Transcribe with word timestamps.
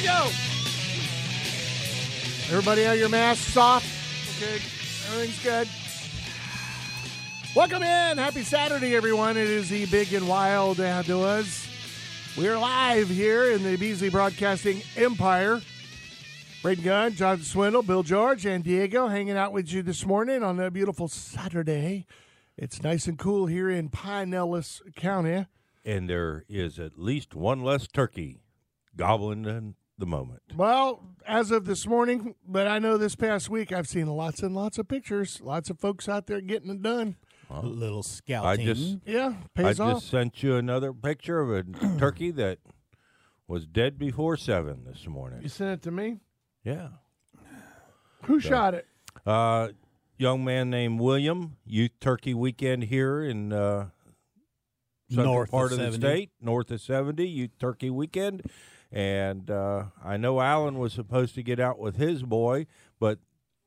We 0.00 0.06
go. 0.06 0.28
Everybody 2.48 2.82
have 2.82 2.98
your 2.98 3.08
masks 3.08 3.56
off. 3.56 3.84
Okay, 4.36 4.54
everything's 5.12 5.42
good. 5.42 5.68
Welcome 7.54 7.82
in. 7.82 8.18
Happy 8.18 8.42
Saturday, 8.42 8.94
everyone. 8.94 9.36
It 9.36 9.48
is 9.48 9.68
the 9.68 9.86
Big 9.86 10.12
and 10.14 10.26
Wild 10.26 10.80
Outdoors. 10.80 11.66
We're 12.38 12.58
live 12.58 13.08
here 13.08 13.50
in 13.50 13.62
the 13.62 13.76
Beasley 13.76 14.08
Broadcasting 14.08 14.82
Empire. 14.96 15.60
Braden 16.62 16.84
Gunn, 16.84 17.14
John 17.14 17.40
Swindle, 17.40 17.82
Bill 17.82 18.02
George, 18.02 18.46
and 18.46 18.62
Diego 18.62 19.08
hanging 19.08 19.36
out 19.36 19.52
with 19.52 19.72
you 19.72 19.82
this 19.82 20.06
morning 20.06 20.42
on 20.42 20.60
a 20.60 20.70
beautiful 20.70 21.08
Saturday. 21.08 22.06
It's 22.56 22.82
nice 22.82 23.06
and 23.06 23.18
cool 23.18 23.46
here 23.46 23.68
in 23.70 23.88
Pinellas 23.90 24.80
County. 24.94 25.46
and 25.84 26.08
there 26.08 26.44
is 26.48 26.78
at 26.78 26.98
least 26.98 27.34
one 27.34 27.62
less 27.62 27.86
turkey 27.88 28.42
gobbling 28.96 29.46
in 29.46 29.74
the 30.00 30.06
moment. 30.06 30.40
Well, 30.56 31.02
as 31.26 31.50
of 31.50 31.64
this 31.66 31.86
morning, 31.86 32.34
but 32.46 32.66
I 32.66 32.78
know 32.80 32.96
this 32.96 33.14
past 33.14 33.48
week 33.48 33.70
I've 33.72 33.86
seen 33.86 34.06
lots 34.06 34.42
and 34.42 34.54
lots 34.54 34.78
of 34.78 34.88
pictures. 34.88 35.40
Lots 35.42 35.70
of 35.70 35.78
folks 35.78 36.08
out 36.08 36.26
there 36.26 36.40
getting 36.40 36.70
it 36.70 36.82
done. 36.82 37.16
A 37.50 37.60
little 37.66 38.02
scouting. 38.02 38.48
I 38.48 38.64
just 38.64 38.98
Yeah, 39.06 39.34
I 39.56 39.62
off. 39.70 39.76
just 39.76 40.08
sent 40.10 40.42
you 40.42 40.56
another 40.56 40.92
picture 40.92 41.40
of 41.40 41.50
a 41.50 41.62
turkey 41.98 42.30
that 42.32 42.58
was 43.48 43.66
dead 43.66 43.98
before 43.98 44.36
seven 44.36 44.84
this 44.84 45.06
morning. 45.06 45.42
You 45.42 45.48
sent 45.48 45.70
it 45.70 45.82
to 45.82 45.90
me. 45.90 46.20
Yeah, 46.64 46.88
Who 48.24 48.38
shot 48.38 48.74
it? 48.74 48.86
uh, 49.26 49.68
young 50.18 50.44
man 50.44 50.70
named 50.70 51.00
William. 51.00 51.56
Youth 51.66 51.92
Turkey 52.00 52.34
Weekend 52.34 52.84
here 52.84 53.22
in 53.24 53.52
uh, 53.52 53.88
central 55.08 55.34
North 55.34 55.50
part 55.50 55.72
of, 55.72 55.78
the 55.78 55.92
state, 55.92 56.30
north 56.40 56.70
of 56.70 56.80
seventy. 56.80 57.28
Youth 57.28 57.58
Turkey 57.58 57.90
Weekend, 57.90 58.42
and 58.92 59.50
uh, 59.50 59.84
I 60.04 60.16
know 60.16 60.40
Alan 60.40 60.78
was 60.78 60.92
supposed 60.92 61.34
to 61.36 61.42
get 61.42 61.60
out 61.60 61.78
with 61.78 61.96
his 61.96 62.22
boy, 62.22 62.66
but 62.98 63.18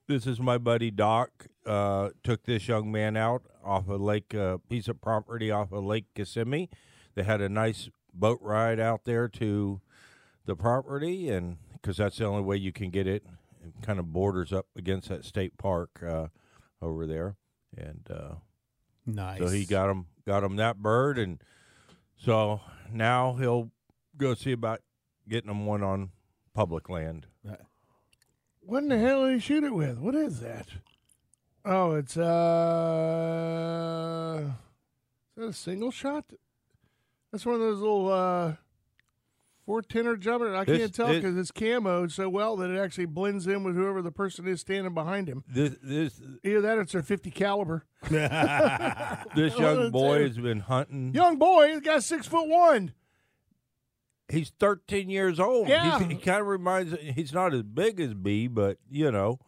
this 0.08 0.28
is 0.28 0.40
my 0.40 0.58
buddy 0.58 0.92
Doc. 0.92 1.48
Uh, 1.66 2.10
took 2.24 2.44
this 2.44 2.68
young 2.68 2.92
man 2.92 3.16
out 3.16 3.44
off 3.64 3.88
a 3.88 3.94
lake, 3.94 4.36
uh, 4.36 4.58
piece 4.70 4.90
of 4.90 5.00
property 5.00 5.50
off 5.50 5.72
of 5.72 5.84
Lake 5.86 6.06
Kissimmee. 6.14 6.70
They 7.16 7.24
had 7.24 7.40
a 7.40 7.48
nice 7.48 7.90
boat 8.14 8.40
ride 8.42 8.80
out 8.80 9.06
there 9.06 9.30
to 9.30 9.80
the 10.46 10.56
property, 10.56 11.30
and 11.30 11.58
because 11.74 11.98
that's 11.98 12.18
the 12.18 12.26
only 12.26 12.44
way 12.44 12.58
you 12.58 12.74
can 12.74 12.90
get 12.90 13.08
it, 13.08 13.24
it 13.66 13.74
kind 13.82 14.00
of 14.00 14.12
borders 14.12 14.52
up 14.52 14.66
against 14.76 15.08
that 15.08 15.24
state 15.24 15.58
park 15.58 16.02
uh, 16.06 16.28
over 16.82 17.08
there, 17.08 17.38
and 17.78 18.08
uh, 18.10 18.36
nice. 19.06 19.40
so 19.40 19.48
he 19.48 19.66
got 19.66 19.90
him 19.90 20.08
got 20.28 20.44
him 20.44 20.58
that 20.58 20.78
bird, 20.78 21.18
and 21.18 21.42
so 22.18 22.60
now 22.92 23.34
he'll 23.34 23.72
go 24.18 24.34
see 24.34 24.52
about 24.52 24.82
getting 25.28 25.48
them 25.48 25.66
one 25.66 25.84
on 25.84 26.10
public 26.54 26.90
land. 26.90 27.28
What 28.62 28.84
in 28.84 28.90
the 28.90 28.98
hell 29.00 29.26
did 29.26 29.34
he 29.36 29.40
shoot 29.40 29.64
it 29.64 29.74
with? 29.74 29.98
What 30.00 30.16
is 30.16 30.40
that? 30.40 30.68
Oh, 31.66 31.96
it's 31.96 32.16
uh, 33.14 34.44
is 35.36 35.44
that 35.44 35.48
a 35.50 35.54
single 35.54 35.92
shot? 35.92 36.26
That's 37.32 37.46
one 37.46 37.56
of 37.56 37.62
those 37.62 37.80
little 37.80 38.12
uh, 38.12 38.54
four 39.66 39.82
tenor 39.82 40.16
jumper. 40.18 40.54
I 40.56 40.64
This- 40.66 40.78
can't 40.80 40.94
tell 40.96 41.08
because 41.14 41.38
it's 41.38 41.52
camoed 41.52 42.12
so 42.12 42.30
well 42.30 42.56
that 42.58 42.70
it 42.70 42.78
actually 42.80 43.06
blends 43.06 43.48
in 43.48 43.64
with 43.64 43.76
whoever 43.76 44.02
the 44.02 44.12
person 44.12 44.48
is 44.48 44.62
standing 44.62 44.94
behind 44.94 45.28
him. 45.28 45.44
This 45.48 45.76
this 45.82 46.22
Either 46.44 46.62
that, 46.62 46.78
or 46.78 46.82
it's 46.82 46.94
their 46.94 47.02
fifty 47.02 47.32
caliber. 47.32 47.86
this 48.10 49.58
young 49.58 49.90
boy 49.92 50.24
has 50.24 50.38
been 50.38 50.60
hunting. 50.62 51.14
Young 51.14 51.38
boy, 51.38 51.70
he's 51.70 51.82
got 51.82 52.04
six 52.04 52.28
foot 52.28 52.48
one. 52.48 52.94
He's 54.30 54.52
13 54.60 55.10
years 55.10 55.40
old. 55.40 55.68
Yeah. 55.68 56.00
He, 56.00 56.14
he 56.14 56.20
kind 56.20 56.40
of 56.42 56.48
reminds. 56.48 56.96
He's 57.02 57.34
not 57.34 57.54
as 57.54 57.64
big 57.64 58.00
as 58.00 58.14
B, 58.14 58.48
but 58.48 58.78
you 58.90 59.12
know, 59.12 59.40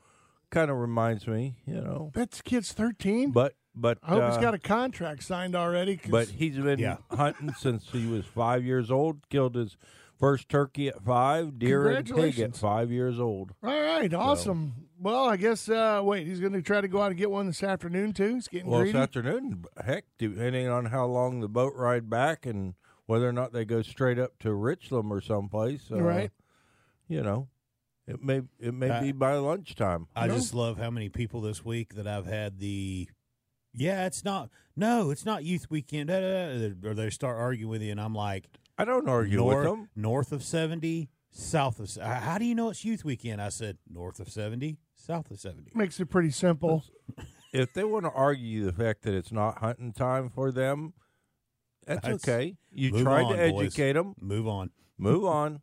kind 0.52 0.70
of 0.70 0.78
reminds 0.78 1.28
me. 1.28 1.58
You 1.66 1.82
know, 1.82 2.12
That 2.14 2.40
kid's 2.44 2.72
thirteen. 2.74 3.32
but 3.32 3.54
but 3.74 3.98
I 4.04 4.12
hope 4.12 4.30
he's 4.30 4.38
got 4.42 4.54
a 4.54 4.60
contract 4.60 5.24
signed 5.24 5.56
already. 5.56 5.98
'cause- 5.98 6.12
But 6.12 6.28
he's 6.30 6.58
been 6.58 6.80
Yeah. 6.80 6.98
hunting 7.12 7.54
since 7.58 7.90
he 7.92 8.06
was 8.06 8.26
five 8.26 8.64
years 8.64 8.90
old. 8.92 9.28
Killed 9.30 9.56
his 9.56 9.76
first 10.20 10.48
turkey 10.50 10.88
at 10.88 11.02
five, 11.04 11.60
deer 11.60 11.88
and 11.90 12.06
pig 12.08 12.40
at 12.40 12.56
five 12.56 12.90
years 12.92 13.20
old. 13.20 13.52
all 13.64 13.70
right, 13.70 14.14
awesome. 14.14 14.88
Well, 15.00 15.26
I 15.26 15.36
guess. 15.38 15.68
Uh, 15.68 16.02
wait, 16.04 16.26
he's 16.28 16.40
going 16.40 16.54
to 16.54 16.62
try 16.62 16.80
to 16.80 16.88
go 16.88 17.02
out 17.02 17.08
and 17.12 17.18
get 17.18 17.30
one 17.32 17.48
this 17.48 17.64
afternoon 17.64 18.14
too. 18.14 18.36
He's 18.36 18.48
getting 18.48 18.70
Well, 18.70 18.80
greedy. 18.82 18.94
this 18.94 19.02
afternoon, 19.02 19.66
heck, 19.84 20.06
depending 20.18 20.68
on 20.70 20.86
how 20.86 21.06
long 21.06 21.40
the 21.42 21.50
boat 21.50 21.74
ride 21.76 22.10
back 22.10 22.46
and 22.46 22.76
whether 23.06 23.28
or 23.28 23.34
not 23.34 23.54
they 23.54 23.66
go 23.66 23.82
straight 23.82 24.18
up 24.20 24.38
to 24.40 24.54
Richland 24.54 25.12
or 25.12 25.22
someplace, 25.22 25.92
uh, 25.92 26.02
Right. 26.02 26.32
You 27.08 27.22
know, 27.22 27.50
it 28.08 28.24
may 28.24 28.42
it 28.60 28.74
may 28.74 28.90
Uh, 28.90 29.02
be 29.02 29.12
by 29.12 29.36
lunchtime. 29.36 30.08
I 30.16 30.28
No. 30.28 30.36
just 30.36 30.54
love 30.56 30.78
how 30.78 30.90
many 30.90 31.10
people 31.10 31.42
this 31.42 31.64
week 31.64 31.94
that 31.96 32.08
I've 32.08 32.26
had 32.26 32.60
the. 32.60 33.10
Yeah, 33.74 34.06
it's 34.06 34.24
not. 34.24 34.50
No, 34.76 35.10
it's 35.12 35.26
not 35.26 35.44
youth 35.44 35.70
weekend. 35.70 36.08
Da, 36.08 36.20
da, 36.22 36.70
da, 36.70 36.90
or 36.90 36.94
they 36.94 37.10
start 37.10 37.38
arguing 37.38 37.70
with 37.70 37.82
you, 37.82 37.92
and 37.92 38.00
I'm 38.02 38.16
like, 38.16 38.48
I 38.78 38.86
don't 38.86 39.08
argue 39.08 39.38
north, 39.38 39.56
with 39.58 39.66
them. 39.66 39.90
north 39.96 40.32
of 40.32 40.44
seventy, 40.44 41.10
south 41.30 41.80
of. 41.80 41.94
How 42.02 42.38
do 42.38 42.46
you 42.46 42.56
know 42.56 42.70
it's 42.70 42.84
youth 42.86 43.04
weekend? 43.06 43.42
I 43.42 43.50
said 43.50 43.78
north 43.88 44.20
of 44.20 44.30
seventy, 44.30 44.78
south 44.96 45.30
of 45.30 45.40
seventy. 45.40 45.72
Makes 45.76 46.00
it 46.00 46.08
pretty 46.08 46.32
simple. 46.32 46.84
If 47.54 47.74
they 47.74 47.84
want 47.84 48.06
to 48.06 48.12
argue 48.12 48.66
the 48.66 48.74
fact 48.74 49.04
that 49.04 49.14
it's 49.14 49.32
not 49.32 49.60
hunting 49.60 49.94
time 49.94 50.30
for 50.30 50.52
them, 50.52 50.94
that's, 51.86 52.02
That's- 52.02 52.24
okay. 52.28 52.56
You 52.72 52.92
tried 53.04 53.24
on, 53.26 53.38
to 53.38 53.52
boys. 53.52 53.66
educate 53.68 53.94
them. 53.94 54.16
Move 54.20 54.48
on. 54.48 54.72
Move 54.98 55.26
on. 55.42 55.62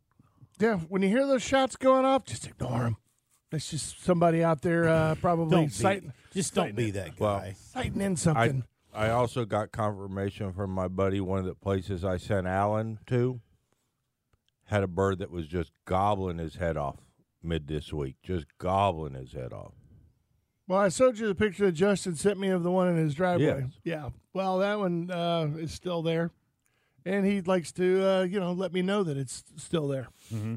Yeah, 0.60 0.76
when 0.88 1.02
you 1.02 1.08
hear 1.08 1.26
those 1.26 1.42
shots 1.42 1.76
going 1.76 2.04
off, 2.04 2.24
just 2.24 2.46
ignore 2.46 2.80
them. 2.84 2.96
That's 3.50 3.70
just 3.70 4.02
somebody 4.02 4.42
out 4.44 4.62
there 4.62 4.88
uh, 4.88 5.14
probably 5.16 5.50
Don't 5.50 5.66
be, 6.02 6.10
just 6.32 6.54
don't 6.54 6.74
be 6.74 6.90
that 6.92 7.18
Well, 7.20 7.38
guy. 7.40 7.54
sighting 7.58 8.00
in 8.00 8.12
I 8.12 8.14
something. 8.14 8.64
I 8.94 9.10
also 9.10 9.44
got 9.44 9.72
confirmation 9.72 10.52
from 10.52 10.70
my 10.70 10.88
buddy. 10.88 11.20
One 11.20 11.40
of 11.40 11.44
the 11.46 11.54
places 11.54 12.04
I 12.04 12.16
sent 12.16 12.46
Alan 12.46 12.98
to 13.08 13.40
had 14.66 14.82
a 14.82 14.86
bird 14.86 15.18
that 15.18 15.30
was 15.30 15.46
just 15.46 15.70
gobbling 15.84 16.38
his 16.38 16.56
head 16.56 16.76
off 16.78 16.96
mid 17.42 17.66
this 17.66 17.92
week, 17.92 18.16
just 18.22 18.46
gobbling 18.58 19.14
his 19.14 19.32
head 19.32 19.52
off. 19.52 19.72
Well, 20.68 20.78
I 20.80 20.88
showed 20.88 21.18
you 21.18 21.26
the 21.26 21.34
picture 21.34 21.66
that 21.66 21.72
Justin 21.72 22.16
sent 22.16 22.38
me 22.38 22.48
of 22.48 22.62
the 22.62 22.70
one 22.70 22.88
in 22.88 22.96
his 22.96 23.14
driveway. 23.14 23.44
Yes. 23.64 23.70
Yeah. 23.84 24.08
Well, 24.32 24.58
that 24.58 24.78
one 24.78 25.10
uh, 25.10 25.50
is 25.58 25.72
still 25.72 26.02
there, 26.02 26.30
and 27.04 27.26
he 27.26 27.40
likes 27.42 27.72
to, 27.72 28.06
uh, 28.08 28.22
you 28.22 28.40
know, 28.40 28.52
let 28.52 28.72
me 28.72 28.80
know 28.82 29.02
that 29.02 29.16
it's 29.16 29.42
still 29.56 29.88
there. 29.88 30.08
Mm-hmm. 30.32 30.56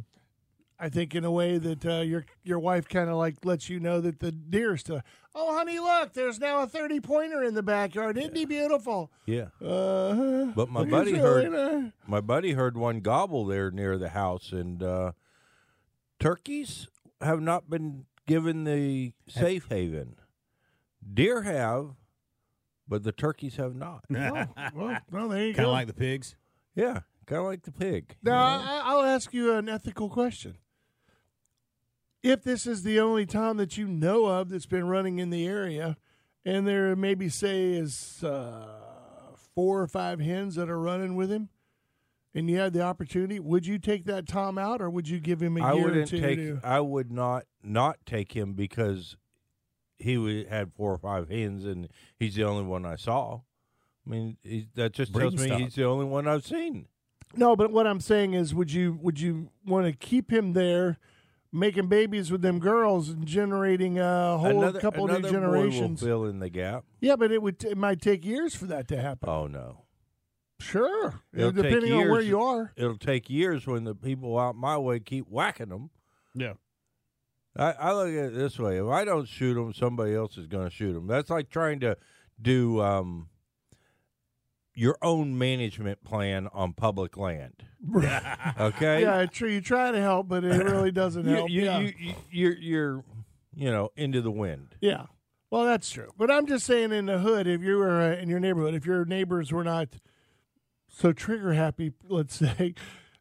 I 0.78 0.90
think 0.90 1.16
in 1.16 1.24
a 1.24 1.32
way 1.32 1.58
that 1.58 1.86
uh, 1.86 2.02
your 2.02 2.26
your 2.44 2.60
wife 2.60 2.90
kind 2.90 3.10
of 3.10 3.16
like 3.16 3.46
lets 3.46 3.70
you 3.70 3.80
know 3.80 4.02
that 4.02 4.20
the 4.20 4.32
deer 4.34 4.74
is 4.74 4.82
still. 4.82 5.02
Oh, 5.34 5.56
honey, 5.58 5.80
look! 5.80 6.12
There's 6.12 6.38
now 6.38 6.64
a 6.64 6.68
thirty 6.68 7.00
pointer 7.00 7.44
in 7.44 7.54
the 7.54 7.64
backyard. 7.64 8.18
Isn't 8.18 8.36
he 8.36 8.44
beautiful? 8.46 9.10
Yeah, 9.26 9.46
Uh, 9.66 10.46
But 10.54 10.68
my 10.70 10.84
buddy 10.84 11.14
heard- 11.16 11.94
my 12.06 12.20
buddy 12.20 12.52
heard 12.54 12.76
one 12.78 13.00
gobble 13.00 13.46
there 13.46 13.72
near 13.72 13.98
the 13.98 14.10
house, 14.10 14.52
and 14.52 14.84
uh, 14.84 15.14
turkeys 16.20 16.88
have 17.22 17.42
not 17.42 17.70
been 17.70 18.06
given 18.28 18.64
the 18.64 19.14
safe 19.28 19.68
haven. 19.70 20.16
Deer 21.14 21.44
have, 21.44 21.92
but 22.88 23.04
the 23.04 23.12
turkeys 23.12 23.56
have 23.58 23.76
not. 23.76 24.06
Well, 24.10 24.98
well, 25.12 25.30
there 25.30 25.46
you 25.48 25.54
Kind 25.54 25.66
go. 25.66 25.70
of 25.70 25.74
like 25.74 25.88
the 25.88 25.94
pigs. 25.94 26.36
Yeah, 26.76 27.02
kind 27.26 27.40
of 27.42 27.46
like 27.48 27.64
the 27.64 27.72
pig. 27.72 28.16
you 28.24 28.32
Now, 28.32 28.58
know? 28.58 28.64
I, 28.64 28.82
I'll 28.86 29.04
ask 29.04 29.34
you 29.34 29.54
an 29.54 29.70
ethical 29.70 30.10
question. 30.10 30.58
If 32.24 32.44
this 32.44 32.66
is 32.66 32.82
the 32.84 33.00
only 33.00 33.26
time 33.28 33.58
that 33.58 33.78
you 33.78 33.88
know 33.88 34.26
of 34.26 34.50
that's 34.50 34.66
been 34.66 34.88
running 34.88 35.20
in 35.20 35.30
the 35.30 35.46
area, 35.46 35.96
and 36.44 36.68
there 36.68 36.96
maybe 36.96 37.30
say 37.30 37.74
is 37.74 38.24
uh, 38.24 39.36
four 39.54 39.82
or 39.82 39.88
five 39.88 40.20
hens 40.20 40.56
that 40.56 40.70
are 40.70 40.80
running 40.80 41.16
with 41.16 41.30
him, 41.32 41.50
and 42.36 42.50
you 42.50 42.58
had 42.58 42.74
the 42.74 42.82
opportunity, 42.82 43.40
would 43.40 43.66
you 43.66 43.80
take 43.80 44.06
that 44.06 44.28
Tom 44.28 44.58
out, 44.58 44.82
or 44.82 44.90
would 44.90 45.08
you 45.08 45.20
give 45.20 45.42
him 45.42 45.58
a 45.58 45.64
I 45.64 45.74
year 45.74 45.82
or 45.82 45.86
wouldn't 45.88 46.08
two? 46.10 46.20
take. 46.22 46.38
to, 46.38 46.60
I 46.64 46.82
would 46.82 47.12
not 47.12 47.46
not 47.64 47.98
take 48.06 48.36
him 48.36 48.54
because 48.54 49.16
he 49.98 50.46
had 50.50 50.74
four 50.74 50.92
or 50.92 50.98
five 50.98 51.30
hens, 51.30 51.66
and 51.66 51.88
he's 52.20 52.36
the 52.36 52.44
only 52.44 52.64
one 52.66 52.86
I 52.86 52.98
saw. 52.98 53.40
I 54.06 54.10
mean, 54.10 54.38
he, 54.44 54.68
that 54.76 54.92
just 54.92 55.12
Breeding 55.14 55.32
tells 55.32 55.42
me 55.42 55.48
stock. 55.48 55.60
he's 55.62 55.76
the 55.76 55.86
only 55.86 56.06
one 56.06 56.28
I've 56.28 56.46
seen. 56.46 56.88
No, 57.36 57.56
but 57.56 57.72
what 57.72 57.88
I'm 57.88 58.00
saying 58.02 58.34
is, 58.34 58.54
would 58.54 58.72
you 58.72 59.00
would 59.02 59.20
you 59.20 59.50
want 59.66 59.88
to 59.88 59.94
keep 59.94 60.32
him 60.32 60.54
there, 60.54 61.00
making 61.52 61.88
babies 61.88 62.32
with 62.32 62.42
them 62.42 62.60
girls 62.60 63.10
and 63.10 63.26
generating 63.26 63.98
a 63.98 64.38
whole 64.38 64.62
another, 64.62 64.80
couple 64.80 65.06
another 65.06 65.22
new 65.22 65.28
boy 65.30 65.34
will 65.34 65.42
generations? 65.42 66.02
fill 66.02 66.26
in 66.26 66.40
the 66.40 66.50
gap. 66.50 66.84
Yeah, 67.00 67.16
but 67.16 67.32
it 67.32 67.42
would 67.42 67.64
it 67.64 67.78
might 67.78 68.00
take 68.02 68.24
years 68.26 68.56
for 68.56 68.66
that 68.66 68.88
to 68.90 69.02
happen. 69.02 69.28
Oh 69.28 69.48
no. 69.48 69.85
Sure, 70.60 71.22
It'll 71.34 71.52
take 71.52 71.64
depending 71.64 71.94
on 71.94 72.10
where 72.10 72.22
you 72.22 72.40
are. 72.42 72.72
It'll 72.78 72.98
take 72.98 73.30
years 73.30 73.68
when 73.68 73.84
the 73.84 73.94
people 73.94 74.40
out 74.40 74.56
my 74.56 74.78
way 74.78 75.00
keep 75.00 75.28
whacking 75.28 75.70
them. 75.70 75.90
Yeah. 76.34 76.54
I, 77.58 77.72
I 77.72 77.94
look 77.94 78.08
at 78.08 78.34
it 78.34 78.36
this 78.36 78.58
way: 78.58 78.78
if 78.78 78.88
I 78.88 79.06
don't 79.06 79.28
shoot 79.28 79.54
them, 79.56 79.74
somebody 79.74 80.14
else 80.16 80.38
is 80.38 80.48
going 80.48 80.70
to 80.70 80.74
shoot 80.74 80.94
them. 80.94 81.08
That's 81.08 81.30
like 81.30 81.50
trying 81.50 81.82
to 81.82 81.98
do 82.42 82.82
um, 82.82 83.30
your 84.74 84.98
own 85.02 85.38
management 85.38 86.04
plan 86.04 86.48
on 86.54 86.74
public 86.74 87.18
land. 87.18 87.64
Okay, 88.58 89.02
Yeah, 89.02 89.26
true. 89.26 89.50
You 89.50 89.62
try 89.62 89.92
to 89.92 90.02
help, 90.02 90.28
but 90.28 90.44
it 90.44 90.64
really 90.64 90.92
doesn't 90.92 91.26
help. 91.28 91.50
you, 91.50 91.64
yeah. 91.66 91.80
you, 91.80 91.94
you, 92.00 92.16
you're 92.32 92.58
you're 92.58 93.04
you 93.54 93.72
know 93.72 93.92
into 93.96 94.22
the 94.22 94.32
wind. 94.32 94.76
Yeah. 94.82 95.06
Well, 95.52 95.66
that's 95.66 95.90
true. 95.90 96.12
But 96.18 96.32
I'm 96.32 96.48
just 96.48 96.66
saying, 96.66 96.92
in 96.92 97.06
the 97.06 97.20
hood, 97.20 97.48
if 97.48 97.62
you 97.62 97.78
were 97.78 98.02
uh, 98.02 98.16
in 98.18 98.28
your 98.30 98.40
neighborhood, 98.40 98.74
if 98.74 98.86
your 98.86 99.06
neighbors 99.06 99.52
were 99.52 99.64
not 99.64 99.90
so 100.96 101.12
trigger 101.14 101.54
happy, 101.54 101.92
let's 102.08 102.36
say, 102.40 102.74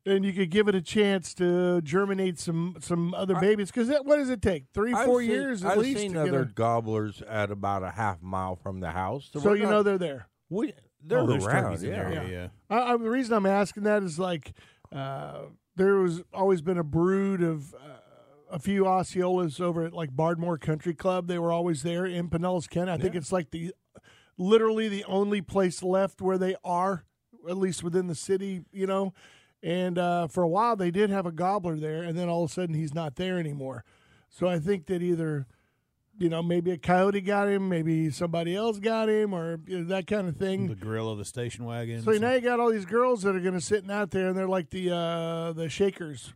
and 0.07 0.25
you 0.25 0.33
could 0.33 0.51
give 0.51 0.69
it 0.69 0.75
a 0.75 0.81
chance 0.83 1.35
to 1.35 1.81
germinate 1.83 2.39
some 2.39 2.77
some 2.81 3.15
other 3.15 3.35
babies. 3.37 3.71
Because 3.71 3.89
what 4.05 4.17
does 4.17 4.31
it 4.31 4.43
take? 4.43 4.67
3 4.75 4.93
I've 4.95 5.07
four 5.07 5.21
seen- 5.21 5.31
years 5.31 5.65
at 5.65 5.73
I've 5.73 5.79
least. 5.79 6.01
seen 6.01 6.13
to 6.15 6.25
get 6.25 6.29
other 6.29 6.43
a- 6.43 6.47
gobblers 6.47 7.23
at 7.23 7.51
about 7.51 7.83
a 7.83 7.91
half 7.91 8.23
mile 8.23 8.57
from 8.57 8.81
the 8.81 8.91
house. 8.91 9.31
so 9.33 9.41
we're 9.41 9.57
you 9.57 9.63
not- 9.65 9.71
know 9.71 9.83
they're 9.83 9.99
there. 9.99 10.29
we 10.51 10.73
they're 11.07 11.19
oh, 11.19 11.27
around. 11.27 11.83
yeah. 11.83 11.91
there. 11.91 12.13
Yeah, 12.13 12.27
yeah. 12.27 12.49
I, 12.71 12.93
I, 12.93 12.97
the 12.97 13.11
reason 13.11 13.35
I'm 13.35 13.45
asking 13.47 13.83
that 13.83 14.03
is 14.03 14.19
like 14.19 14.53
uh, 14.91 15.43
there 15.77 15.97
was 15.97 16.23
always 16.33 16.63
been 16.63 16.79
a 16.79 16.85
brood 16.85 17.43
of 17.43 17.75
uh, 17.75 17.99
a 18.51 18.59
few 18.59 18.85
Osceolas 18.85 19.61
over 19.61 19.85
at 19.85 19.93
like 19.93 20.11
Bardmoor 20.17 20.57
Country 20.59 20.95
Club. 20.95 21.27
They 21.27 21.39
were 21.39 21.53
always 21.53 21.83
there 21.83 22.07
in 22.07 22.31
Pinellas 22.31 22.71
County. 22.71 22.91
I 22.93 22.97
think 22.97 23.15
it's 23.15 23.33
like 23.33 23.51
the 23.51 23.75
literally 24.39 24.89
the 24.89 25.05
only 25.05 25.41
place 25.43 25.83
left 25.83 26.21
where 26.23 26.39
they 26.39 26.57
are, 26.65 27.05
at 27.49 27.57
least 27.57 27.83
within 27.83 28.07
the 28.07 28.15
city, 28.15 28.63
you 28.73 28.87
know. 28.87 29.13
And 29.63 29.99
uh, 29.99 30.27
for 30.29 30.43
a 30.43 30.49
while 30.49 30.77
they 30.77 30.91
did 30.91 31.11
have 31.11 31.25
a 31.27 31.33
gobbler 31.33 31.77
there, 31.77 32.03
and 32.03 32.19
then 32.19 32.29
all 32.29 32.45
of 32.45 32.51
a 32.51 32.53
sudden 32.53 32.75
he's 32.75 32.95
not 32.95 33.17
there 33.17 33.39
anymore. 33.39 33.85
So 34.29 34.47
I 34.47 34.59
think 34.59 34.87
that 34.87 35.01
either 35.03 35.47
you 36.19 36.29
know 36.29 36.43
maybe 36.43 36.71
a 36.71 36.77
coyote 36.77 37.21
got 37.23 37.49
him, 37.49 37.69
maybe 37.69 38.11
somebody 38.11 38.55
else 38.55 38.79
got 38.79 39.09
him, 39.09 39.33
or 39.33 39.59
you 39.67 39.79
know, 39.79 39.85
that 39.87 40.07
kind 40.07 40.29
of 40.29 40.37
thing. 40.37 40.69
The 40.69 40.75
grill 40.75 41.11
of 41.11 41.19
the 41.19 41.25
station 41.25 41.65
wagon. 41.65 42.03
So 42.03 42.11
now 42.13 42.33
you 42.33 42.41
got 42.41 42.61
all 42.61 42.71
these 42.71 42.85
girls 42.85 43.23
that 43.23 43.35
are 43.35 43.41
going 43.41 43.55
to 43.55 43.61
sitting 43.61 43.91
out 43.91 44.11
there, 44.11 44.29
and 44.29 44.37
they're 44.37 44.49
like 44.49 44.71
the 44.71 44.91
uh, 44.95 45.53
the 45.53 45.69
shakers. 45.69 46.35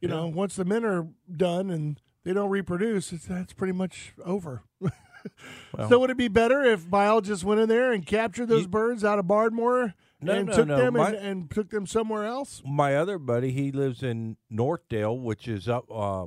You 0.00 0.08
know, 0.08 0.28
once 0.28 0.56
the 0.56 0.64
men 0.64 0.84
are 0.84 1.08
done 1.30 1.68
and 1.70 2.00
they 2.24 2.32
don't 2.32 2.48
reproduce, 2.50 3.12
it's 3.12 3.26
that's 3.26 3.52
pretty 3.52 3.72
much 3.74 4.14
over. 4.24 4.62
so 5.88 5.98
would 5.98 6.08
it 6.10 6.16
be 6.16 6.28
better 6.28 6.62
if 6.64 6.88
biologists 6.88 7.44
went 7.44 7.60
in 7.60 7.68
there 7.68 7.92
and 7.92 8.06
captured 8.06 8.46
those 8.46 8.62
You- 8.62 8.68
birds 8.68 9.04
out 9.04 9.18
of 9.18 9.26
Bardmoor 9.26 9.92
No, 10.22 10.32
and 10.34 10.48
no, 10.48 10.54
took 10.54 10.66
no, 10.68 10.76
them 10.76 10.94
my- 10.94 11.08
and, 11.10 11.16
and 11.26 11.50
took 11.50 11.70
them 11.70 11.86
somewhere 11.86 12.24
else? 12.24 12.62
my 12.64 12.96
other 12.96 13.18
buddy, 13.18 13.52
he 13.52 13.72
lives 13.72 14.02
in 14.02 14.36
Northdale, 14.52 15.20
which 15.22 15.48
is 15.48 15.68
up, 15.68 15.86
uh, 15.90 16.26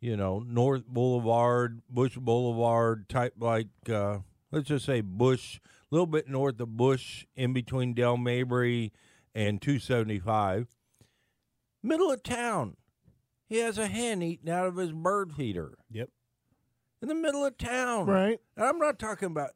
you 0.00 0.16
know, 0.16 0.38
North 0.46 0.86
Boulevard, 0.86 1.82
Bush 1.90 2.16
Boulevard 2.16 3.08
type, 3.08 3.34
like 3.38 3.66
uh, 3.90 4.18
let's 4.52 4.68
just 4.68 4.84
say 4.84 5.00
Bush, 5.00 5.58
a 5.90 5.94
little 5.94 6.06
bit 6.06 6.28
north 6.28 6.60
of 6.60 6.76
Bush, 6.76 7.26
in 7.34 7.52
between 7.52 7.94
Dale 7.94 8.16
Mabry 8.16 8.92
and 9.34 9.60
275, 9.60 10.68
middle 11.82 12.10
of 12.12 12.22
town. 12.22 12.76
He 13.48 13.56
has 13.58 13.78
a 13.78 13.86
hen 13.88 14.22
eating 14.22 14.50
out 14.50 14.66
of 14.66 14.76
his 14.76 14.92
bird 14.92 15.32
feeder 15.32 15.78
Yep. 15.90 16.10
in 17.02 17.08
the 17.08 17.14
middle 17.14 17.44
of 17.44 17.56
town. 17.56 18.06
Right. 18.06 18.38
And 18.56 18.66
I'm 18.66 18.78
not 18.78 18.98
talking 18.98 19.26
about 19.26 19.50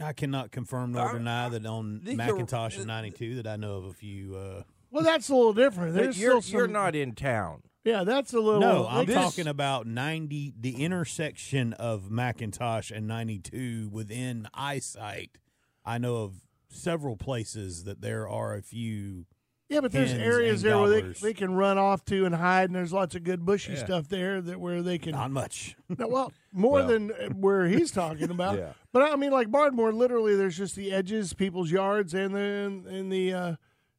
I 0.00 0.12
cannot 0.12 0.50
confirm 0.50 0.92
nor 0.92 1.08
Uh, 1.10 1.12
deny 1.12 1.48
that 1.50 1.66
on 1.66 2.00
these 2.04 2.16
McIntosh 2.16 2.76
and 2.78 2.86
92 2.86 3.36
that 3.36 3.46
I 3.46 3.56
know 3.56 3.74
of 3.76 3.84
a 3.84 3.92
few. 3.92 4.34
Uh, 4.36 4.62
Well, 4.90 5.04
that's 5.04 5.28
a 5.28 5.34
little 5.34 5.52
different. 5.52 5.94
but 5.94 6.02
There's 6.02 6.18
you're, 6.20 6.30
still 6.32 6.42
some, 6.42 6.58
you're 6.58 6.68
not 6.68 6.94
in 6.94 7.14
town. 7.14 7.62
Yeah, 7.84 8.04
that's 8.04 8.32
a 8.32 8.40
little. 8.40 8.60
no, 8.60 8.86
I'm 8.88 9.06
this- 9.06 9.16
talking 9.16 9.46
about 9.48 9.86
90, 9.86 10.54
the 10.58 10.82
intersection 10.84 11.72
of 11.74 12.04
McIntosh 12.10 12.90
and 12.96 13.06
92 13.08 13.88
within 13.92 14.46
eyesight. 14.54 15.38
I 15.84 15.98
know 15.98 16.16
of 16.18 16.34
several 16.70 17.16
places 17.16 17.84
that 17.84 18.00
there 18.00 18.28
are 18.28 18.54
a 18.54 18.62
few. 18.62 19.26
Yeah, 19.72 19.80
but 19.80 19.90
there's 19.92 20.12
areas 20.12 20.62
there 20.62 20.78
where 20.78 20.88
they, 20.90 21.02
they 21.12 21.32
can 21.34 21.54
run 21.54 21.78
off 21.78 22.04
to 22.06 22.24
and 22.26 22.34
hide, 22.34 22.64
and 22.68 22.74
there's 22.74 22.92
lots 22.92 23.14
of 23.14 23.24
good 23.24 23.44
bushy 23.44 23.72
Yeah. 23.72 23.84
stuff 23.84 24.08
there 24.08 24.40
that 24.42 24.60
where 24.60 24.82
they 24.82 24.98
can 24.98 25.12
Not 25.12 25.30
much. 25.30 25.76
No, 25.88 26.08
well, 26.08 26.32
more 26.52 26.74
Well. 26.74 26.86
than 26.88 27.08
where 27.40 27.66
he's 27.66 27.90
talking 28.02 28.30
about. 28.30 28.58
Yeah. 28.58 28.72
But 28.92 29.10
I 29.10 29.16
mean, 29.16 29.30
like 29.32 29.50
Bardmoor, 29.50 29.92
literally, 29.92 30.36
there's 30.36 30.56
just 30.58 30.76
the 30.76 30.92
edges, 30.92 31.32
people's 31.32 31.70
yards, 31.70 32.12
and 32.14 32.34
then 32.34 32.84
in 32.88 33.08
the 33.08 33.32
uh, 33.32 33.56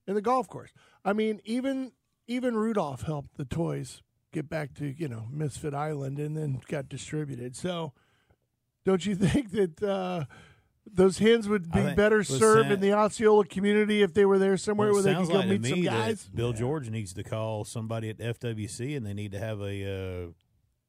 in 0.08 0.14
the 0.16 0.22
golf 0.22 0.48
course. 0.48 0.72
I 1.04 1.14
mean, 1.14 1.42
even 1.44 1.92
even 2.28 2.56
Rudolph 2.56 3.02
helped 3.04 3.38
the 3.38 3.46
toys 3.46 4.02
get 4.32 4.48
back 4.50 4.74
to 4.76 4.86
you 4.98 5.08
know 5.08 5.28
Misfit 5.32 5.74
Island, 5.74 6.20
and 6.20 6.38
then 6.38 6.62
got 6.68 6.88
distributed. 6.90 7.56
So, 7.56 7.94
don't 8.86 9.06
you 9.06 9.16
think 9.26 9.52
that 9.52 9.82
uh, 9.84 10.26
those 10.92 11.18
hens 11.20 11.48
would 11.48 11.72
be 11.72 11.80
think- 11.82 11.96
better 11.96 12.20
listen, 12.20 12.40
served 12.40 12.72
in 12.72 12.80
the 12.80 12.94
Osceola 12.94 13.46
community 13.46 14.02
if 14.02 14.14
they 14.14 14.26
were 14.26 14.38
there 14.40 14.58
somewhere 14.58 14.88
Well, 14.92 15.04
where 15.04 15.04
they 15.04 15.16
could 15.20 15.28
go 15.30 15.36
like 15.36 15.48
to 15.48 15.60
meet 15.60 15.70
some 15.70 15.80
me 15.80 15.86
that 15.86 15.92
guys? 16.08 16.30
Bill 16.34 16.54
George 16.54 16.90
needs 16.90 17.14
to 17.14 17.24
call 17.24 17.64
somebody 17.64 18.10
at 18.10 18.18
FWC 18.18 18.96
and 18.98 19.06
they 19.06 19.14
need 19.14 19.32
to 19.32 19.40
have 19.40 19.62
a 19.62 20.26
uh, 20.28 20.32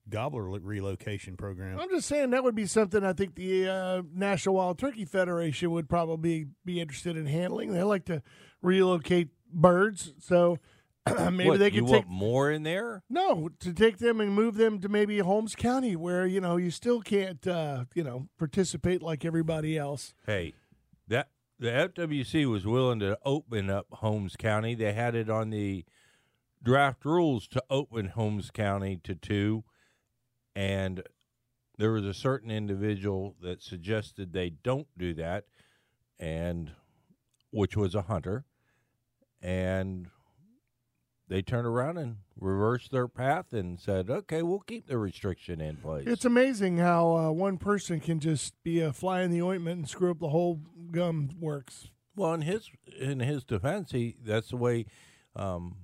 gobbler 0.09 0.43
relocation 0.43 1.37
program. 1.37 1.79
I'm 1.79 1.89
just 1.91 2.09
saying 2.09 2.31
that 2.31 2.45
would 2.45 2.55
be 2.55 2.67
something 2.67 3.05
I 3.05 3.13
think 3.13 3.37
the 3.37 3.69
uh, 3.69 4.03
National 4.13 4.57
Wild 4.57 4.79
Turkey 4.79 5.05
Federation 5.05 5.71
would 5.71 5.89
probably 5.89 6.47
be 6.65 6.81
interested 6.81 7.17
in 7.17 7.27
handling. 7.27 7.73
They 7.73 7.83
like 7.83 8.05
to 8.07 8.23
relocate 8.63 9.29
birds, 9.53 10.13
so 10.19 10.59
maybe 11.33 11.49
What, 11.51 11.59
they 11.59 11.71
you 11.71 11.83
could 11.83 11.91
take 11.91 12.07
want 12.07 12.09
more 12.09 12.51
in 12.51 12.63
there? 12.63 13.03
no 13.11 13.51
to 13.61 13.73
take 13.73 13.99
them 13.99 14.21
and 14.21 14.33
move 14.35 14.55
them 14.57 14.81
to 14.81 14.89
maybe 14.89 15.19
Holmes 15.19 15.55
County, 15.55 15.97
where 15.97 16.27
you 16.27 16.41
know 16.41 16.57
you 16.57 16.71
still 16.71 17.01
can't 17.01 17.47
uh, 17.47 17.85
you 17.95 18.03
know 18.05 18.29
participate 18.39 19.03
like 19.03 19.25
everybody 19.25 19.77
else. 19.77 20.15
Hey, 20.27 20.55
that 21.09 21.29
the 21.59 21.69
FWC 21.69 22.51
was 22.51 22.67
willing 22.67 23.01
to 23.01 23.19
open 23.25 23.69
up 23.71 23.87
Holmes 23.91 24.35
County. 24.37 24.75
They 24.75 24.93
had 24.93 25.15
it 25.15 25.29
on 25.29 25.51
the 25.51 25.85
draft 26.63 27.05
rules 27.05 27.47
to 27.49 27.63
open 27.69 28.07
Holmes 28.09 28.51
County 28.51 28.99
to 29.05 29.15
two, 29.15 29.65
and 30.57 31.03
there 31.77 31.93
was 31.93 32.05
a 32.07 32.15
certain 32.15 32.51
individual 32.51 33.37
that 33.43 33.63
suggested 33.63 34.33
they 34.33 34.49
don't 34.51 34.89
do 34.97 35.13
that, 35.15 35.45
and 36.19 36.73
which 37.51 37.77
was 37.77 37.95
a 37.95 38.03
hunter, 38.03 38.47
and 39.43 40.09
they 41.29 41.43
turned 41.43 41.67
around 41.67 41.99
and 41.99 42.17
reversed 42.39 42.91
their 42.91 43.09
path 43.09 43.53
and 43.53 43.81
said, 43.81 44.11
"Okay, 44.11 44.43
we'll 44.43 44.61
keep 44.61 44.87
the 44.87 44.99
restriction 44.99 45.61
in 45.61 45.77
place." 45.77 46.07
It's 46.07 46.25
amazing 46.25 46.79
how 46.79 47.17
uh, 47.17 47.31
one 47.31 47.59
person 47.59 48.01
can 48.01 48.21
just 48.21 48.55
be 48.63 48.81
a 48.81 48.93
fly 48.93 49.23
in 49.23 49.31
the 49.31 49.43
ointment 49.43 49.79
and 49.79 49.89
screw 49.89 50.11
up 50.11 50.19
the 50.19 50.29
whole 50.29 50.61
gum 50.91 51.31
works. 51.41 51.89
Well, 52.17 52.35
in 52.35 52.43
his 52.43 52.71
in 52.99 53.21
his 53.21 53.45
defense, 53.45 53.93
he 53.93 54.17
that's 54.25 54.51
the 54.51 54.57
way 54.57 54.87
um, 55.35 55.77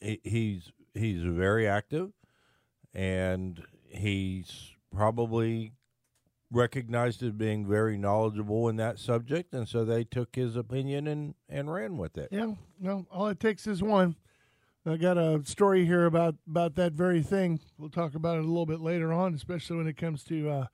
he, 0.00 0.20
he's 0.22 0.72
he's 0.94 1.22
very 1.22 1.66
active, 1.66 2.12
and 2.92 3.62
he's 3.88 4.72
probably 4.94 5.72
recognized 6.50 7.22
as 7.22 7.32
being 7.32 7.66
very 7.66 7.98
knowledgeable 7.98 8.68
in 8.68 8.76
that 8.76 8.98
subject, 8.98 9.52
and 9.52 9.68
so 9.68 9.84
they 9.84 10.04
took 10.04 10.36
his 10.36 10.56
opinion 10.56 11.06
and 11.06 11.34
and 11.48 11.72
ran 11.72 11.98
with 11.98 12.16
it. 12.16 12.28
Yeah, 12.30 12.52
no, 12.80 13.06
all 13.10 13.26
it 13.28 13.40
takes 13.40 13.66
is 13.66 13.82
one. 13.82 14.16
I 14.86 14.96
got 14.98 15.16
a 15.16 15.40
story 15.44 15.86
here 15.86 16.04
about 16.04 16.34
about 16.48 16.74
that 16.74 16.92
very 16.92 17.22
thing. 17.22 17.60
We'll 17.78 17.88
talk 17.88 18.14
about 18.14 18.36
it 18.36 18.44
a 18.44 18.46
little 18.48 18.66
bit 18.66 18.80
later 18.80 19.12
on, 19.12 19.34
especially 19.34 19.78
when 19.78 19.86
it 19.86 19.96
comes 19.96 20.22
to 20.24 20.48
uh, 20.50 20.66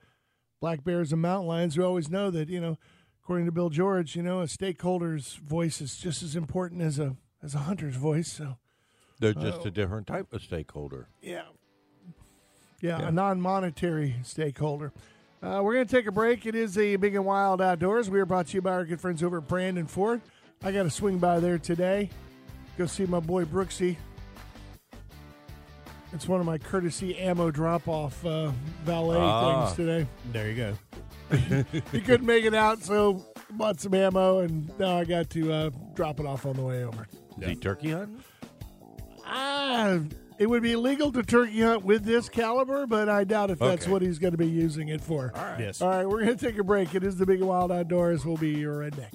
black 0.60 0.82
bears 0.82 1.12
and 1.12 1.22
mountain 1.22 1.46
lions. 1.46 1.78
We 1.78 1.84
always 1.84 2.10
know 2.10 2.30
that 2.30 2.48
you 2.48 2.60
know, 2.60 2.76
according 3.22 3.46
to 3.46 3.52
Bill 3.52 3.70
George, 3.70 4.16
you 4.16 4.22
know, 4.22 4.40
a 4.40 4.48
stakeholder's 4.48 5.34
voice 5.36 5.80
is 5.80 5.96
just 5.96 6.22
as 6.24 6.34
important 6.34 6.82
as 6.82 6.98
a 6.98 7.16
as 7.42 7.54
a 7.54 7.58
hunter's 7.58 7.94
voice. 7.96 8.28
So 8.32 8.56
They're 9.20 9.32
just 9.32 9.64
a 9.64 9.70
different 9.70 10.08
type 10.08 10.32
of 10.32 10.42
stakeholder. 10.42 11.08
yeah, 11.22 11.42
yeah, 12.80 12.98
Yeah. 12.98 13.08
a 13.08 13.12
non-monetary 13.12 14.16
stakeholder. 14.24 14.92
Uh, 15.42 15.60
we're 15.62 15.72
going 15.74 15.86
to 15.86 15.96
take 15.96 16.06
a 16.06 16.12
break. 16.12 16.44
It 16.44 16.54
is 16.54 16.74
the 16.74 16.96
big 16.96 17.14
and 17.14 17.24
wild 17.24 17.62
outdoors. 17.62 18.10
We 18.10 18.20
are 18.20 18.26
brought 18.26 18.48
to 18.48 18.54
you 18.54 18.60
by 18.60 18.72
our 18.72 18.84
good 18.84 19.00
friends 19.00 19.22
over 19.22 19.38
at 19.38 19.48
Brandon 19.48 19.86
Ford. 19.86 20.20
I 20.62 20.70
got 20.72 20.82
to 20.82 20.90
swing 20.90 21.16
by 21.18 21.40
there 21.40 21.58
today. 21.58 22.10
Go 22.80 22.86
see 22.86 23.04
my 23.04 23.20
boy 23.20 23.44
Brooksy. 23.44 23.96
It's 26.14 26.26
one 26.26 26.40
of 26.40 26.46
my 26.46 26.56
courtesy 26.56 27.14
ammo 27.18 27.50
drop 27.50 27.86
off 27.88 28.24
uh, 28.24 28.52
valet 28.84 29.18
Ah. 29.20 29.66
things 29.66 29.76
today. 29.76 30.06
There 30.32 30.50
you 30.50 30.56
go. 30.56 31.64
He 31.92 32.00
couldn't 32.00 32.24
make 32.26 32.46
it 32.46 32.54
out, 32.54 32.82
so 32.82 33.22
bought 33.50 33.80
some 33.82 33.92
ammo, 33.92 34.38
and 34.38 34.66
now 34.78 34.96
I 34.96 35.04
got 35.04 35.28
to 35.28 35.52
uh, 35.52 35.70
drop 35.92 36.20
it 36.20 36.24
off 36.26 36.46
on 36.46 36.56
the 36.56 36.62
way 36.62 36.82
over. 36.82 37.06
Is 37.38 37.48
he 37.48 37.54
turkey 37.54 37.90
hunting? 37.90 38.22
Ah, 39.26 39.98
it 40.38 40.48
would 40.48 40.62
be 40.62 40.74
legal 40.74 41.12
to 41.12 41.22
turkey 41.22 41.60
hunt 41.60 41.84
with 41.84 42.02
this 42.04 42.30
caliber, 42.30 42.86
but 42.86 43.10
I 43.10 43.24
doubt 43.24 43.50
if 43.50 43.58
that's 43.58 43.86
what 43.86 44.00
he's 44.00 44.18
going 44.18 44.32
to 44.32 44.38
be 44.38 44.48
using 44.48 44.88
it 44.88 45.02
for. 45.02 45.32
All 45.36 45.42
right. 45.44 45.60
Yes. 45.60 45.82
All 45.82 45.90
right, 45.90 46.08
we're 46.08 46.24
going 46.24 46.38
to 46.38 46.46
take 46.46 46.56
a 46.56 46.64
break. 46.64 46.94
It 46.94 47.04
is 47.04 47.16
the 47.18 47.26
Big 47.26 47.42
Wild 47.42 47.70
Outdoors. 47.70 48.24
We'll 48.24 48.38
be 48.38 48.64
right 48.64 48.96
back. 48.96 49.12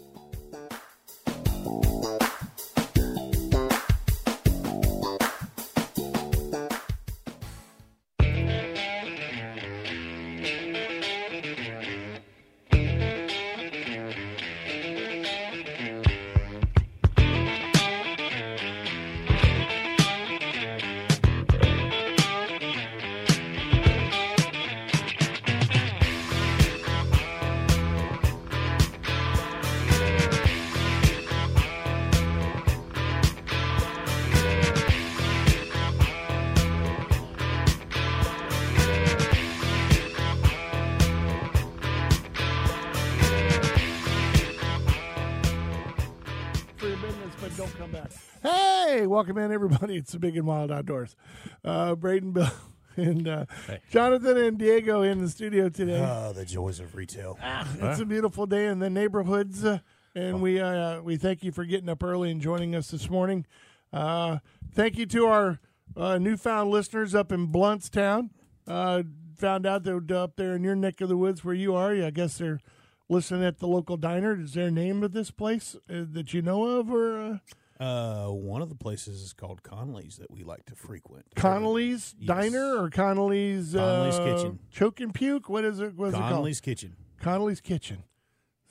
Welcome 49.15 49.37
in, 49.37 49.53
everybody. 49.53 49.95
It's 49.99 50.11
the 50.11 50.19
Big 50.19 50.35
and 50.35 50.45
Wild 50.45 50.73
Outdoors. 50.73 51.15
Uh, 51.63 51.95
Braden, 51.95 52.33
Bill, 52.33 52.49
and 52.97 53.25
uh, 53.25 53.45
Jonathan 53.89 54.35
and 54.35 54.57
Diego 54.57 55.03
in 55.03 55.21
the 55.21 55.29
studio 55.29 55.69
today. 55.69 56.05
Oh, 56.05 56.33
the 56.33 56.43
joys 56.43 56.81
of 56.81 56.95
retail. 56.95 57.39
It's 57.79 58.01
a 58.01 58.05
beautiful 58.05 58.45
day 58.45 58.65
in 58.65 58.79
the 58.79 58.89
neighborhoods, 58.89 59.63
uh, 59.63 59.79
and 60.15 60.41
we 60.41 60.59
uh, 60.59 61.01
we 61.01 61.15
thank 61.15 61.45
you 61.45 61.53
for 61.53 61.63
getting 61.63 61.87
up 61.87 62.03
early 62.03 62.29
and 62.29 62.41
joining 62.41 62.75
us 62.75 62.91
this 62.91 63.09
morning. 63.09 63.45
Uh, 63.93 64.39
thank 64.73 64.97
you 64.97 65.05
to 65.05 65.27
our 65.27 65.61
uh, 65.95 66.17
newfound 66.17 66.69
listeners 66.69 67.15
up 67.15 67.31
in 67.31 67.47
Blountstown. 67.47 68.31
Uh, 68.67 69.03
found 69.37 69.65
out 69.65 69.83
that 69.83 70.11
up 70.11 70.35
there 70.35 70.57
in 70.57 70.63
your 70.65 70.75
neck 70.75 70.99
of 70.99 71.07
the 71.07 71.15
woods 71.15 71.41
where 71.41 71.55
you 71.55 71.73
are, 71.73 71.93
I 71.93 72.09
guess 72.09 72.37
they're 72.37 72.59
listening 73.07 73.45
at 73.45 73.59
the 73.59 73.67
local 73.67 73.95
diner. 73.95 74.37
Is 74.41 74.55
there 74.55 74.67
a 74.67 74.71
name 74.71 75.03
of 75.03 75.13
this 75.13 75.31
place 75.31 75.77
uh, 75.89 76.03
that 76.11 76.33
you 76.33 76.41
know 76.41 76.65
of, 76.65 76.91
or 76.91 77.39
uh, 77.79 78.27
one 78.27 78.61
of 78.61 78.69
the 78.69 78.75
places 78.75 79.21
is 79.21 79.33
called 79.33 79.61
Connolly's 79.63 80.17
that 80.17 80.31
we 80.31 80.43
like 80.43 80.65
to 80.67 80.75
frequent. 80.75 81.25
Connolly's 81.35 82.15
Yes. 82.17 82.27
Diner 82.27 82.77
or 82.81 82.89
Connolly's 82.89 83.73
Connolly's 83.73 84.15
uh, 84.15 84.23
Kitchen. 84.23 84.59
Choke 84.71 84.99
and 85.01 85.13
Puke? 85.13 85.49
What 85.49 85.65
is 85.65 85.79
it? 85.79 85.95
What 85.95 86.09
is 86.09 86.13
it 86.13 86.17
called? 86.17 86.61
Kitchen. 86.61 86.95
Connolly's 87.21 87.61
Kitchen. 87.61 88.03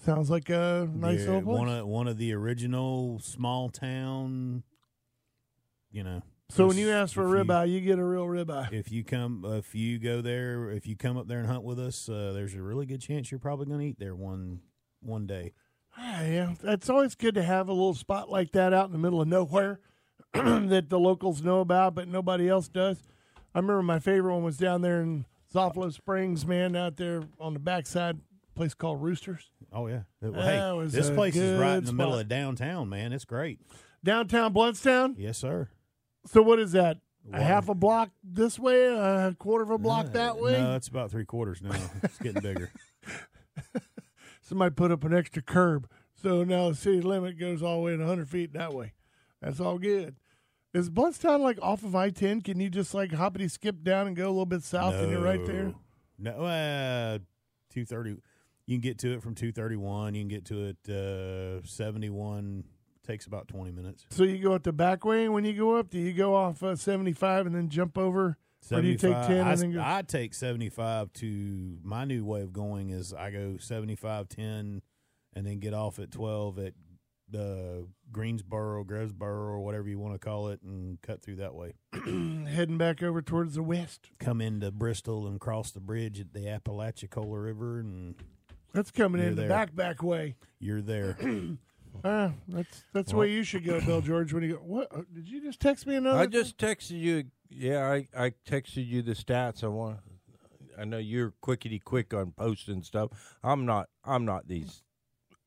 Sounds 0.05 0.31
like 0.31 0.51
a 0.51 0.89
nice 0.93 1.19
They're 1.25 1.35
little 1.35 1.43
place. 1.43 1.59
One 1.59 1.69
of 1.69 1.87
one 1.87 2.09
of 2.09 2.19
the 2.19 2.33
original 2.35 3.19
small 3.21 3.69
town. 3.71 4.63
You 5.91 6.05
know. 6.05 6.23
So 6.51 6.67
when 6.67 6.77
you 6.77 6.91
ask 6.91 7.15
for 7.15 7.23
a 7.25 7.41
if 7.41 7.47
you- 7.47 7.53
ribeye, 7.53 7.71
you 7.71 7.81
get 7.81 7.99
a 7.99 8.05
real 8.05 8.27
ribeye. 8.27 8.73
If 8.73 8.93
you 8.93 9.03
come, 9.03 9.45
if 9.47 9.75
you 9.75 9.99
go 9.99 10.21
there, 10.21 10.71
if 10.71 10.87
you 10.87 10.95
come 10.97 11.17
up 11.17 11.27
there 11.27 11.39
and 11.39 11.47
hunt 11.49 11.63
with 11.65 11.79
us, 11.79 12.09
uh, 12.09 12.33
there's 12.35 12.55
a 12.55 12.63
really 12.63 12.85
good 12.87 13.01
chance 13.01 13.31
you're 13.31 13.39
probably 13.41 13.67
going 13.67 13.81
to 13.81 13.87
eat 13.87 13.99
there 13.99 14.15
one 14.15 14.61
one 15.01 15.27
day. 15.27 15.53
Ah, 15.97 16.23
yeah, 16.23 16.55
it's 16.65 16.91
always 16.91 17.15
good 17.15 17.35
to 17.37 17.43
have 17.43 17.69
a 17.69 17.73
little 17.73 17.95
spot 17.95 18.31
like 18.31 18.53
that 18.53 18.73
out 18.73 18.87
in 18.87 18.93
the 18.93 18.99
middle 18.99 19.21
of 19.21 19.29
nowhere 19.29 19.81
that 20.33 20.87
the 20.89 20.99
locals 20.99 21.43
know 21.43 21.61
about, 21.61 21.95
but 21.95 22.09
nobody 22.09 22.49
else 22.49 22.69
does. 22.69 22.99
I 23.55 23.59
remember 23.61 23.83
my 23.83 24.01
favorite 24.01 24.35
one 24.35 24.43
was 24.43 24.57
down 24.57 24.83
there 24.83 25.01
in 25.01 25.25
Zolfo 25.55 25.93
Springs, 25.93 26.45
man, 26.45 26.75
out 26.75 26.97
there 26.97 27.23
on 27.39 27.53
the 27.55 27.61
backside, 27.61 28.19
place 28.57 28.75
called 28.75 29.03
Roosters. 29.03 29.51
Oh 29.73 29.87
yeah. 29.87 30.03
Well, 30.21 30.81
hey, 30.83 30.87
this 30.89 31.11
place 31.11 31.37
is 31.37 31.59
right 31.61 31.77
in 31.77 31.85
the 31.85 31.93
middle 31.93 32.19
of 32.19 32.29
downtown, 32.29 32.89
man. 32.89 33.13
It's 33.13 33.25
great. 33.25 33.61
Downtown 34.03 34.53
Blountstown. 34.53 35.15
Yes, 35.17 35.39
sir. 35.39 35.69
So 36.27 36.43
what 36.43 36.59
is 36.59 36.73
that? 36.73 36.99
A 37.33 37.41
half 37.43 37.69
a 37.71 37.75
block 37.75 38.11
this 38.23 38.59
way, 38.59 38.87
a 38.87 39.35
quarter 39.39 39.65
of 39.65 39.71
a 39.71 39.79
block 39.79 40.07
Uh, 40.07 40.11
that 40.11 40.39
way? 40.39 40.53
No, 40.61 40.75
it's 40.77 40.89
about 40.89 41.11
three 41.11 41.25
quarters 41.25 41.63
now. 41.63 41.71
it's 42.03 42.19
getting 42.19 42.43
bigger. 42.43 42.71
Somebody 44.45 44.75
put 44.75 44.93
up 44.93 45.05
an 45.05 45.15
extra 45.15 45.41
curb. 45.41 45.89
So 46.15 46.45
now 46.45 46.69
the 46.69 46.75
city 46.77 47.01
limit 47.01 47.39
goes 47.39 47.63
all 47.63 47.77
the 47.79 47.83
way 47.83 47.93
to 47.93 47.99
100 47.99 48.29
feet 48.29 48.53
that 48.53 48.75
way. 48.75 48.93
That's 49.41 49.59
all 49.59 49.79
good. 49.79 50.17
Is 50.75 50.91
Blountstown 50.91 51.41
like 51.41 51.59
off 51.63 51.83
of 51.83 51.95
I 51.97 52.11
10? 52.11 52.43
Can 52.43 52.61
you 52.61 52.69
just 52.69 52.93
like 52.93 53.13
hoppity 53.13 53.49
skip 53.49 53.83
down 53.83 54.07
and 54.07 54.15
go 54.15 54.27
a 54.27 54.29
little 54.29 54.45
bit 54.45 54.63
south 54.63 54.95
and 54.95 55.11
you're 55.11 55.23
right 55.23 55.45
there? 55.47 55.73
No, 56.19 56.33
uh, 56.33 57.19
two 57.71 57.85
thirty. 57.85 58.11
You 58.67 58.77
can 58.77 58.81
get 58.81 58.99
to 58.99 59.15
it 59.15 59.23
from 59.23 59.35
two 59.35 59.51
thirty 59.51 59.77
one. 59.77 60.15
You 60.15 60.23
can 60.23 60.29
get 60.29 60.45
to 60.47 60.75
it 60.75 60.89
uh, 60.89 61.67
seventy 61.67 62.11
one. 62.11 62.65
Takes 63.07 63.27
about 63.27 63.49
twenty 63.49 63.71
minutes. 63.73 64.07
So 64.11 64.25
you 64.25 64.39
go 64.39 64.53
up 64.55 64.63
the 64.63 64.73
back 64.73 65.05
way 65.05 65.29
when 65.29 65.45
you 65.45 65.55
go 65.55 65.77
up? 65.77 65.91
Do 65.91 65.99
you 65.99 66.13
go 66.13 66.35
off 66.35 66.63
uh, 66.63 66.77
75 66.77 67.47
and 67.47 67.55
then 67.55 67.69
jump 67.69 67.99
over? 67.99 68.39
Or 68.73 68.81
do 68.81 68.89
you 68.89 68.97
take 68.97 69.13
10 69.13 69.41
I, 69.47 69.53
and 69.53 69.61
then 69.61 69.73
go? 69.73 69.83
I 69.85 70.03
take 70.03 70.35
seventy 70.35 70.69
five 70.71 71.13
to 71.15 71.79
my 71.83 72.05
new 72.05 72.25
way 72.25 72.41
of 72.43 72.53
going 72.53 72.91
is 72.91 73.13
I 73.13 73.31
go 73.31 73.57
75, 73.59 74.29
10, 74.29 74.83
and 75.35 75.47
then 75.47 75.59
get 75.59 75.75
off 75.75 75.99
at 75.99 76.11
twelve 76.11 76.59
at 76.59 76.73
the 77.29 77.87
Greensboro, 78.13 78.85
Gresboro, 78.85 79.23
or 79.23 79.61
whatever 79.61 79.89
you 79.89 79.99
want 79.99 80.15
to 80.15 80.19
call 80.19 80.49
it, 80.49 80.61
and 80.63 81.01
cut 81.03 81.23
through 81.23 81.37
that 81.37 81.55
way. 81.55 81.75
Heading 81.95 82.79
back 82.79 83.03
over 83.03 83.23
towards 83.23 83.55
the 83.55 83.63
west. 83.63 84.11
Come 84.19 84.41
into 84.41 84.71
Bristol 84.71 85.27
and 85.27 85.41
cross 85.41 85.71
the 85.71 85.81
bridge 85.81 86.21
at 86.21 86.33
the 86.33 86.49
Apalachicola 86.49 87.39
River, 87.39 87.81
and 87.81 88.15
That's 88.73 88.91
coming 88.91 89.21
in 89.23 89.31
the 89.31 89.43
there. 89.43 89.49
back 89.49 89.75
back 89.75 90.03
way. 90.03 90.37
you're 90.61 90.83
there. 90.83 91.17
Uh, 92.05 92.31
that's 92.49 92.85
that's 92.93 93.11
the 93.13 93.17
way 93.17 93.33
you 93.33 93.43
should 93.43 93.65
go, 93.65 93.81
Bill 93.81 94.03
George. 94.03 94.33
When 94.35 94.43
you 94.43 94.57
go, 94.57 94.59
what 94.59 94.89
uh, 94.95 95.01
did 95.15 95.27
you 95.27 95.43
just 95.43 95.59
text 95.59 95.87
me 95.87 95.97
another? 95.97 96.19
I 96.19 96.23
thing? 96.25 96.33
just 96.33 96.59
texted 96.59 97.01
you. 97.01 97.25
Yeah, 97.49 97.87
I, 97.91 98.09
I 98.17 98.33
texted 98.47 98.87
you 98.87 99.01
the 99.01 99.15
stats. 99.15 99.65
I 99.65 99.69
want. 99.69 100.01
I 100.79 100.85
know 100.85 100.99
you're 100.99 101.33
quickety 101.41 101.79
quick 101.79 102.13
on 102.13 102.33
posting 102.33 102.83
stuff. 102.83 103.11
I'm 103.43 103.65
not. 103.65 103.89
I'm 104.05 104.27
not 104.27 104.49
these. 104.49 104.83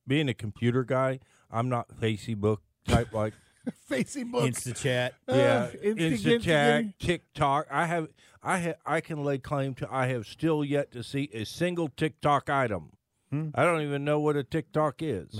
Being 0.07 0.29
a 0.29 0.33
computer 0.33 0.83
guy, 0.83 1.19
I'm 1.51 1.69
not 1.69 1.89
Facebook 1.99 2.57
type 2.87 3.13
like. 3.13 3.33
Facebook. 3.91 4.47
Insta 4.47 4.75
chat. 4.75 5.13
yeah, 5.27 5.33
Uh, 5.73 5.77
instant- 5.83 5.99
Insta 6.23 6.41
chat, 6.41 6.99
TikTok. 6.99 7.67
I 7.69 7.85
have. 7.85 8.07
I 8.41 8.59
ha, 8.59 8.73
I 8.85 9.01
can 9.01 9.23
lay 9.23 9.37
claim 9.37 9.75
to. 9.75 9.87
I 9.93 10.07
have 10.07 10.25
still 10.25 10.63
yet 10.63 10.91
to 10.93 11.03
see 11.03 11.29
a 11.33 11.43
single 11.43 11.89
TikTok 11.89 12.49
item. 12.49 12.93
Hmm. 13.29 13.49
I 13.53 13.63
don't 13.65 13.81
even 13.81 14.05
know 14.05 14.19
what 14.21 14.37
a 14.37 14.43
TikTok 14.43 15.01
is. 15.01 15.39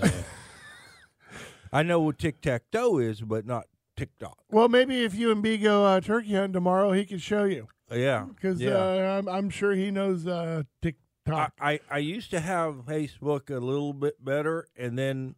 I 1.77 1.83
know 1.83 1.99
what 2.01 2.17
tic 2.17 2.41
tac 2.41 2.63
toe 2.71 2.97
is, 2.97 3.21
but 3.21 3.45
not 3.45 3.65
TikTok. 3.95 4.37
Well, 4.51 4.67
maybe 4.69 5.03
if 5.03 5.13
you 5.15 5.31
and 5.31 5.41
B 5.43 5.57
go 5.57 5.85
uh, 5.85 5.99
turkey 6.01 6.33
hunting 6.33 6.53
tomorrow, 6.53 6.91
he 6.91 7.05
can 7.05 7.17
show 7.19 7.43
you 7.43 7.67
Yeah, 7.91 8.25
because 8.33 8.59
yeah. 8.61 8.71
uh, 8.75 9.17
I'm, 9.19 9.27
I'm 9.27 9.49
sure 9.49 9.73
he 9.73 9.91
knows 9.91 10.25
uh, 10.27 10.63
TikTok. 10.81 11.53
I, 11.59 11.79
I 11.89 11.97
used 11.99 12.31
to 12.31 12.39
have 12.39 12.85
Facebook 12.85 13.49
a 13.55 13.59
little 13.59 13.93
bit 13.93 14.23
better, 14.23 14.67
and 14.77 14.97
then 14.97 15.35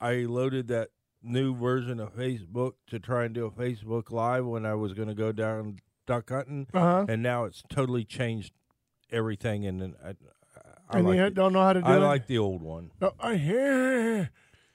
I 0.00 0.14
loaded 0.28 0.68
that 0.68 0.90
new 1.22 1.54
version 1.54 2.00
of 2.00 2.14
Facebook 2.14 2.72
to 2.88 2.98
try 2.98 3.24
and 3.24 3.34
do 3.34 3.46
a 3.46 3.50
Facebook 3.50 4.10
Live 4.10 4.44
when 4.44 4.66
I 4.66 4.74
was 4.74 4.92
going 4.92 5.08
to 5.08 5.14
go 5.14 5.32
down 5.32 5.78
duck 6.06 6.28
hunting, 6.28 6.66
Uh 6.74 6.80
huh. 6.80 7.06
and 7.08 7.22
now 7.22 7.44
it's 7.44 7.62
totally 7.70 8.04
changed 8.04 8.52
everything. 9.10 9.64
And 9.66 9.80
then 9.80 9.94
I, 10.04 10.10
I 10.90 10.98
And 10.98 11.06
like 11.08 11.16
you 11.16 11.24
it. 11.24 11.34
don't 11.34 11.52
know 11.54 11.62
how 11.62 11.72
to 11.72 11.80
do 11.80 11.86
I 11.86 11.94
it. 11.96 12.00
I 12.00 12.06
like 12.06 12.26
the 12.26 12.38
old 12.38 12.60
one. 12.62 12.90
Oh, 13.00 13.12
I 13.18 13.32
yeah, 13.32 14.26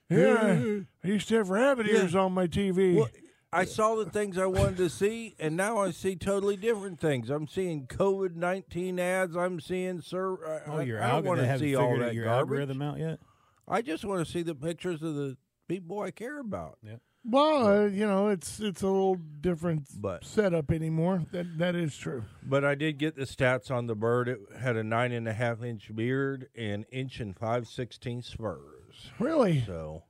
yeah. 0.10 0.80
I 1.04 1.08
used 1.08 1.28
to 1.30 1.36
have 1.36 1.50
rabbit 1.50 1.86
Yeah. 1.88 2.02
ears 2.04 2.16
on 2.16 2.34
my 2.34 2.48
TV. 2.48 2.96
Well, 2.96 3.10
I 3.52 3.66
saw 3.66 3.96
the 3.96 4.06
things 4.10 4.38
I 4.38 4.46
wanted 4.46 4.78
to 4.78 4.90
see, 4.90 5.36
and 5.40 5.58
now 5.58 5.80
I 5.80 5.90
see 5.92 6.16
totally 6.16 6.56
different 6.56 7.00
things. 7.00 7.30
I'm 7.32 7.48
seeing 7.48 7.88
COVID 7.88 8.36
nineteen 8.36 9.00
ads. 9.00 9.36
I'm 9.36 9.60
seeing 9.60 10.02
sir. 10.02 10.62
I, 10.68 10.72
Oh, 10.72 10.80
your 10.82 11.02
I, 11.02 11.18
I 11.18 11.20
want 11.20 11.40
to 11.40 11.48
Have 11.48 11.60
see 11.60 11.76
all 11.76 11.90
figured 11.92 12.08
that 12.08 12.14
your 12.14 12.26
garbage. 12.26 12.42
algorithm 12.52 12.82
out 12.84 13.00
yet? 13.00 13.20
I 13.68 13.82
just 13.82 14.06
want 14.06 14.26
to 14.26 14.32
see 14.32 14.44
the 14.44 14.54
pictures 14.56 15.02
of 15.02 15.16
the 15.16 15.38
people 15.68 16.00
I 16.02 16.12
care 16.12 16.40
about. 16.40 16.78
well, 17.26 17.68
uh, 17.68 17.86
you 17.86 18.06
know, 18.06 18.28
it's 18.30 18.60
it's 18.60 18.84
a 18.84 18.88
little 18.88 19.16
different 19.16 19.88
But- 20.00 20.24
setup 20.26 20.70
anymore. 20.72 21.24
That 21.32 21.58
that 21.58 21.76
is 21.76 21.98
true. 21.98 22.26
But 22.44 22.64
I 22.64 22.76
did 22.76 23.00
get 23.00 23.16
the 23.16 23.24
stats 23.26 23.72
on 23.72 23.88
the 23.88 23.96
bird. 23.96 24.28
It 24.30 24.40
had 24.60 24.76
a 24.78 24.84
nine 24.84 25.12
and 25.12 25.28
a 25.28 25.34
half 25.34 25.64
inch 25.64 25.94
beard 25.96 26.50
and 26.56 26.86
inch 26.92 27.20
and 27.20 27.36
five 27.36 27.68
sixteenths 27.68 28.28
spurs. 28.30 28.79
Really, 29.20 29.64
So 29.66 30.04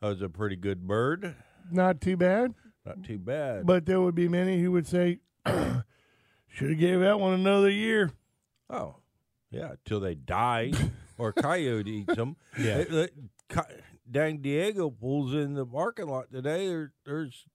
that 0.00 0.08
was 0.08 0.22
a 0.22 0.28
pretty 0.28 0.56
good 0.56 0.86
bird. 0.86 1.34
not 1.70 2.00
too 2.00 2.16
bad. 2.16 2.54
Not 2.84 3.02
too 3.02 3.18
bad. 3.18 3.66
But 3.66 3.86
there 3.86 4.00
would 4.00 4.14
be 4.14 4.28
many 4.28 4.60
who 4.62 4.70
would 4.72 4.86
say, 4.86 5.18
"Should 5.46 6.70
have 6.70 6.78
gave 6.78 7.00
that 7.00 7.18
one 7.20 7.32
another 7.34 7.70
year." 7.70 8.10
oh, 8.70 8.96
yeah, 9.50 9.74
till 9.84 10.00
they 10.00 10.14
die 10.14 10.72
or 11.18 11.32
coyote 11.32 11.90
eats 11.90 12.14
them. 12.16 12.36
Yeah. 12.58 12.78
It- 12.78 12.92
it- 12.92 13.14
co- 13.48 13.62
dang 14.10 14.38
Diego 14.38 14.90
pulls 14.90 15.34
in 15.34 15.54
the 15.54 15.66
parking 15.66 16.06
lot 16.08 16.30
today, 16.32 16.68
there, 16.68 16.92
there's 17.04 17.46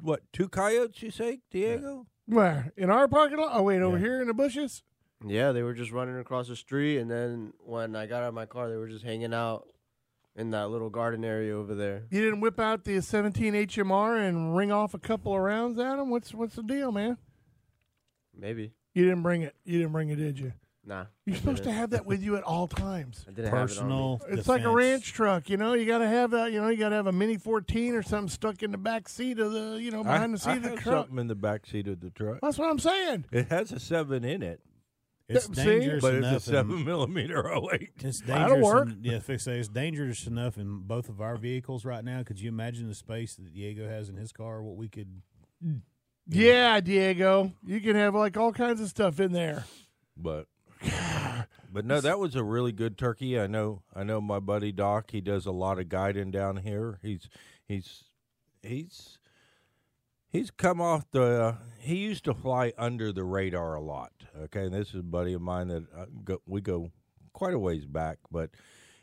what 0.00 0.22
two 0.32 0.48
coyotes? 0.48 1.02
You 1.02 1.10
say, 1.10 1.40
Diego? 1.50 2.06
Where 2.26 2.72
in 2.76 2.90
our 2.90 3.06
parking 3.08 3.38
lot? 3.38 3.50
Oh 3.54 3.62
wait, 3.62 3.80
over 3.82 3.96
Yeah. 3.98 4.04
here 4.04 4.20
in 4.20 4.26
the 4.28 4.34
bushes. 4.34 4.82
Yeah, 5.24 5.52
they 5.52 5.62
were 5.62 5.72
just 5.74 5.92
running 5.92 6.18
across 6.18 6.48
the 6.48 6.56
street, 6.56 6.98
and 6.98 7.10
then 7.10 7.52
when 7.60 7.96
I 7.96 8.06
got 8.06 8.22
out 8.22 8.28
of 8.28 8.34
my 8.34 8.46
car, 8.46 8.68
they 8.68 8.76
were 8.76 8.88
just 8.88 9.04
hanging 9.04 9.32
out 9.32 9.66
in 10.36 10.50
that 10.50 10.68
little 10.70 10.90
garden 10.90 11.24
area 11.24 11.56
over 11.56 11.74
there. 11.74 12.04
You 12.10 12.22
didn't 12.22 12.40
whip 12.40 12.60
out 12.60 12.84
the 12.84 13.00
17 13.00 13.54
HMR 13.54 14.28
and 14.28 14.56
ring 14.56 14.70
off 14.70 14.94
a 14.94 14.98
couple 14.98 15.34
of 15.34 15.40
rounds 15.40 15.78
at 15.78 15.98
him. 15.98 16.10
What's 16.10 16.32
what's 16.34 16.54
the 16.56 16.62
deal, 16.62 16.92
man? 16.92 17.16
Maybe. 18.38 18.72
You 18.94 19.04
didn't 19.04 19.22
bring 19.22 19.42
it. 19.42 19.54
You 19.64 19.78
didn't 19.78 19.92
bring 19.92 20.10
it, 20.10 20.16
did 20.16 20.38
you? 20.38 20.52
Nah. 20.84 21.06
You're 21.24 21.34
I 21.34 21.38
supposed 21.38 21.58
to 21.58 21.62
didn't. 21.64 21.78
have 21.78 21.90
that 21.90 22.06
with 22.06 22.22
you 22.22 22.36
at 22.36 22.44
all 22.44 22.68
times. 22.68 23.24
I 23.26 23.32
didn't 23.32 23.50
have 23.52 23.70
it 23.70 23.78
on 23.78 23.88
me. 23.88 23.92
Personal. 24.18 24.20
It's 24.28 24.48
like 24.48 24.62
a 24.62 24.70
ranch 24.70 25.12
truck, 25.12 25.50
you 25.50 25.56
know. 25.56 25.72
You 25.72 25.84
got 25.84 25.98
to 25.98 26.06
have 26.06 26.30
that. 26.30 26.52
You 26.52 26.60
know, 26.60 26.68
you 26.68 26.76
got 26.76 26.90
to 26.90 26.94
have 26.94 27.08
a 27.08 27.12
Mini 27.12 27.38
14 27.38 27.94
or 27.94 28.02
something 28.02 28.28
stuck 28.28 28.62
in 28.62 28.70
the 28.70 28.78
back 28.78 29.08
seat 29.08 29.40
of 29.40 29.52
the, 29.52 29.78
you 29.82 29.90
know, 29.90 30.04
behind 30.04 30.32
I, 30.32 30.36
the 30.36 30.38
seat 30.38 30.50
I 30.50 30.56
of 30.56 30.62
the 30.62 30.68
truck. 30.76 31.06
something 31.06 31.18
in 31.18 31.26
the 31.26 31.34
back 31.34 31.66
seat 31.66 31.88
of 31.88 32.00
the 32.00 32.10
truck. 32.10 32.38
That's 32.40 32.56
what 32.58 32.70
I'm 32.70 32.78
saying. 32.78 33.24
It 33.32 33.48
has 33.48 33.72
a 33.72 33.80
seven 33.80 34.24
in 34.24 34.42
it, 34.44 34.60
It's 35.28 35.46
See? 35.46 35.54
dangerous 35.64 36.02
but 36.02 36.14
it's 36.14 36.26
enough. 36.26 36.36
a 36.36 36.40
seven 36.40 36.78
in- 36.78 36.84
millimeter 36.84 37.48
08. 37.72 37.90
It's 38.04 38.20
That'll 38.20 38.56
dangerous. 38.56 38.64
work. 38.64 38.88
in- 38.90 39.00
yeah, 39.02 39.18
fix 39.18 39.44
that. 39.46 39.56
It's 39.56 39.68
dangerous 39.68 40.26
enough 40.26 40.56
in 40.56 40.80
both 40.80 41.08
of 41.08 41.20
our 41.20 41.36
vehicles 41.36 41.84
right 41.84 42.04
now. 42.04 42.22
Could 42.22 42.40
you 42.40 42.48
imagine 42.48 42.86
the 42.88 42.94
space 42.94 43.34
that 43.34 43.52
Diego 43.52 43.88
has 43.88 44.08
in 44.08 44.16
his 44.16 44.32
car? 44.32 44.62
What 44.62 44.76
we 44.76 44.88
could. 44.88 45.22
Yeah, 46.28 46.80
Diego, 46.80 47.52
you 47.64 47.80
can 47.80 47.96
have 47.96 48.14
like 48.14 48.36
all 48.36 48.52
kinds 48.52 48.80
of 48.80 48.88
stuff 48.88 49.18
in 49.20 49.32
there. 49.32 49.64
but 50.16 50.46
but 51.72 51.84
no, 51.84 52.00
that 52.00 52.18
was 52.18 52.34
a 52.36 52.44
really 52.44 52.72
good 52.72 52.98
turkey. 52.98 53.38
I 53.40 53.46
know 53.46 53.82
I 53.94 54.04
know 54.04 54.20
my 54.20 54.38
buddy 54.40 54.70
Doc. 54.72 55.10
He 55.10 55.20
does 55.20 55.46
a 55.46 55.50
lot 55.52 55.78
of 55.78 55.88
guiding 55.88 56.30
down 56.30 56.58
here. 56.58 56.98
He's 57.02 57.28
he's 57.66 58.04
he's 58.62 59.18
he's 60.28 60.50
come 60.50 60.80
off 60.80 61.04
the. 61.10 61.22
Uh, 61.22 61.54
he 61.78 61.96
used 61.96 62.24
to 62.24 62.34
fly 62.34 62.72
under 62.76 63.12
the 63.12 63.24
radar 63.24 63.74
a 63.74 63.80
lot. 63.80 64.15
Okay, 64.44 64.64
and 64.64 64.74
this 64.74 64.88
is 64.88 65.00
a 65.00 65.02
buddy 65.02 65.32
of 65.32 65.40
mine 65.40 65.68
that 65.68 65.84
uh, 65.96 66.06
go, 66.24 66.40
we 66.46 66.60
go 66.60 66.90
quite 67.32 67.54
a 67.54 67.58
ways 67.58 67.86
back, 67.86 68.18
but 68.30 68.50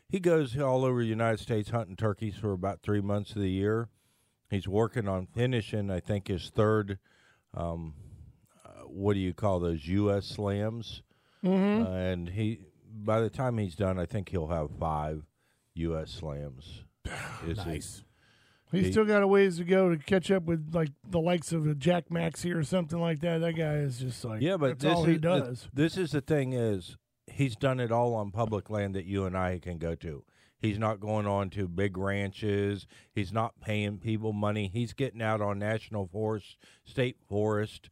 he 0.08 0.20
goes 0.20 0.58
all 0.58 0.84
over 0.84 1.00
the 1.00 1.08
United 1.08 1.40
States 1.40 1.70
hunting 1.70 1.96
turkeys 1.96 2.36
for 2.36 2.52
about 2.52 2.82
three 2.82 3.00
months 3.00 3.30
of 3.30 3.42
the 3.42 3.50
year. 3.50 3.88
He's 4.50 4.68
working 4.68 5.08
on 5.08 5.26
finishing, 5.26 5.90
I 5.90 6.00
think, 6.00 6.28
his 6.28 6.50
third. 6.50 6.98
Um, 7.54 7.94
uh, 8.64 8.82
what 8.82 9.14
do 9.14 9.20
you 9.20 9.34
call 9.34 9.60
those 9.60 9.86
U.S. 9.88 10.26
slams? 10.26 11.02
Mm-hmm. 11.44 11.86
Uh, 11.86 11.96
and 11.96 12.28
he, 12.28 12.60
by 12.92 13.20
the 13.20 13.30
time 13.30 13.58
he's 13.58 13.74
done, 13.74 13.98
I 13.98 14.06
think 14.06 14.28
he'll 14.28 14.48
have 14.48 14.70
five 14.78 15.24
U.S. 15.74 16.10
slams. 16.10 16.84
Nice. 17.46 18.04
He's 18.74 18.86
He- 18.86 18.92
still 18.92 19.04
got 19.04 19.22
a 19.22 19.26
ways 19.26 19.58
to 19.58 19.64
go 19.64 19.88
to 19.90 19.96
catch 19.96 20.30
up 20.30 20.44
with 20.44 20.74
like 20.74 20.90
the 21.08 21.20
likes 21.20 21.52
of 21.52 21.66
a 21.66 21.74
Jack 21.74 22.10
Maxey 22.10 22.52
or 22.52 22.62
something 22.62 22.98
like 23.00 23.20
that. 23.20 23.38
That 23.38 23.52
guy 23.54 23.74
is 23.76 23.98
just 23.98 24.24
like 24.24 24.40
yeah, 24.42 24.56
but 24.56 24.78
that's 24.78 24.84
this 24.84 24.94
all 24.94 25.02
is 25.02 25.08
he 25.08 25.14
the- 25.14 25.18
does. 25.20 25.68
this 25.72 25.96
is 25.96 26.10
the 26.12 26.20
thing 26.20 26.52
is 26.52 26.96
he's 27.26 27.56
done 27.56 27.80
it 27.80 27.90
all 27.92 28.14
on 28.14 28.30
public 28.30 28.70
land 28.70 28.94
that 28.94 29.06
you 29.06 29.24
and 29.24 29.36
I 29.36 29.58
can 29.58 29.78
go 29.78 29.94
to. 29.96 30.24
He's 30.60 30.78
not 30.78 30.98
going 30.98 31.26
on 31.26 31.50
to 31.50 31.68
big 31.68 31.98
ranches. 31.98 32.86
He's 33.12 33.32
not 33.32 33.60
paying 33.60 33.98
people 33.98 34.32
money. 34.32 34.70
He's 34.72 34.94
getting 34.94 35.20
out 35.20 35.42
on 35.42 35.58
national 35.58 36.06
forest, 36.06 36.56
state 36.84 37.16
forest, 37.28 37.90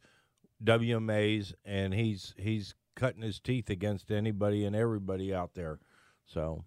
WMAs, 0.63 1.53
and 1.65 1.93
he's 1.93 2.33
he's 2.37 2.73
cutting 2.95 3.21
his 3.21 3.39
teeth 3.39 3.69
against 3.69 4.11
anybody 4.11 4.65
and 4.65 4.75
everybody 4.75 5.33
out 5.33 5.53
there. 5.55 5.79
So 6.25 6.63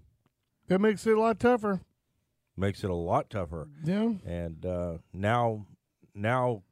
that 0.68 0.80
makes 0.80 1.06
it 1.06 1.16
a 1.16 1.20
lot 1.20 1.38
tougher. 1.40 1.80
Makes 2.56 2.82
it 2.84 2.90
a 2.90 2.94
lot 2.94 3.30
tougher. 3.30 3.68
Yeah. 3.84 4.12
and 4.24 4.64
uh, 4.64 4.98
now 5.12 5.66
now 6.14 6.62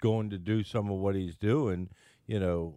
going 0.00 0.30
to 0.30 0.38
do 0.38 0.62
some 0.62 0.90
of 0.90 0.98
what 0.98 1.14
he's 1.14 1.36
doing 1.36 1.88
you 2.26 2.38
know 2.40 2.76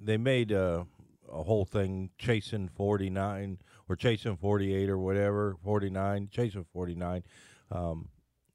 they 0.00 0.16
made 0.16 0.52
a, 0.52 0.86
a 1.32 1.42
whole 1.42 1.64
thing 1.64 2.10
chasing 2.18 2.68
49 2.68 3.58
or 3.88 3.96
chasing 3.96 4.36
48 4.36 4.88
or 4.88 4.98
whatever 4.98 5.56
49 5.62 6.28
chasing 6.30 6.64
49 6.72 7.22
um, 7.70 8.08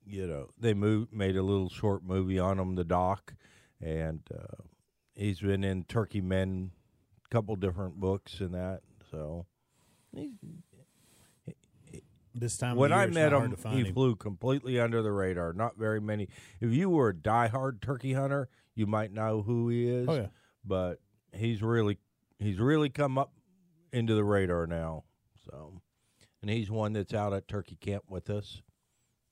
you 0.05 0.25
know 0.25 0.49
they 0.59 0.73
moved 0.73 1.13
made 1.13 1.37
a 1.37 1.43
little 1.43 1.69
short 1.69 2.03
movie 2.03 2.39
on 2.39 2.59
him 2.59 2.75
the 2.75 2.83
doc 2.83 3.33
and 3.81 4.21
uh, 4.33 4.63
he's 5.15 5.39
been 5.39 5.63
in 5.63 5.83
turkey 5.83 6.21
men 6.21 6.71
a 7.25 7.29
couple 7.33 7.55
different 7.55 7.95
books 7.99 8.39
and 8.39 8.53
that 8.53 8.81
so 9.09 9.45
he's, 10.15 10.31
This 12.33 12.57
time 12.57 12.77
when 12.77 12.91
of 12.91 12.97
year, 12.97 13.03
I 13.25 13.29
met 13.29 13.33
him, 13.33 13.55
he 13.71 13.79
him. 13.81 13.93
flew 13.93 14.15
completely 14.15 14.79
under 14.79 15.01
the 15.01 15.11
radar. 15.11 15.53
Not 15.53 15.77
very 15.77 15.99
many. 15.99 16.29
If 16.59 16.71
you 16.71 16.89
were 16.89 17.09
a 17.09 17.13
diehard 17.13 17.81
turkey 17.81 18.13
hunter, 18.13 18.47
you 18.75 18.87
might 18.87 19.11
know 19.11 19.41
who 19.41 19.67
he 19.69 19.87
is. 19.89 20.07
Oh 20.07 20.15
yeah. 20.15 20.27
But 20.65 20.99
he's 21.33 21.61
really 21.61 21.97
he's 22.39 22.57
really 22.59 22.89
come 22.89 23.17
up 23.17 23.33
into 23.91 24.13
the 24.15 24.23
radar 24.23 24.65
now. 24.67 25.03
So, 25.49 25.81
and 26.41 26.49
he's 26.49 26.69
one 26.71 26.93
that's 26.93 27.13
out 27.13 27.33
at 27.33 27.47
turkey 27.47 27.75
camp 27.81 28.05
with 28.07 28.29
us. 28.29 28.61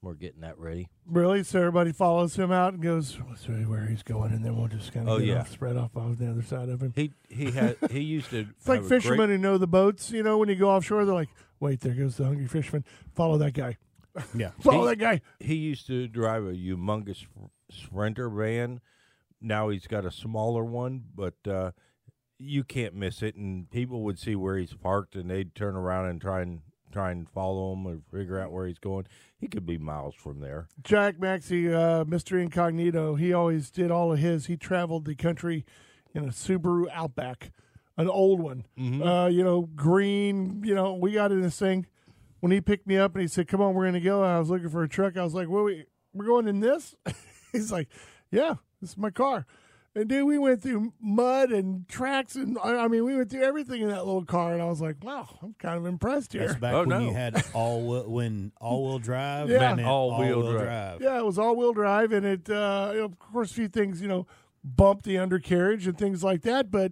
We're 0.02 0.14
getting 0.14 0.42
that 0.42 0.58
ready. 0.58 0.88
Really? 1.06 1.44
So 1.44 1.60
everybody 1.60 1.92
follows 1.92 2.36
him 2.38 2.54
out 2.54 2.74
and 2.74 2.82
goes, 2.82 3.18
let's 3.30 3.46
see 3.46 3.52
where 3.66 3.86
he's 3.86 4.02
going, 4.02 4.32
and 4.32 4.46
then 4.46 4.56
we'll 4.56 4.70
just 4.70 4.94
kind 4.94 5.10
of 5.10 5.16
Oh, 5.16 5.18
yeah. 5.18 5.42
off, 5.42 5.52
spread 5.52 5.76
off 5.76 5.98
on 5.98 6.16
the 6.16 6.30
other 6.32 6.42
side 6.42 6.70
of 6.70 6.82
him. 6.82 6.94
He 6.96 7.12
he 7.30 7.52
had 7.52 7.76
he 7.92 8.00
used 8.02 8.30
to. 8.30 8.48
It's 8.58 8.68
like 8.68 8.78
have 8.78 8.86
a 8.86 8.88
great- 8.90 9.02
fishermen 9.02 9.30
who 9.30 9.38
know 9.38 9.58
the 9.58 9.68
boats. 9.68 10.12
You 10.12 10.24
know, 10.24 10.38
when 10.38 10.48
you 10.50 10.56
go 10.56 10.70
offshore, 10.70 11.04
they're 11.06 11.14
like, 11.14 11.30
wait, 11.60 11.82
there 11.82 11.94
goes 11.94 12.18
the 12.18 12.26
hungry 12.26 12.48
fisherman. 12.48 12.86
Follow 13.16 13.38
that 13.38 13.54
guy. 13.54 13.78
Yeah. 14.36 14.52
Follow 14.60 14.82
He- 14.84 14.88
that 14.90 14.96
guy. 15.00 15.22
he 15.40 15.56
used 15.56 15.88
to 15.88 16.08
drive 16.08 16.44
a 16.46 16.52
humongous 16.54 17.26
sprinter 17.72 18.30
van. 18.30 18.82
Now 19.42 19.70
he's 19.70 19.88
got 19.88 20.06
a 20.06 20.12
smaller 20.12 20.66
one, 20.66 21.04
but 21.16 21.36
uh, 21.48 21.72
you 22.38 22.64
can't 22.64 22.94
miss 22.96 23.22
it. 23.22 23.36
And 23.36 23.70
people 23.72 24.02
would 24.04 24.20
see 24.20 24.36
where 24.36 24.58
he's 24.58 24.74
parked, 24.74 25.16
and 25.16 25.30
they'd 25.30 25.56
turn 25.56 25.76
around 25.76 26.08
and 26.08 26.20
try 26.20 26.42
and 26.42 26.62
try 26.92 27.12
and 27.12 27.30
follow 27.30 27.72
him 27.74 27.86
or 27.86 28.00
figure 28.12 28.40
out 28.40 28.52
where 28.52 28.66
he's 28.66 28.80
going. 28.80 29.06
He 29.38 29.48
could 29.48 29.66
be 29.66 29.78
miles 29.78 30.16
from 30.16 30.40
there. 30.40 30.68
Jack 30.84 31.20
Maxey, 31.20 31.72
uh, 31.72 32.04
Mr. 32.04 32.42
Incognito, 32.42 33.14
he 33.16 33.32
always 33.32 33.70
did 33.70 33.92
all 33.92 34.12
of 34.12 34.18
his. 34.20 34.48
He 34.48 34.58
traveled 34.58 35.06
the 35.06 35.14
country 35.16 35.66
in 36.16 36.24
a 36.26 36.30
Subaru 36.30 36.88
Outback, 36.92 37.52
an 38.00 38.10
old 38.10 38.40
one. 38.40 38.66
Uh, 38.80 39.28
you 39.28 39.44
know, 39.44 39.70
green. 39.76 40.64
You 40.64 40.74
know, 40.76 40.94
we 40.96 41.12
got 41.12 41.32
in 41.32 41.42
this 41.42 41.60
thing 41.60 41.86
when 42.40 42.52
he 42.52 42.62
picked 42.62 42.88
me 42.88 42.98
up 42.98 43.14
and 43.14 43.22
he 43.22 43.28
said, 43.28 43.48
"Come 43.48 43.62
on, 43.62 43.74
we're 43.76 43.86
gonna 43.86 44.00
go." 44.00 44.24
I 44.24 44.40
was 44.40 44.50
looking 44.50 44.70
for 44.70 44.82
a 44.84 44.90
truck. 44.90 45.18
I 45.18 45.24
was 45.24 45.34
like, 45.34 45.48
"Well, 45.50 45.64
we 45.66 45.86
we're 46.14 46.26
going 46.26 46.48
in 46.48 46.60
this." 46.62 46.96
He's 47.52 47.72
like, 47.72 47.88
"Yeah, 48.32 48.56
this 48.82 48.92
is 48.92 48.98
my 48.98 49.10
car." 49.12 49.46
And 49.96 50.08
dude, 50.08 50.28
we 50.28 50.38
went 50.38 50.62
through 50.62 50.94
mud 51.02 51.52
and 51.52 51.88
tracks, 51.90 52.36
and 52.36 52.58
I 52.64 52.86
I 52.86 52.88
mean, 52.88 53.04
we 53.04 53.18
went 53.18 53.32
through 53.32 53.42
everything 53.44 53.82
in 53.82 53.90
that 53.90 54.06
little 54.06 54.24
car. 54.24 54.54
And 54.54 54.62
I 54.62 54.66
was 54.66 54.80
like, 54.80 55.04
"Wow, 55.04 55.28
I'm 55.42 55.56
kind 55.60 55.78
of 55.78 55.86
impressed 55.88 56.32
here." 56.34 56.48
That's 56.48 56.60
back 56.60 56.74
Oh, 56.76 56.80
when 56.82 56.90
no. 56.90 57.00
you 57.00 57.12
had 57.14 57.44
all 57.54 58.04
when 58.10 58.52
all 58.62 58.86
wheel 58.88 59.00
drive 59.00 59.50
Yeah. 59.50 59.74
meant 59.76 59.82
All-wheel 59.88 60.36
all-wheel 60.42 60.60
drive. 60.64 61.02
Yeah, 61.02 61.18
it 61.20 61.26
was 61.26 61.40
all 61.40 61.56
wheel 61.56 61.74
drive, 61.74 62.12
and 62.14 62.26
it, 62.26 62.50
uh, 62.50 62.94
of 62.98 63.18
course, 63.20 63.50
a 63.52 63.54
few 63.56 63.68
things, 63.68 64.00
you 64.00 64.08
know, 64.08 64.28
bumped 64.64 65.06
the 65.06 65.18
undercarriage 65.18 65.88
and 65.88 65.98
things 65.98 66.24
like 66.24 66.44
that, 66.44 66.70
but 66.70 66.92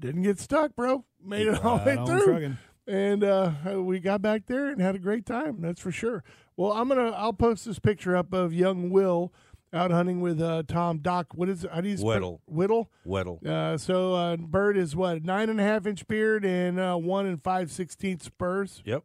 didn't 0.00 0.22
get 0.22 0.38
stuck, 0.38 0.74
bro. 0.76 1.04
Made 1.24 1.46
it 1.46 1.64
all 1.64 1.78
the 1.78 1.84
way 1.84 1.96
through, 2.06 2.24
trucking. 2.24 2.58
and 2.86 3.24
uh, 3.24 3.52
we 3.76 4.00
got 4.00 4.22
back 4.22 4.46
there 4.46 4.68
and 4.68 4.80
had 4.80 4.94
a 4.94 4.98
great 4.98 5.26
time. 5.26 5.60
That's 5.60 5.80
for 5.80 5.90
sure. 5.92 6.22
Well, 6.56 6.72
I'm 6.72 6.88
gonna, 6.88 7.10
I'll 7.10 7.32
post 7.32 7.64
this 7.64 7.78
picture 7.78 8.16
up 8.16 8.32
of 8.32 8.52
young 8.52 8.90
Will 8.90 9.32
out 9.72 9.90
hunting 9.90 10.20
with 10.20 10.40
uh, 10.40 10.62
Tom 10.66 10.98
Doc. 10.98 11.26
What 11.34 11.48
is 11.48 11.64
it? 11.64 11.70
How 11.70 11.80
do 11.80 11.88
you 11.88 11.96
spell- 11.96 12.40
Whittle. 12.46 12.90
Whittle. 13.04 13.40
Uh, 13.46 13.76
so 13.76 14.14
uh, 14.14 14.36
Bird 14.36 14.76
is 14.76 14.96
what 14.96 15.24
nine 15.24 15.50
and 15.50 15.60
a 15.60 15.62
half 15.62 15.86
inch 15.86 16.06
beard 16.08 16.44
and 16.44 16.80
uh, 16.80 16.96
one 16.96 17.26
and 17.26 17.42
five 17.42 17.70
sixteenth 17.70 18.22
spurs. 18.22 18.82
Yep. 18.84 19.04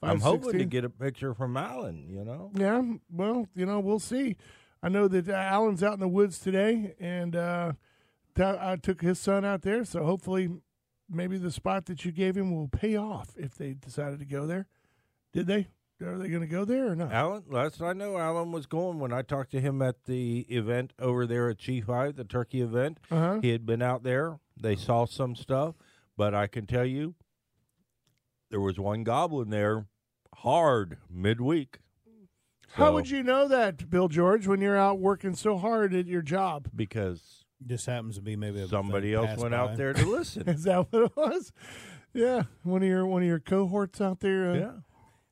I'm 0.00 0.20
hoping 0.20 0.58
to 0.58 0.64
get 0.64 0.84
a 0.84 0.90
picture 0.90 1.34
from 1.34 1.56
Alan. 1.56 2.08
You 2.08 2.24
know. 2.24 2.50
Yeah, 2.54 2.82
well, 3.10 3.48
you 3.56 3.66
know, 3.66 3.80
we'll 3.80 3.98
see. 3.98 4.36
I 4.80 4.88
know 4.88 5.08
that 5.08 5.28
uh, 5.28 5.32
Alan's 5.32 5.82
out 5.82 5.94
in 5.94 6.00
the 6.00 6.06
woods 6.08 6.38
today, 6.38 6.94
and 7.00 7.34
uh, 7.34 7.72
I 8.40 8.76
took 8.76 9.00
his 9.00 9.18
son 9.18 9.44
out 9.44 9.62
there, 9.62 9.84
so 9.84 10.04
hopefully, 10.04 10.48
maybe 11.08 11.38
the 11.38 11.50
spot 11.50 11.86
that 11.86 12.04
you 12.04 12.12
gave 12.12 12.36
him 12.36 12.54
will 12.54 12.68
pay 12.68 12.96
off 12.96 13.30
if 13.36 13.54
they 13.56 13.74
decided 13.74 14.18
to 14.20 14.24
go 14.24 14.46
there. 14.46 14.66
Did 15.32 15.46
they? 15.46 15.68
Are 16.00 16.16
they 16.16 16.28
going 16.28 16.42
to 16.42 16.46
go 16.46 16.64
there 16.64 16.86
or 16.92 16.94
not? 16.94 17.10
Alan, 17.12 17.42
last 17.48 17.82
I 17.82 17.92
know, 17.92 18.18
Alan 18.18 18.52
was 18.52 18.66
going 18.66 19.00
when 19.00 19.12
I 19.12 19.22
talked 19.22 19.50
to 19.50 19.60
him 19.60 19.82
at 19.82 20.04
the 20.04 20.40
event 20.48 20.92
over 21.00 21.26
there 21.26 21.50
at 21.50 21.58
Chief 21.58 21.86
High, 21.86 22.12
the 22.12 22.22
turkey 22.22 22.60
event. 22.60 22.98
Uh 23.10 23.16
huh. 23.18 23.38
He 23.42 23.50
had 23.50 23.66
been 23.66 23.82
out 23.82 24.04
there. 24.04 24.38
They 24.56 24.76
saw 24.76 25.06
some 25.06 25.34
stuff, 25.34 25.74
but 26.16 26.34
I 26.36 26.46
can 26.46 26.66
tell 26.66 26.84
you, 26.84 27.16
there 28.50 28.60
was 28.60 28.78
one 28.78 29.02
goblin 29.04 29.50
there, 29.50 29.86
hard 30.36 30.98
midweek. 31.10 31.78
How 32.72 32.86
So- 32.86 32.92
would 32.94 33.10
you 33.10 33.22
know 33.24 33.48
that, 33.48 33.90
Bill 33.90 34.08
George, 34.08 34.46
when 34.46 34.60
you're 34.60 34.76
out 34.76 35.00
working 35.00 35.34
so 35.34 35.58
hard 35.58 35.92
at 35.94 36.06
your 36.06 36.22
job? 36.22 36.68
Because 36.76 37.44
Just 37.66 37.86
happens 37.86 38.16
to 38.16 38.22
be 38.22 38.36
maybe 38.36 38.66
somebody 38.68 39.14
else 39.14 39.36
went 39.38 39.50
by. 39.50 39.56
out 39.58 39.76
there 39.76 39.92
to 39.92 40.06
listen. 40.06 40.42
Is 40.48 40.62
that 40.64 40.92
what 40.92 41.02
it 41.04 41.16
was? 41.16 41.52
Yeah, 42.14 42.44
one 42.62 42.82
of 42.82 42.88
your 42.88 43.04
one 43.06 43.22
of 43.22 43.28
your 43.28 43.40
cohorts 43.40 44.00
out 44.00 44.20
there. 44.20 44.50
Uh, 44.50 44.54
yeah, 44.54 44.60
doing 44.60 44.80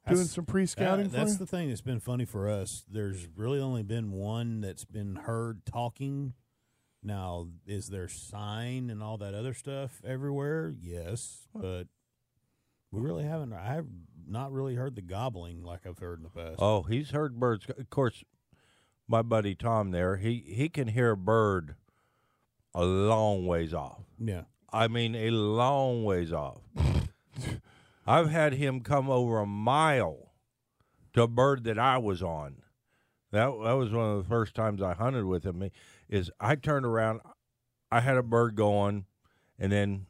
That's- 0.07 0.31
some 0.33 0.45
pre-scouting 0.45 1.07
Uh, 1.07 1.11
that's 1.11 1.33
you? 1.33 1.39
the 1.39 1.47
thing 1.47 1.69
that's 1.69 1.81
been 1.81 2.01
funny 2.01 2.25
for 2.25 2.49
us. 2.49 2.85
There's 2.91 3.29
really 3.37 3.61
only 3.61 3.83
been 3.85 4.11
one 4.11 4.61
that's 4.61 4.85
been 4.85 5.17
heard 5.17 5.65
talking. 5.65 6.35
Now, 7.03 7.47
is 7.67 7.89
there 7.89 8.09
sign 8.09 8.91
and 8.91 9.01
all 9.03 9.17
that 9.19 9.33
other 9.35 9.55
stuff 9.55 10.01
everywhere? 10.05 10.75
Yes, 10.81 11.47
but 11.55 11.85
we 12.91 13.01
really 13.01 13.25
haven't. 13.25 13.53
I've 13.53 13.87
not 14.27 14.51
really 14.53 14.75
heard 14.75 14.97
the 14.97 15.03
gobbling 15.03 15.63
like 15.63 15.87
I've 15.87 15.99
heard 16.01 16.19
in 16.19 16.25
the 16.25 16.31
past. 16.31 16.57
Oh, 16.59 16.83
he's 16.83 17.11
heard 17.11 17.39
birds. 17.39 17.67
Of 17.69 17.89
course, 17.91 18.25
my 19.07 19.23
buddy 19.23 19.55
Tom 19.55 19.93
there, 19.93 20.17
he 20.17 20.43
he 20.49 20.69
can 20.69 20.89
hear 20.89 21.13
a 21.13 21.17
bird 21.17 21.77
a 22.77 22.85
long 22.85 23.47
ways 23.47 23.73
off. 23.75 24.03
Yeah, 24.19 24.43
I 24.73 24.87
mean, 24.89 25.15
a 25.17 25.31
long 25.31 26.05
ways 26.05 26.33
off. 26.33 26.59
I've 28.07 28.31
had 28.31 28.53
him 28.55 28.81
come 28.81 29.11
over 29.11 29.39
a 29.41 29.47
mile 29.47 30.31
to 31.15 31.23
a 31.23 31.29
bird 31.29 31.65
that 31.65 31.79
I 31.79 31.99
was 31.99 32.23
on. 32.23 32.57
That 33.33 33.47
that 33.65 33.73
was 33.73 33.93
one 33.93 34.11
of 34.13 34.19
the 34.23 34.29
first 34.29 34.55
times 34.55 34.81
I 34.81 34.95
hunted 34.95 35.25
with 35.25 35.45
him. 35.45 35.69
Is 36.09 36.31
I 36.39 36.55
turned 36.55 36.87
around, 36.87 37.21
I 37.91 38.01
had 38.01 38.17
a 38.17 38.23
bird 38.23 38.55
going, 38.55 39.07
and 39.59 39.73
then 39.73 40.07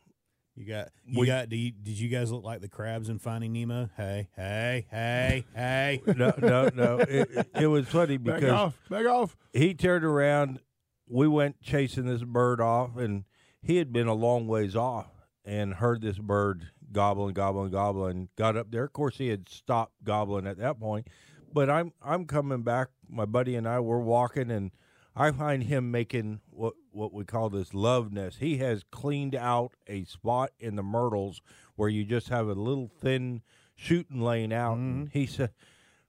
you 0.54 0.66
got 0.66 0.88
you 1.06 1.20
We- 1.20 1.26
got. 1.26 1.48
Do 1.48 1.56
you, 1.56 1.72
did 1.72 1.98
you 1.98 2.08
guys 2.08 2.30
look 2.30 2.44
like 2.44 2.60
the 2.60 2.68
crabs 2.68 3.08
in 3.08 3.18
Finding 3.18 3.52
Nemo? 3.54 3.88
Hey, 3.96 4.28
hey, 4.36 4.86
hey, 4.90 5.44
hey. 5.54 6.02
no, 6.06 6.32
no, 6.38 6.68
no. 6.74 6.98
It, 6.98 7.30
it, 7.30 7.48
it 7.62 7.66
was 7.66 7.88
funny 7.88 8.18
because 8.18 8.34
Back 8.34 8.40
because 8.40 8.52
off, 8.52 8.78
back 8.90 9.06
off. 9.06 9.36
he 9.54 9.72
turned 9.74 10.04
around. 10.04 10.60
We 11.08 11.28
went 11.28 11.60
chasing 11.60 12.06
this 12.06 12.24
bird 12.24 12.60
off, 12.60 12.96
and 12.96 13.24
he 13.62 13.76
had 13.76 13.92
been 13.92 14.08
a 14.08 14.14
long 14.14 14.46
ways 14.46 14.74
off 14.74 15.08
and 15.44 15.74
heard 15.74 16.02
this 16.02 16.18
bird 16.18 16.68
gobbling, 16.92 17.34
gobbling, 17.34 17.70
gobbling. 17.70 18.28
Got 18.36 18.56
up 18.56 18.70
there. 18.70 18.84
Of 18.84 18.92
course, 18.92 19.18
he 19.18 19.28
had 19.28 19.48
stopped 19.48 20.04
gobbling 20.04 20.46
at 20.46 20.58
that 20.58 20.80
point. 20.80 21.08
But 21.52 21.70
I'm 21.70 21.92
I'm 22.02 22.26
coming 22.26 22.62
back. 22.62 22.88
My 23.08 23.24
buddy 23.24 23.54
and 23.54 23.68
I 23.68 23.80
were 23.80 24.00
walking, 24.00 24.50
and 24.50 24.72
I 25.14 25.30
find 25.30 25.62
him 25.62 25.90
making 25.90 26.40
what 26.50 26.74
what 26.90 27.12
we 27.12 27.24
call 27.24 27.48
this 27.50 27.72
love 27.72 28.12
nest. 28.12 28.38
He 28.38 28.58
has 28.58 28.82
cleaned 28.90 29.34
out 29.34 29.72
a 29.86 30.04
spot 30.04 30.50
in 30.58 30.76
the 30.76 30.82
myrtles 30.82 31.40
where 31.76 31.88
you 31.88 32.04
just 32.04 32.28
have 32.28 32.48
a 32.48 32.54
little 32.54 32.90
thin 33.00 33.42
shooting 33.74 34.20
lane 34.20 34.52
out. 34.52 34.76
And 34.76 35.08
mm-hmm. 35.08 35.18
he 35.18 35.26
said 35.26 35.50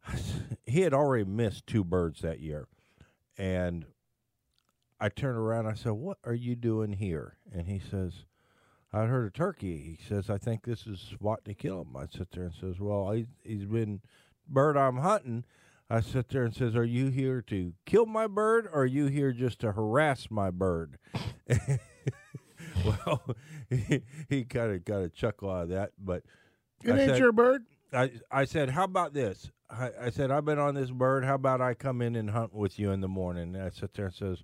he 0.66 0.82
had 0.82 0.94
already 0.94 1.26
missed 1.26 1.68
two 1.68 1.84
birds 1.84 2.22
that 2.22 2.40
year, 2.40 2.68
and 3.38 3.86
I 5.00 5.10
turned 5.10 5.38
around. 5.38 5.68
I 5.68 5.74
said, 5.74 5.92
"What 5.94 6.18
are 6.24 6.34
you 6.34 6.56
doing 6.56 6.94
here?" 6.94 7.38
And 7.54 7.68
he 7.68 7.80
says, 7.80 8.26
"I 8.92 9.06
heard 9.06 9.28
a 9.28 9.32
turkey." 9.32 9.98
He 9.98 10.04
says, 10.08 10.30
"I 10.30 10.38
think 10.38 10.64
this 10.64 10.88
is 10.88 11.14
what 11.20 11.46
to 11.46 11.54
kill 11.54 11.82
him." 11.82 11.96
I 11.96 12.08
sit 12.08 12.32
there 12.32 12.46
and 12.46 12.54
says, 12.54 12.80
"Well, 12.80 13.12
he, 13.12 13.28
he's 13.44 13.66
been 13.66 14.02
bird 14.48 14.76
I'm 14.78 14.98
hunting." 14.98 15.46
I 15.90 16.02
sit 16.02 16.30
there 16.30 16.44
and 16.44 16.54
says, 16.56 16.76
"Are 16.76 16.84
you 16.84 17.08
here 17.10 17.42
to 17.44 17.74
kill 17.86 18.06
my 18.06 18.28
bird, 18.28 18.66
or 18.68 18.82
are 18.82 18.86
you 18.86 19.06
here 19.06 19.32
just 19.32 19.60
to 19.60 19.72
harass 19.72 20.30
my 20.32 20.50
bird?" 20.52 20.98
well, 22.86 23.24
he, 23.70 24.02
he 24.30 24.44
kind 24.44 24.72
of 24.74 24.84
got 24.84 25.02
a 25.02 25.10
chuckle 25.10 25.50
out 25.50 25.64
of 25.64 25.70
that, 25.70 25.92
but 25.98 26.24
It 26.84 26.92
I 26.92 27.00
ain't 27.00 27.10
said- 27.12 27.20
your 27.20 27.32
bird. 27.32 27.64
I 27.94 28.12
I 28.30 28.44
said, 28.46 28.72
"How 28.72 28.84
about 28.84 29.14
this?" 29.14 29.50
I, 29.70 29.92
I 30.02 30.10
said, 30.10 30.30
"I've 30.32 30.44
been 30.44 30.60
on 30.60 30.76
this 30.76 30.92
bird. 30.92 31.24
How 31.24 31.36
about 31.36 31.62
I 31.62 31.74
come 31.74 32.02
in 32.02 32.16
and 32.16 32.32
hunt 32.32 32.54
with 32.54 32.78
you 32.80 32.92
in 32.92 33.00
the 33.00 33.08
morning?" 33.08 33.56
And 33.56 33.64
I 33.64 33.70
sit 33.70 33.94
there 33.94 34.08
and 34.08 34.14
says, 34.16 34.44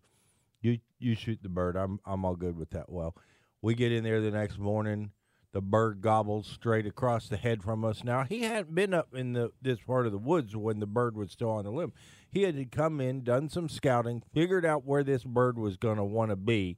"You 0.63 0.79
you 0.97 1.13
shoot 1.13 1.39
the 1.43 1.49
bird. 1.49 1.75
I'm 1.75 1.99
I'm 2.05 2.25
all 2.25 2.35
good 2.35 2.57
with 2.57 2.71
that." 2.71 2.91
Well, 2.91 3.15
we 3.61 3.75
get 3.75 3.91
in 3.91 4.03
there 4.03 4.19
the 4.21 4.31
next 4.31 4.57
morning. 4.57 5.11
The 5.51 5.61
bird 5.61 6.01
gobbles 6.01 6.47
straight 6.47 6.87
across 6.87 7.29
the 7.29 7.37
head 7.37 7.61
from 7.61 7.85
us. 7.85 8.03
Now 8.03 8.23
he 8.23 8.41
hadn't 8.41 8.73
been 8.73 8.95
up 8.95 9.13
in 9.13 9.33
the 9.33 9.51
this 9.61 9.79
part 9.81 10.07
of 10.07 10.11
the 10.11 10.17
woods 10.17 10.55
when 10.55 10.79
the 10.79 10.87
bird 10.87 11.15
was 11.15 11.31
still 11.31 11.51
on 11.51 11.65
the 11.65 11.71
limb. 11.71 11.93
He 12.31 12.41
had 12.41 12.71
come 12.71 12.99
in, 12.99 13.23
done 13.23 13.49
some 13.49 13.69
scouting, 13.69 14.23
figured 14.33 14.65
out 14.65 14.83
where 14.83 15.03
this 15.03 15.23
bird 15.23 15.59
was 15.59 15.77
going 15.77 15.97
to 15.97 16.03
want 16.03 16.31
to 16.31 16.35
be. 16.35 16.77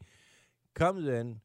Comes 0.73 1.07
in, 1.07 1.39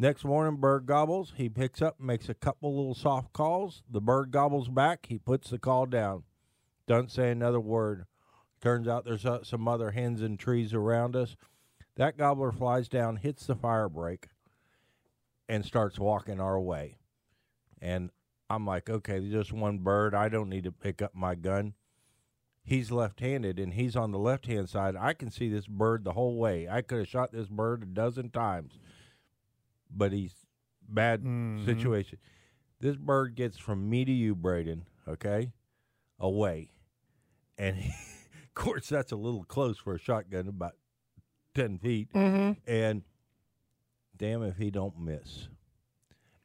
Next 0.00 0.24
morning, 0.24 0.58
bird 0.58 0.86
gobbles. 0.86 1.34
He 1.36 1.50
picks 1.50 1.82
up, 1.82 2.00
makes 2.00 2.30
a 2.30 2.34
couple 2.34 2.74
little 2.74 2.94
soft 2.94 3.34
calls. 3.34 3.82
The 3.90 4.00
bird 4.00 4.30
gobbles 4.30 4.70
back. 4.70 5.04
He 5.06 5.18
puts 5.18 5.50
the 5.50 5.58
call 5.58 5.84
down. 5.84 6.22
Doesn't 6.86 7.10
say 7.10 7.30
another 7.30 7.60
word. 7.60 8.06
Turns 8.60 8.86
out 8.88 9.04
there's 9.04 9.24
uh, 9.26 9.42
some 9.42 9.66
other 9.66 9.90
hens 9.92 10.20
and 10.22 10.38
trees 10.38 10.74
around 10.74 11.16
us. 11.16 11.36
That 11.96 12.16
gobbler 12.16 12.52
flies 12.52 12.88
down, 12.88 13.16
hits 13.16 13.46
the 13.46 13.54
fire 13.54 13.88
break, 13.88 14.28
and 15.48 15.64
starts 15.64 15.98
walking 15.98 16.40
our 16.40 16.60
way. 16.60 16.98
And 17.80 18.10
I'm 18.48 18.66
like, 18.66 18.90
okay, 18.90 19.18
there's 19.18 19.32
just 19.32 19.52
one 19.52 19.78
bird. 19.78 20.14
I 20.14 20.28
don't 20.28 20.48
need 20.48 20.64
to 20.64 20.72
pick 20.72 21.00
up 21.00 21.14
my 21.14 21.34
gun. 21.34 21.74
He's 22.62 22.90
left 22.92 23.20
handed 23.20 23.58
and 23.58 23.72
he's 23.72 23.96
on 23.96 24.12
the 24.12 24.18
left 24.18 24.46
hand 24.46 24.68
side. 24.68 24.94
I 24.94 25.14
can 25.14 25.30
see 25.30 25.48
this 25.48 25.66
bird 25.66 26.04
the 26.04 26.12
whole 26.12 26.36
way. 26.36 26.68
I 26.68 26.82
could 26.82 26.98
have 26.98 27.08
shot 27.08 27.32
this 27.32 27.48
bird 27.48 27.82
a 27.82 27.86
dozen 27.86 28.30
times 28.30 28.78
but 29.92 30.12
he's 30.12 30.34
bad 30.88 31.22
Mhm. 31.22 31.64
situation. 31.64 32.18
This 32.78 32.96
bird 32.96 33.34
gets 33.34 33.58
from 33.58 33.90
me 33.90 34.04
to 34.04 34.12
you, 34.12 34.34
Braden, 34.36 34.86
okay, 35.08 35.52
away, 36.18 36.70
and 37.58 37.76
he, 37.76 37.92
of 38.50 38.54
course 38.62 38.88
that's 38.88 39.12
a 39.12 39.16
little 39.16 39.44
close 39.44 39.78
for 39.78 39.94
a 39.94 39.98
shotgun, 39.98 40.48
about 40.48 40.72
ten 41.54 41.78
feet, 41.78 42.12
Mm-hmm. 42.12 42.52
and 42.70 43.02
damn 44.16 44.42
if 44.42 44.56
he 44.56 44.70
don't 44.70 44.98
miss. 45.00 45.48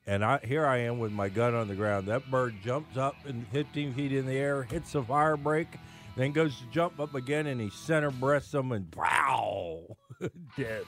And 0.08 0.24
I 0.24 0.40
here 0.44 0.66
I 0.66 0.78
am 0.78 1.00
with 1.00 1.12
my 1.12 1.30
gun 1.30 1.56
on 1.56 1.68
the 1.68 1.76
ground. 1.76 2.08
That 2.08 2.30
bird 2.30 2.56
jumps 2.64 2.96
up 2.98 3.16
and 3.26 3.48
15 3.50 3.94
feet 3.96 4.14
in 4.14 4.26
the 4.28 4.34
air, 4.38 4.64
hits 4.64 4.92
the 4.92 5.02
fire 5.04 5.36
break, 5.36 5.68
then 6.16 6.32
goes 6.32 6.56
to 6.60 6.66
jump 6.72 7.00
up 7.00 7.16
again, 7.16 7.48
and 7.48 7.60
he 7.60 7.70
center 7.72 8.12
breasts 8.12 8.52
them 8.52 8.72
and 8.72 8.88
wow, 8.96 9.82
dead. 10.58 10.84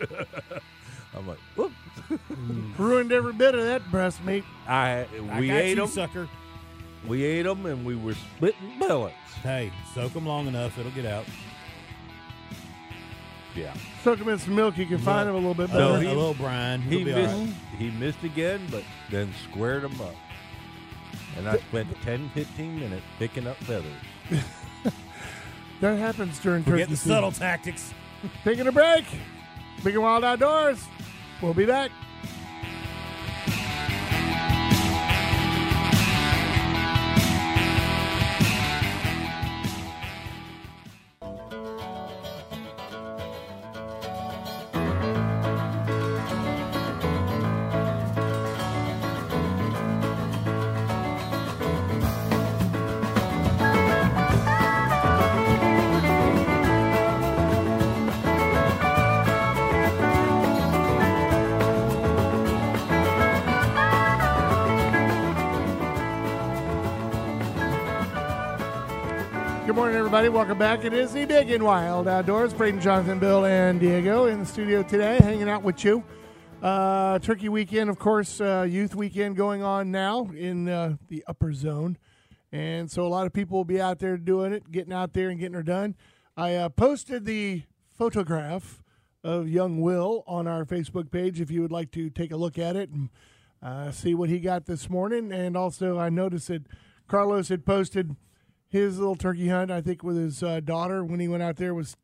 I'm 1.16 1.26
like, 1.26 1.38
whoop. 1.56 1.72
Ruined 2.78 3.10
every 3.10 3.32
bit 3.32 3.56
of 3.56 3.64
that 3.64 3.90
breast 3.90 4.22
meat. 4.24 4.44
I 4.68 5.04
I 5.32 5.40
we 5.40 5.48
got 5.48 5.56
ate 5.56 5.70
you, 5.70 5.74
them. 5.76 5.88
sucker. 5.88 6.28
We 7.06 7.24
ate 7.24 7.42
them, 7.42 7.64
and 7.66 7.84
we 7.84 7.96
were 7.96 8.14
splitting 8.14 8.78
billets. 8.78 9.14
Hey, 9.42 9.72
soak 9.94 10.12
them 10.12 10.26
long 10.26 10.46
enough, 10.46 10.78
it'll 10.78 10.92
get 10.92 11.06
out. 11.06 11.24
Yeah, 13.56 13.74
Soak 14.04 14.20
them 14.20 14.28
in 14.28 14.38
some 14.38 14.54
milk. 14.54 14.78
You 14.78 14.86
can 14.86 14.98
find 14.98 15.26
them 15.28 15.34
a 15.34 15.38
little 15.38 15.54
bit 15.54 15.68
better. 15.68 15.80
No, 15.80 15.86
little- 15.94 16.00
he- 16.02 16.06
a 16.06 16.14
little 16.14 16.34
brine. 16.34 16.80
he 16.82 17.00
It'll 17.00 17.04
be 17.06 17.12
missed. 17.14 17.34
all 17.34 17.40
right. 17.44 17.54
He 17.78 17.90
missed 17.90 18.22
again, 18.22 18.60
but 18.70 18.84
then 19.10 19.32
squared 19.50 19.82
them 19.82 20.00
up. 20.00 20.14
And 21.36 21.48
I 21.48 21.58
spent 21.58 21.88
10, 22.02 22.28
15 22.30 22.78
minutes 22.78 23.02
picking 23.18 23.46
up 23.48 23.56
feathers. 23.58 23.90
that 25.80 25.98
happens 25.98 26.38
during 26.38 26.62
Forget 26.62 26.80
turkey 26.80 26.90
the 26.92 26.96
season. 26.96 27.10
subtle 27.12 27.32
tactics. 27.32 27.92
Taking 28.44 28.66
a 28.68 28.72
break. 28.72 29.04
Big 29.82 29.94
and 29.94 30.02
Wild 30.02 30.22
Outdoors. 30.24 30.84
We'll 31.42 31.54
be 31.54 31.66
back. 31.66 31.90
Welcome 70.32 70.58
back. 70.58 70.84
It 70.84 70.92
is 70.92 71.12
the 71.12 71.24
Big 71.24 71.50
and 71.50 71.64
Wild 71.64 72.06
Outdoors. 72.06 72.54
Braden, 72.54 72.80
Jonathan, 72.80 73.18
Bill, 73.18 73.44
and 73.46 73.80
Diego 73.80 74.26
in 74.26 74.38
the 74.38 74.46
studio 74.46 74.84
today, 74.84 75.18
hanging 75.18 75.48
out 75.48 75.64
with 75.64 75.84
you. 75.84 76.04
Uh, 76.62 77.18
Turkey 77.18 77.48
weekend, 77.48 77.90
of 77.90 77.98
course, 77.98 78.40
uh, 78.40 78.64
youth 78.68 78.94
weekend 78.94 79.36
going 79.36 79.64
on 79.64 79.90
now 79.90 80.30
in 80.36 80.68
uh, 80.68 80.96
the 81.08 81.24
upper 81.26 81.52
zone. 81.52 81.98
And 82.52 82.88
so 82.88 83.04
a 83.04 83.08
lot 83.08 83.26
of 83.26 83.32
people 83.32 83.58
will 83.58 83.64
be 83.64 83.80
out 83.80 83.98
there 83.98 84.16
doing 84.16 84.52
it, 84.52 84.70
getting 84.70 84.92
out 84.92 85.14
there 85.14 85.30
and 85.30 85.38
getting 85.38 85.54
her 85.54 85.64
done. 85.64 85.96
I 86.36 86.54
uh, 86.54 86.68
posted 86.68 87.24
the 87.24 87.64
photograph 87.92 88.84
of 89.24 89.48
young 89.48 89.80
Will 89.80 90.22
on 90.28 90.46
our 90.46 90.64
Facebook 90.64 91.10
page 91.10 91.40
if 91.40 91.50
you 91.50 91.60
would 91.60 91.72
like 91.72 91.90
to 91.92 92.08
take 92.08 92.30
a 92.30 92.36
look 92.36 92.56
at 92.56 92.76
it 92.76 92.88
and 92.90 93.10
uh, 93.60 93.90
see 93.90 94.14
what 94.14 94.28
he 94.28 94.38
got 94.38 94.66
this 94.66 94.88
morning. 94.88 95.32
And 95.32 95.56
also, 95.56 95.98
I 95.98 96.08
noticed 96.08 96.48
that 96.48 96.66
Carlos 97.08 97.48
had 97.48 97.66
posted 97.66 98.14
his 98.70 98.98
little 98.98 99.16
turkey 99.16 99.48
hunt, 99.48 99.70
I 99.70 99.80
think, 99.80 100.02
with 100.02 100.16
his 100.16 100.42
uh, 100.42 100.60
daughter 100.60 101.04
when 101.04 101.20
he 101.20 101.28
went 101.28 101.42
out 101.42 101.56
there 101.56 101.74
was 101.74 101.96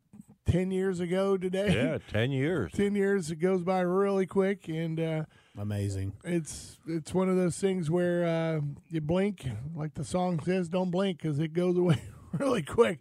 10 0.45 0.69
years 0.71 0.99
ago 0.99 1.37
today. 1.37 1.73
Yeah, 1.73 1.97
10 2.09 2.31
years. 2.31 2.71
10 2.75 2.95
years, 2.95 3.31
it 3.31 3.37
goes 3.37 3.63
by 3.63 3.79
really 3.81 4.25
quick. 4.25 4.67
And 4.67 4.99
uh, 4.99 5.23
Amazing. 5.57 6.13
It's 6.23 6.77
it's 6.85 7.13
one 7.13 7.29
of 7.29 7.35
those 7.35 7.57
things 7.57 7.89
where 7.89 8.25
uh, 8.25 8.61
you 8.89 9.01
blink, 9.01 9.47
like 9.75 9.95
the 9.95 10.03
song 10.03 10.39
says, 10.43 10.69
don't 10.69 10.91
blink 10.91 11.19
because 11.21 11.39
it 11.39 11.53
goes 11.53 11.77
away 11.77 12.01
really 12.33 12.61
quick. 12.61 12.99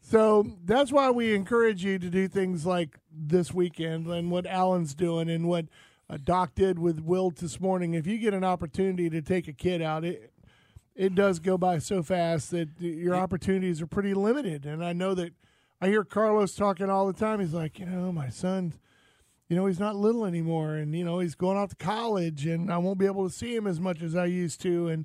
So 0.00 0.46
that's 0.64 0.92
why 0.92 1.10
we 1.10 1.34
encourage 1.34 1.82
you 1.82 1.98
to 1.98 2.10
do 2.10 2.28
things 2.28 2.66
like 2.66 2.98
this 3.10 3.52
weekend 3.52 4.06
and 4.06 4.30
what 4.30 4.46
Alan's 4.46 4.94
doing 4.94 5.30
and 5.30 5.48
what 5.48 5.66
uh, 6.08 6.18
Doc 6.22 6.54
did 6.54 6.78
with 6.78 7.00
Will 7.00 7.30
this 7.30 7.60
morning. 7.60 7.94
If 7.94 8.06
you 8.06 8.18
get 8.18 8.34
an 8.34 8.44
opportunity 8.44 9.08
to 9.10 9.22
take 9.22 9.48
a 9.48 9.52
kid 9.52 9.80
out, 9.80 10.04
it 10.04 10.32
it 10.96 11.14
does 11.14 11.38
go 11.38 11.58
by 11.58 11.78
so 11.78 12.02
fast 12.02 12.50
that 12.52 12.68
your 12.80 13.14
opportunities 13.14 13.82
are 13.82 13.86
pretty 13.86 14.14
limited. 14.14 14.64
And 14.64 14.84
I 14.84 14.94
know 14.94 15.14
that 15.14 15.34
I 15.80 15.88
hear 15.88 16.04
Carlos 16.04 16.54
talking 16.54 16.88
all 16.88 17.06
the 17.06 17.12
time. 17.12 17.38
He's 17.38 17.52
like, 17.52 17.78
you 17.78 17.86
know, 17.86 18.10
my 18.10 18.30
son, 18.30 18.72
you 19.48 19.56
know, 19.56 19.66
he's 19.66 19.78
not 19.78 19.94
little 19.94 20.24
anymore, 20.24 20.74
and 20.74 20.96
you 20.96 21.04
know, 21.04 21.18
he's 21.18 21.34
going 21.34 21.58
off 21.58 21.70
to 21.70 21.76
college, 21.76 22.46
and 22.46 22.72
I 22.72 22.78
won't 22.78 22.98
be 22.98 23.06
able 23.06 23.28
to 23.28 23.34
see 23.34 23.54
him 23.54 23.66
as 23.66 23.78
much 23.78 24.02
as 24.02 24.16
I 24.16 24.24
used 24.24 24.60
to. 24.62 24.88
And 24.88 25.04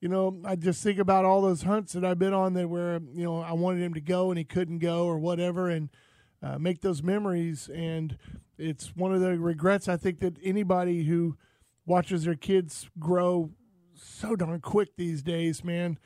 you 0.00 0.08
know, 0.08 0.40
I 0.44 0.54
just 0.54 0.82
think 0.82 0.98
about 0.98 1.24
all 1.24 1.42
those 1.42 1.62
hunts 1.62 1.94
that 1.94 2.04
I've 2.04 2.18
been 2.18 2.32
on 2.32 2.54
that 2.54 2.68
where 2.68 3.00
you 3.12 3.24
know 3.24 3.40
I 3.40 3.52
wanted 3.52 3.82
him 3.82 3.94
to 3.94 4.00
go 4.00 4.30
and 4.30 4.38
he 4.38 4.44
couldn't 4.44 4.78
go 4.78 5.04
or 5.04 5.18
whatever, 5.18 5.68
and 5.68 5.90
uh, 6.42 6.58
make 6.58 6.80
those 6.80 7.02
memories. 7.02 7.68
And 7.74 8.16
it's 8.56 8.94
one 8.94 9.12
of 9.12 9.20
the 9.20 9.38
regrets 9.38 9.88
I 9.88 9.96
think 9.96 10.20
that 10.20 10.38
anybody 10.42 11.04
who 11.04 11.36
watches 11.84 12.24
their 12.24 12.36
kids 12.36 12.88
grow 12.98 13.50
so 14.04 14.36
darn 14.36 14.60
quick 14.60 14.96
these 14.96 15.22
days, 15.22 15.64
man. 15.64 15.98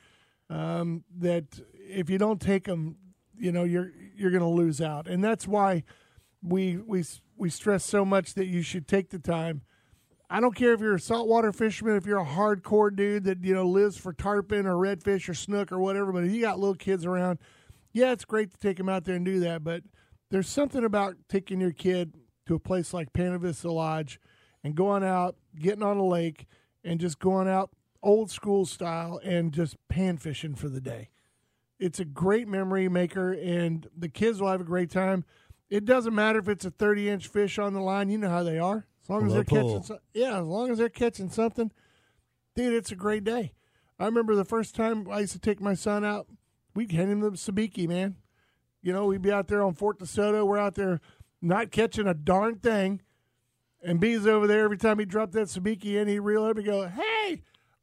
Um, 0.49 1.03
that 1.19 1.59
if 1.73 2.09
you 2.09 2.17
don't 2.17 2.41
take 2.41 2.65
them, 2.65 2.97
you 3.37 3.51
know 3.51 3.63
you're 3.63 3.91
you're 4.15 4.31
going 4.31 4.41
to 4.41 4.47
lose 4.47 4.81
out, 4.81 5.07
and 5.07 5.23
that's 5.23 5.47
why 5.47 5.83
we 6.41 6.77
we 6.77 7.03
we 7.37 7.49
stress 7.49 7.83
so 7.83 8.03
much 8.03 8.33
that 8.33 8.47
you 8.47 8.61
should 8.61 8.87
take 8.87 9.09
the 9.09 9.19
time. 9.19 9.61
I 10.31 10.39
don't 10.39 10.55
care 10.55 10.73
if 10.73 10.79
you're 10.79 10.95
a 10.95 10.99
saltwater 10.99 11.51
fisherman, 11.51 11.95
if 11.95 12.05
you're 12.05 12.19
a 12.19 12.25
hardcore 12.25 12.95
dude 12.95 13.23
that 13.23 13.43
you 13.43 13.53
know 13.53 13.67
lives 13.67 13.97
for 13.97 14.13
tarpon 14.13 14.65
or 14.65 14.75
redfish 14.75 15.27
or 15.29 15.33
snook 15.33 15.71
or 15.71 15.79
whatever. 15.79 16.11
But 16.11 16.23
if 16.23 16.31
you 16.31 16.41
got 16.41 16.59
little 16.59 16.75
kids 16.75 17.05
around, 17.05 17.39
yeah, 17.93 18.11
it's 18.11 18.25
great 18.25 18.51
to 18.51 18.57
take 18.57 18.77
them 18.77 18.89
out 18.89 19.05
there 19.05 19.15
and 19.15 19.25
do 19.25 19.39
that. 19.41 19.63
But 19.63 19.83
there's 20.31 20.49
something 20.49 20.83
about 20.83 21.15
taking 21.27 21.59
your 21.59 21.71
kid 21.71 22.13
to 22.47 22.55
a 22.55 22.59
place 22.59 22.93
like 22.93 23.13
Pana 23.13 23.39
Vista 23.39 23.71
Lodge 23.71 24.19
and 24.63 24.75
going 24.75 25.03
out, 25.03 25.35
getting 25.59 25.83
on 25.83 25.97
a 25.97 26.05
lake, 26.05 26.45
and 26.83 26.99
just 26.99 27.19
going 27.19 27.47
out 27.47 27.71
old 28.01 28.31
school 28.31 28.65
style 28.65 29.19
and 29.23 29.53
just 29.53 29.75
pan 29.89 30.17
fishing 30.17 30.55
for 30.55 30.69
the 30.69 30.81
day. 30.81 31.09
It's 31.79 31.99
a 31.99 32.05
great 32.05 32.47
memory 32.47 32.89
maker, 32.89 33.31
and 33.31 33.87
the 33.97 34.09
kids 34.09 34.41
will 34.41 34.49
have 34.49 34.61
a 34.61 34.65
great 34.65 34.89
time. 34.91 35.23
It 35.69 35.85
doesn't 35.85 36.13
matter 36.15 36.39
if 36.39 36.49
it's 36.49 36.65
a 36.65 36.71
30 36.71 37.09
inch 37.09 37.27
fish 37.27 37.57
on 37.59 37.73
the 37.73 37.79
line. 37.81 38.09
You 38.09 38.17
know 38.17 38.29
how 38.29 38.43
they 38.43 38.57
are. 38.59 38.85
As 39.03 39.09
long 39.09 39.25
as 39.25 39.29
Low 39.29 39.35
they're 39.35 39.43
catching, 39.45 39.83
so- 39.83 39.99
yeah, 40.13 40.39
as 40.39 40.45
long 40.45 40.71
as 40.71 40.77
they're 40.77 40.89
catching 40.89 41.29
something, 41.29 41.71
dude, 42.55 42.73
it's 42.73 42.91
a 42.91 42.95
great 42.95 43.23
day. 43.23 43.53
I 43.97 44.05
remember 44.05 44.35
the 44.35 44.45
first 44.45 44.75
time 44.75 45.07
I 45.09 45.21
used 45.21 45.33
to 45.33 45.39
take 45.39 45.61
my 45.61 45.73
son 45.73 46.03
out. 46.05 46.27
We'd 46.75 46.91
hand 46.91 47.11
him 47.11 47.19
the 47.21 47.31
sabiki, 47.31 47.87
man. 47.87 48.15
You 48.81 48.93
know, 48.93 49.05
we'd 49.05 49.21
be 49.21 49.31
out 49.31 49.47
there 49.47 49.61
on 49.63 49.73
Fort 49.73 49.99
DeSoto. 49.99 50.45
We're 50.45 50.57
out 50.57 50.75
there 50.75 51.01
not 51.41 51.71
catching 51.71 52.07
a 52.07 52.13
darn 52.13 52.55
thing. 52.59 53.01
And 53.81 53.99
B's 53.99 54.27
over 54.27 54.47
there 54.47 54.63
every 54.65 54.77
time 54.77 54.99
he 54.99 55.05
dropped 55.05 55.33
that 55.33 55.47
sabiki 55.47 55.95
in, 55.95 56.07
he'd 56.07 56.19
reel 56.19 56.43
up 56.43 56.57
and 56.57 56.65
go, 56.65 56.87
Hey, 56.87 57.18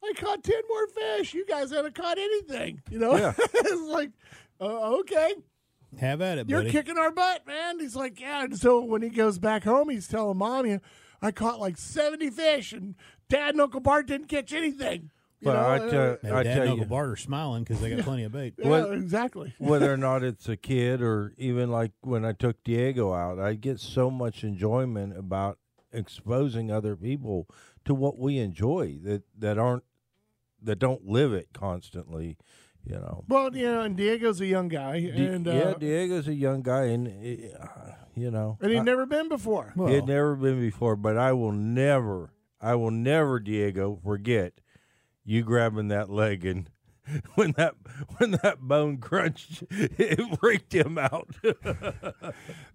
I 0.09 0.13
caught 0.21 0.43
10 0.45 0.55
more 0.69 0.87
fish. 0.89 1.35
You 1.35 1.45
guys 1.47 1.71
haven't 1.71 1.95
caught 1.95 2.19
anything. 2.19 2.83
You 2.91 2.99
know? 2.99 3.17
Yeah. 3.17 3.33
it's 3.39 3.83
like, 3.93 4.11
uh, 4.61 4.99
okay. 5.01 5.35
Have 6.01 6.21
at 6.21 6.39
it, 6.39 6.49
You're 6.49 6.61
buddy. 6.61 6.73
kicking 6.73 6.99
our 6.99 7.11
butt, 7.11 7.47
man. 7.47 7.79
He's 7.81 7.97
like, 7.97 8.21
yeah. 8.21 8.45
And 8.45 8.59
so 8.59 8.81
when 8.83 9.03
he 9.03 9.09
goes 9.09 9.39
back 9.39 9.65
home, 9.65 9.89
he's 9.89 10.09
telling 10.09 10.37
mom, 10.37 10.67
you 10.67 10.81
I 11.23 11.31
caught 11.31 11.59
like 11.61 11.79
70 11.79 12.29
fish, 12.31 12.73
and 12.73 12.95
Dad 13.31 13.51
and 13.55 13.61
Uncle 13.61 13.81
Bart 13.81 14.07
didn't 14.07 14.27
catch 14.29 14.53
anything. 14.53 15.11
You 15.41 15.45
But 15.47 15.53
know? 15.55 15.61
I 15.61 15.77
uh, 15.79 15.91
tell, 15.91 16.19
Maybe 16.23 16.35
I 16.37 16.43
Dad 16.43 16.53
tell 16.55 16.63
and 16.63 16.71
Uncle 16.73 16.85
you, 16.87 16.91
Bart 16.91 17.09
are 17.11 17.17
smiling 17.17 17.63
because 17.65 17.81
they 17.81 17.91
got 17.95 18.05
plenty 18.05 18.25
of 18.25 18.33
bait. 18.33 18.55
yeah, 18.59 18.69
What- 18.69 18.93
exactly. 18.93 19.55
whether 19.59 19.91
or 19.93 19.97
not 19.97 20.23
it's 20.23 20.49
a 20.49 20.57
kid 20.57 21.01
or 21.01 21.33
even 21.39 21.71
like 21.71 21.93
when 22.03 22.25
I 22.25 22.33
took 22.33 22.63
Diego 22.65 23.15
out, 23.15 23.39
I 23.39 23.55
get 23.55 23.81
so 23.81 24.11
much 24.11 24.45
enjoyment 24.45 25.17
about 25.17 25.59
exposing 25.93 26.71
other 26.71 26.95
people 26.97 27.49
to 27.87 27.95
what 27.95 28.19
we 28.19 28.39
enjoy 28.39 28.99
that 29.05 29.23
that 29.39 29.57
aren't 29.57 29.85
that 30.67 30.79
don't 30.79 31.07
live 31.07 31.33
it 31.33 31.49
constantly. 31.53 32.37
You 32.85 32.95
know, 32.97 33.25
Well, 33.27 33.57
you 33.57 33.65
know, 33.65 33.81
and 33.81 33.97
Diego's 33.97 34.41
a 34.41 34.47
young 34.47 34.69
guy, 34.69 35.01
Di- 35.01 35.27
and 35.27 35.49
uh, 35.49 35.53
yeah, 35.53 35.75
Diego's 35.77 36.29
a 36.29 36.35
young 36.35 36.63
guy, 36.63 36.85
and 36.85 37.09
uh, 37.09 37.67
you 38.15 38.31
know, 38.31 38.59
and 38.61 38.71
he'd 38.71 38.79
I- 38.79 38.83
never 38.83 39.07
been 39.07 39.29
before. 39.29 39.73
Well, 39.75 39.89
He'd 39.89 40.07
never 40.07 40.37
been 40.37 40.61
before. 40.61 40.95
But 40.95 41.17
I 41.17 41.33
will 41.33 41.51
never, 41.51 42.31
I 42.61 42.77
will 42.77 42.93
never, 42.93 43.41
Diego, 43.41 43.99
forget 44.05 44.61
you 45.25 45.43
grabbing 45.43 45.89
that 45.89 46.11
leg 46.11 46.45
and. 46.47 46.71
When 47.37 47.53
that 47.53 47.75
when 48.19 48.33
that 48.43 48.59
bone 48.61 48.97
crunched, 48.99 49.63
it 49.71 50.19
freaked 50.41 50.75
him 50.75 50.99
out. 50.99 51.37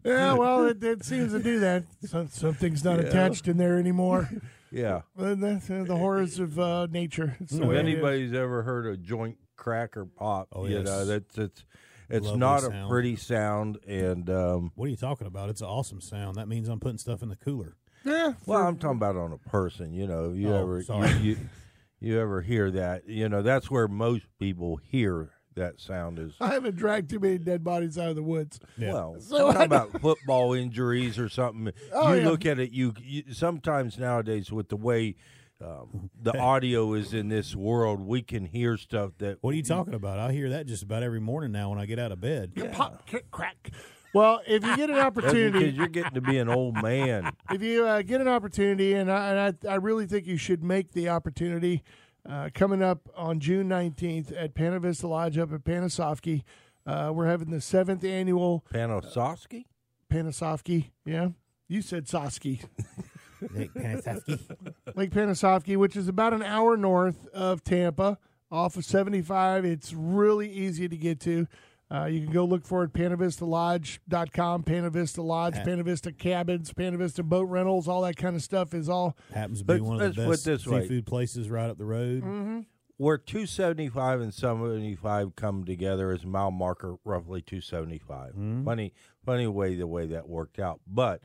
Yeah, 0.05 0.33
well, 0.35 0.65
it, 0.67 0.81
it 0.81 1.03
seems 1.03 1.33
to 1.33 1.43
do 1.43 1.59
that. 1.59 1.83
Some, 2.05 2.29
something's 2.29 2.83
not 2.83 2.99
attached 3.01 3.49
in 3.49 3.57
there 3.57 3.77
anymore. 3.77 4.29
Yeah, 4.71 5.01
And 5.17 5.43
that's 5.43 5.69
uh, 5.69 5.83
the 5.85 5.97
horrors 5.97 6.39
of 6.39 6.59
uh, 6.59 6.87
nature. 6.89 7.35
It's 7.39 7.53
the 7.53 7.63
If 7.63 7.67
way 7.69 7.75
it 7.77 7.85
is. 7.87 7.93
anybody's 7.93 8.33
ever 8.33 8.63
heard 8.63 8.85
a 8.87 8.97
joint 8.97 9.37
crack 9.57 9.95
or 9.97 10.05
pop, 10.05 10.47
Oh, 10.53 10.65
you 10.65 10.77
yes. 10.77 10.85
know 10.85 11.05
that's 11.05 11.37
it's 11.37 11.65
it's 12.09 12.25
Lovely 12.25 12.39
not 12.39 12.57
a 12.63 12.67
sound. 12.67 12.89
pretty 12.89 13.15
sound. 13.15 13.77
And 13.87 14.29
um, 14.29 14.71
What 14.75 14.85
are 14.85 14.89
you 14.89 14.97
talking 14.97 15.27
about? 15.27 15.49
It's 15.49 15.61
an 15.61 15.67
awesome 15.67 16.01
sound. 16.01 16.35
That 16.35 16.47
means 16.49 16.67
I'm 16.67 16.79
putting 16.79 16.97
stuff 16.97 17.21
in 17.23 17.29
the 17.29 17.35
cooler. 17.37 17.77
Yeah, 18.03 18.33
well, 18.45 18.67
I'm 18.67 18.77
talking 18.77 18.97
about 18.97 19.15
on 19.15 19.31
a 19.31 19.37
person. 19.37 19.93
You 19.93 20.07
know, 20.07 20.31
if 20.31 20.37
you 20.37 20.49
Oh, 20.51 20.61
ever 20.63 20.81
sorry. 20.83 21.11
You, 21.19 21.19
you 21.19 21.37
you 21.99 22.19
ever 22.19 22.41
hear 22.41 22.71
that? 22.71 23.07
You 23.07 23.29
know, 23.29 23.41
that's 23.43 23.69
where 23.69 23.87
most 23.87 24.25
people 24.39 24.77
hear 24.77 25.31
that 25.55 25.79
sound 25.79 26.19
is. 26.19 26.33
I 26.39 26.49
haven't 26.53 26.75
dragged 26.75 27.09
too 27.09 27.19
many 27.19 27.37
dead 27.37 27.63
bodies 27.63 27.97
out 27.97 28.09
of 28.09 28.15
the 28.15 28.23
woods. 28.23 28.59
Yeah. 28.77 28.93
Well, 28.93 29.15
So 29.19 29.47
I'm 29.47 29.49
I 29.49 29.53
talking 29.53 29.65
about 29.65 30.01
football 30.01 30.53
injuries 30.53 31.19
or 31.19 31.29
something. 31.29 31.73
Oh, 31.93 32.13
you 32.13 32.21
yeah. 32.21 32.29
look 32.29 32.45
at 32.45 32.59
it. 32.59 32.71
You, 32.71 32.93
you 33.01 33.23
sometimes 33.31 33.97
nowadays 33.97 34.51
with 34.51 34.69
the 34.69 34.77
way 34.77 35.15
um, 35.63 36.09
the 36.21 36.37
audio 36.39 36.93
is 36.93 37.13
in 37.13 37.29
this 37.29 37.55
world, 37.55 38.01
we 38.01 38.21
can 38.21 38.45
hear 38.45 38.77
stuff 38.77 39.11
that. 39.19 39.37
What 39.41 39.53
are 39.53 39.57
you 39.57 39.63
talking 39.63 39.93
about? 39.93 40.19
I 40.19 40.31
hear 40.31 40.49
that 40.49 40.65
just 40.65 40.83
about 40.83 41.03
every 41.03 41.21
morning 41.21 41.51
now 41.51 41.69
when 41.69 41.79
I 41.79 41.85
get 41.85 41.99
out 41.99 42.11
of 42.11 42.21
bed. 42.21 42.53
Pop, 42.71 43.05
kick, 43.05 43.29
crack. 43.31 43.71
Well, 44.13 44.41
if 44.45 44.65
you 44.65 44.75
get 44.75 44.89
an 44.89 44.97
opportunity, 44.99 45.59
because 45.59 45.75
you're 45.75 45.87
getting 45.87 46.15
to 46.15 46.21
be 46.21 46.37
an 46.37 46.49
old 46.49 46.81
man. 46.81 47.31
if 47.51 47.61
you 47.61 47.85
uh, 47.85 48.01
get 48.01 48.19
an 48.19 48.27
opportunity, 48.27 48.93
and 48.93 49.11
I, 49.11 49.29
and 49.29 49.57
I, 49.67 49.71
I 49.73 49.75
really 49.75 50.05
think 50.05 50.27
you 50.27 50.37
should 50.37 50.63
make 50.63 50.91
the 50.91 51.09
opportunity 51.09 51.83
uh, 52.27 52.49
coming 52.53 52.81
up 52.83 53.09
on 53.15 53.39
June 53.39 53.67
19th 53.69 54.33
at 54.37 54.53
Pana 54.53 54.79
Vista 54.79 55.07
Lodge 55.07 55.37
up 55.37 55.51
at 55.53 55.63
Panasofsky. 55.63 56.43
Uh, 56.85 57.11
we're 57.13 57.27
having 57.27 57.51
the 57.51 57.61
seventh 57.61 58.03
annual 58.03 58.65
Panosofsky? 58.73 59.65
Panasofsky. 60.11 60.91
Yeah, 61.05 61.29
you 61.67 61.81
said 61.81 62.05
Sosky. 62.05 62.63
Nick 63.53 63.73
Panisowski. 63.75 64.39
Lake 64.95 65.11
Panasofsky, 65.11 65.77
which 65.77 65.95
is 65.95 66.07
about 66.07 66.33
an 66.33 66.43
hour 66.43 66.75
north 66.77 67.27
of 67.29 67.63
Tampa, 67.63 68.17
off 68.51 68.75
of 68.75 68.85
75. 68.85 69.63
It's 69.65 69.93
really 69.93 70.51
easy 70.51 70.89
to 70.89 70.97
get 70.97 71.19
to. 71.21 71.47
Uh, 71.93 72.05
you 72.05 72.21
can 72.23 72.31
go 72.31 72.45
look 72.45 72.65
for 72.65 72.83
it 72.83 72.85
at 72.85 72.93
PanaVistaLodge.com, 72.93 74.63
Panavista 74.63 75.23
Lodge, 75.23 75.55
Yeah. 75.57 75.65
Panavista 75.65 76.17
Cabins, 76.17 76.71
Panavista 76.73 77.23
Boat 77.23 77.49
Rentals, 77.49 77.87
all 77.87 78.01
that 78.03 78.15
kind 78.15 78.35
of 78.35 78.41
stuff 78.41 78.73
is 78.73 78.87
all. 78.87 79.17
Happens 79.33 79.59
to 79.59 79.65
be 79.65 79.73
Let's- 79.73 79.83
one 79.83 79.95
of 79.95 80.01
let's 80.01 80.15
the 80.15 80.23
put 80.23 80.29
best 80.31 80.45
this 80.45 80.67
way. 80.67 80.81
seafood 80.83 81.05
places 81.05 81.49
right 81.49 81.69
up 81.69 81.77
the 81.77 81.85
road. 81.85 82.23
Mm-hmm. 82.23 82.59
Where 82.97 83.17
275 83.17 84.21
and 84.21 84.33
75 84.33 85.35
come 85.35 85.65
together 85.65 86.11
is 86.13 86.23
mile 86.25 86.51
marker 86.51 86.97
roughly 87.03 87.41
275. 87.41 88.35
Funny, 88.63 88.93
funny 89.25 89.47
way 89.47 89.75
the 89.75 89.87
way 89.87 90.05
that 90.05 90.29
worked 90.29 90.59
out. 90.59 90.79
But 90.85 91.23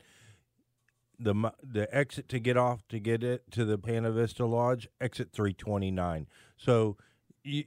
the 1.19 1.35
mi- 1.35 1.49
the 1.63 1.93
exit 1.95 2.27
to 2.29 2.39
get 2.39 2.57
off 2.57 2.87
to 2.89 2.99
get 2.99 3.23
it 3.23 3.43
to 3.51 3.63
the 3.63 3.77
Panavista 3.77 4.49
Lodge, 4.49 4.87
exit 4.99 5.31
329. 5.31 6.25
So 6.57 6.97
you, 7.43 7.63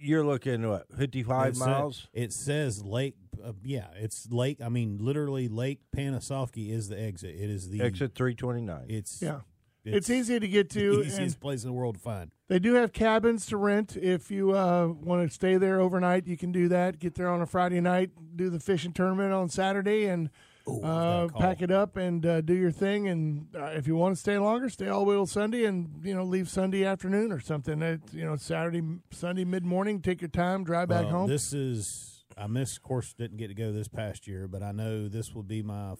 you're 0.00 0.24
looking 0.24 0.66
what 0.68 0.86
55 0.96 1.48
It 1.48 1.56
sa- 1.56 1.66
miles? 1.66 2.06
it 2.12 2.32
says 2.32 2.82
Lake. 2.82 3.16
Uh, 3.42 3.52
yeah, 3.64 3.86
it's 3.96 4.28
Lake. 4.30 4.60
I 4.60 4.68
mean, 4.68 4.98
literally, 5.00 5.48
Lake 5.48 5.80
Panisofsky 5.96 6.70
is 6.70 6.88
the 6.88 7.00
exit. 7.00 7.36
It 7.36 7.50
is 7.50 7.68
the 7.70 7.80
Exit 7.82 8.14
329. 8.14 8.86
It's 8.88 9.22
Yeah. 9.22 9.40
It's, 9.84 10.10
easy 10.10 10.38
to 10.38 10.46
get 10.48 10.68
the 10.70 10.80
to. 10.80 11.02
easiest 11.04 11.40
place 11.40 11.62
in 11.62 11.70
the 11.70 11.72
world 11.72 11.94
to 11.94 12.00
find. 12.00 12.30
they 12.48 12.58
do 12.58 12.74
have 12.74 12.92
cabins 12.92 13.46
to 13.46 13.56
rent. 13.56 13.96
If 13.96 14.30
you 14.30 14.50
uh, 14.52 14.88
want 14.88 15.26
to 15.26 15.32
stay 15.32 15.56
there 15.56 15.80
overnight, 15.80 16.26
you 16.26 16.36
can 16.36 16.52
do 16.52 16.68
that. 16.68 16.98
Get 16.98 17.14
there 17.14 17.30
on 17.30 17.40
a 17.40 17.46
Friday 17.46 17.80
night, 17.80 18.10
do 18.36 18.50
the 18.50 18.60
fishing 18.60 18.92
tournament 18.92 19.32
on 19.32 19.48
Saturday, 19.48 20.04
and 20.04 20.28
Ooh, 20.68 20.82
uh, 20.82 21.28
pack 21.28 21.62
it 21.62 21.70
up 21.70 21.96
and 21.96 22.24
uh, 22.24 22.40
do 22.40 22.54
your 22.54 22.70
thing. 22.70 23.08
And 23.08 23.46
uh, 23.54 23.66
if 23.66 23.86
you 23.86 23.96
want 23.96 24.14
to 24.14 24.20
stay 24.20 24.38
longer, 24.38 24.68
stay 24.68 24.88
all 24.88 25.00
the 25.00 25.06
way 25.06 25.14
till 25.14 25.26
Sunday, 25.26 25.64
and 25.64 26.00
you 26.04 26.14
know 26.14 26.24
leave 26.24 26.48
Sunday 26.48 26.84
afternoon 26.84 27.32
or 27.32 27.40
something. 27.40 27.80
It, 27.82 28.00
you 28.12 28.24
know 28.24 28.36
Saturday, 28.36 28.82
Sunday 29.10 29.44
mid 29.44 29.64
morning. 29.64 30.00
Take 30.02 30.20
your 30.20 30.30
time, 30.30 30.64
drive 30.64 30.88
back 30.88 31.06
home. 31.06 31.28
This 31.28 31.52
is 31.52 32.24
I 32.36 32.46
missed. 32.46 32.76
Of 32.76 32.82
course, 32.82 33.14
didn't 33.14 33.38
get 33.38 33.48
to 33.48 33.54
go 33.54 33.72
this 33.72 33.88
past 33.88 34.26
year, 34.26 34.46
but 34.46 34.62
I 34.62 34.72
know 34.72 35.08
this 35.08 35.34
will 35.34 35.42
be 35.42 35.62
my 35.62 35.94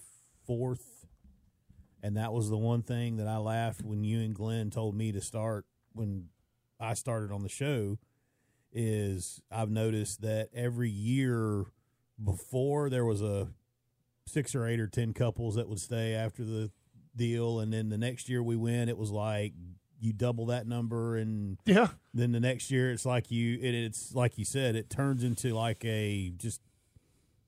fourth 0.46 0.98
and 2.02 2.16
that 2.16 2.32
was 2.32 2.48
the 2.48 2.56
one 2.56 2.82
thing 2.82 3.16
that 3.16 3.26
I 3.26 3.38
laughed 3.38 3.82
when 3.82 4.04
you 4.04 4.20
and 4.20 4.34
Glenn 4.34 4.70
told 4.70 4.94
me 4.94 5.12
to 5.12 5.20
start 5.20 5.66
when 5.92 6.28
I 6.78 6.94
started 6.94 7.32
on 7.32 7.42
the 7.42 7.48
show. 7.48 7.98
Is 8.70 9.40
I've 9.50 9.70
noticed 9.70 10.20
that 10.22 10.50
every 10.54 10.90
year 10.90 11.64
before 12.22 12.90
there 12.90 13.04
was 13.04 13.22
a 13.22 13.48
six 14.28 14.54
or 14.54 14.66
eight 14.66 14.78
or 14.80 14.86
ten 14.86 15.12
couples 15.12 15.54
that 15.56 15.68
would 15.68 15.80
stay 15.80 16.14
after 16.14 16.44
the 16.44 16.70
deal, 17.16 17.58
and 17.60 17.72
then 17.72 17.88
the 17.88 17.98
next 17.98 18.28
year 18.28 18.42
we 18.42 18.54
win, 18.56 18.88
it 18.88 18.96
was 18.98 19.10
like 19.10 19.52
you 20.00 20.12
double 20.12 20.46
that 20.46 20.66
number, 20.66 21.16
and 21.16 21.58
Yeah. 21.66 21.88
then 22.14 22.30
the 22.32 22.38
next 22.40 22.70
year 22.70 22.92
it's 22.92 23.04
like 23.04 23.30
you 23.32 23.58
it, 23.60 23.74
it's 23.74 24.14
like 24.14 24.38
you 24.38 24.44
said, 24.44 24.76
it 24.76 24.88
turns 24.90 25.24
into 25.24 25.52
like 25.54 25.84
a 25.84 26.30
just 26.36 26.60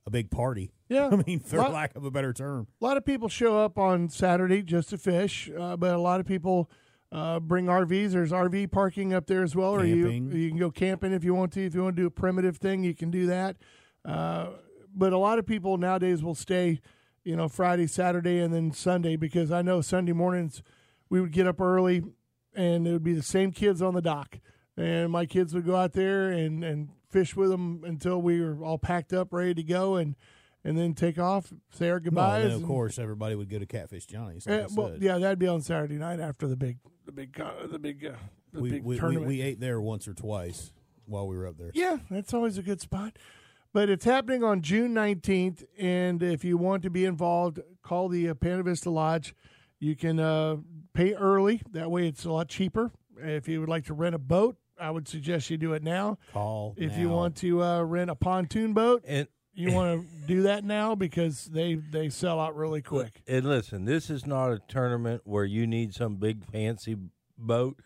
a 0.07 0.11
big 0.11 0.31
party. 0.31 0.73
Yeah. 0.89 1.09
I 1.13 1.17
mean, 1.25 1.39
for 1.41 1.59
Lot- 1.59 1.73
lack 1.73 1.95
of 1.97 2.05
a 2.05 2.11
better 2.11 2.33
term. 2.33 2.67
A 2.81 2.85
lot 2.85 2.97
of 2.97 3.05
people 3.05 3.29
show 3.29 3.59
up 3.59 3.79
on 3.79 4.09
Saturday 4.09 4.63
just 4.63 4.89
to 4.91 4.99
fish, 4.99 5.49
uh, 5.57 5.77
but 5.77 5.95
a 5.95 5.99
lot 6.01 6.19
of 6.19 6.27
people 6.27 6.69
uh, 7.13 7.39
bring 7.39 7.67
RVs. 7.67 8.11
There's 8.13 8.33
RV 8.33 8.71
parking 8.73 9.13
up 9.13 9.27
there 9.27 9.43
as 9.45 9.55
well, 9.55 9.71
or 9.73 9.85
you 9.85 10.09
you 10.09 10.49
can 10.49 10.59
go 10.59 10.71
camping 10.73 11.13
if 11.13 11.23
you 11.23 11.35
want 11.35 11.53
to. 11.53 11.65
If 11.65 11.75
you 11.75 11.85
want 11.85 11.95
to 11.97 12.03
do 12.03 12.07
a 12.07 12.11
primitive 12.11 12.57
thing, 12.57 12.83
you 12.83 12.95
can 12.95 13.11
do 13.13 13.27
that. 13.27 13.57
Uh, 14.05 14.51
but 14.95 15.13
a 15.13 15.19
lot 15.19 15.39
of 15.39 15.47
people 15.47 15.77
nowadays 15.79 16.23
will 16.23 16.35
stay, 16.35 16.81
you 17.25 17.37
know, 17.37 17.49
Friday, 17.49 17.87
Saturday, 17.87 18.39
and 18.41 18.53
then 18.53 18.73
Sunday 18.73 19.17
because 19.17 19.53
I 19.53 19.63
know 19.63 19.81
Sunday 19.81 20.13
mornings 20.13 20.63
we 21.09 21.21
would 21.21 21.33
get 21.33 21.47
up 21.47 21.61
early 21.61 22.03
and 22.55 22.87
it 22.87 22.93
would 22.93 23.05
be 23.05 23.13
the 23.13 23.23
same 23.23 23.53
kids 23.53 23.81
on 23.83 23.95
the 23.95 24.03
dock, 24.03 24.39
and 24.77 25.11
my 25.11 25.27
kids 25.27 25.55
would 25.55 25.67
go 25.67 25.77
out 25.77 25.93
there 25.93 26.31
and 26.31 26.65
and 26.65 26.89
fish 27.09 27.35
with 27.37 27.51
them 27.51 27.83
until 27.85 28.21
we 28.23 28.41
were 28.41 28.65
all 28.65 28.79
packed 28.79 29.13
up, 29.13 29.33
ready 29.33 29.55
to 29.55 29.63
go, 29.63 29.97
and 29.97 30.17
and 30.65 30.77
then 30.77 30.95
take 30.95 31.19
off, 31.19 31.53
say 31.71 31.89
our 31.89 32.01
goodbyes. 32.01 32.43
then 32.43 32.53
of 32.53 32.59
and- 32.59 32.67
course 32.67 32.99
everybody 32.99 33.35
would 33.35 33.49
go 33.49 33.59
to 33.59 33.67
Catfish 33.67 34.07
Johnny's. 34.07 34.47
Like 34.47 34.59
yeah, 34.59 34.65
I 34.65 34.75
well, 34.75 34.97
yeah, 35.01 35.19
that'd 35.19 35.39
be 35.39 35.47
on 35.49 35.63
Saturday 35.63 35.97
night 35.97 36.21
after 36.21 36.47
the 36.47 36.57
big, 36.57 36.79
the 37.07 37.13
big, 37.13 37.37
the 37.71 37.79
big, 37.79 38.05
uh, 38.05 38.13
the 38.53 38.61
we, 38.61 38.71
big 38.71 38.85
we, 38.85 38.99
we, 39.01 39.17
we 39.19 39.43
ate 39.43 39.61
there 39.61 39.81
once 39.81 40.07
or 40.07 40.15
twice 40.15 40.73
while 41.07 41.27
we 41.27 41.37
were 41.37 41.47
up 41.47 41.57
there. 41.57 41.71
yeah, 41.75 41.97
that's 42.11 42.35
always 42.35 42.59
a 42.59 42.63
good 42.63 42.81
spot. 42.81 43.17
But 43.73 43.89
it's 43.89 44.05
happening 44.05 44.43
on 44.43 44.63
June 44.63 44.93
nineteenth, 44.93 45.63
and 45.79 46.23
if 46.23 46.45
you 46.45 46.57
want 46.57 46.83
to 46.83 46.91
be 46.91 47.05
involved, 47.05 47.61
call 47.83 48.09
the 48.09 48.29
uh, 48.29 48.35
Vista 48.35 48.91
Lodge. 48.91 49.35
You 49.79 49.95
can 49.97 50.19
uh, 50.19 50.57
pay 50.93 51.15
early. 51.15 51.63
That 51.73 51.91
way, 51.91 52.09
it's 52.09 52.25
a 52.25 52.33
lot 52.33 52.49
cheaper. 52.49 52.91
If 53.17 53.49
you 53.49 53.61
would 53.61 53.69
like 53.69 53.87
to 53.87 53.95
rent 53.95 54.15
a 54.15 54.19
boat, 54.19 54.57
I 54.79 54.91
would 54.91 55.07
suggest 55.07 55.51
you 55.51 55.57
do 55.57 55.75
it 55.75 55.83
now. 55.83 56.19
Call 56.33 56.75
If 56.77 56.97
you 56.97 57.11
want 57.11 57.37
to 57.37 57.63
uh, 57.63 57.83
rent 57.83 58.11
a 58.11 58.15
pontoon 58.15 58.73
boat, 58.73 59.05
And 59.07 59.29
you 59.53 59.73
want 59.73 60.03
to 60.03 60.17
do 60.27 60.43
that 60.43 60.65
now 60.65 60.95
because 60.95 61.45
they 61.45 61.75
they 61.75 62.09
sell 62.09 62.41
out 62.41 62.57
really 62.57 62.83
quick. 62.83 63.23
And 63.29 63.47
listen, 63.47 63.85
this 63.85 64.11
is 64.11 64.27
not 64.27 64.51
a 64.51 64.61
tournament 64.69 65.23
where 65.25 65.45
you 65.45 65.67
need 65.67 65.95
some 65.95 66.17
big 66.17 66.45
fancy 66.45 66.97
boat. 67.39 67.79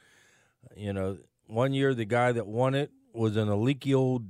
You 0.76 0.92
know, 0.92 1.18
one 1.46 1.74
year 1.74 1.94
the 1.94 2.04
guy 2.04 2.32
that 2.32 2.46
won 2.46 2.74
it 2.74 2.90
was 3.12 3.36
in 3.36 3.48
a 3.48 3.56
leaky 3.56 3.94
old 3.94 4.26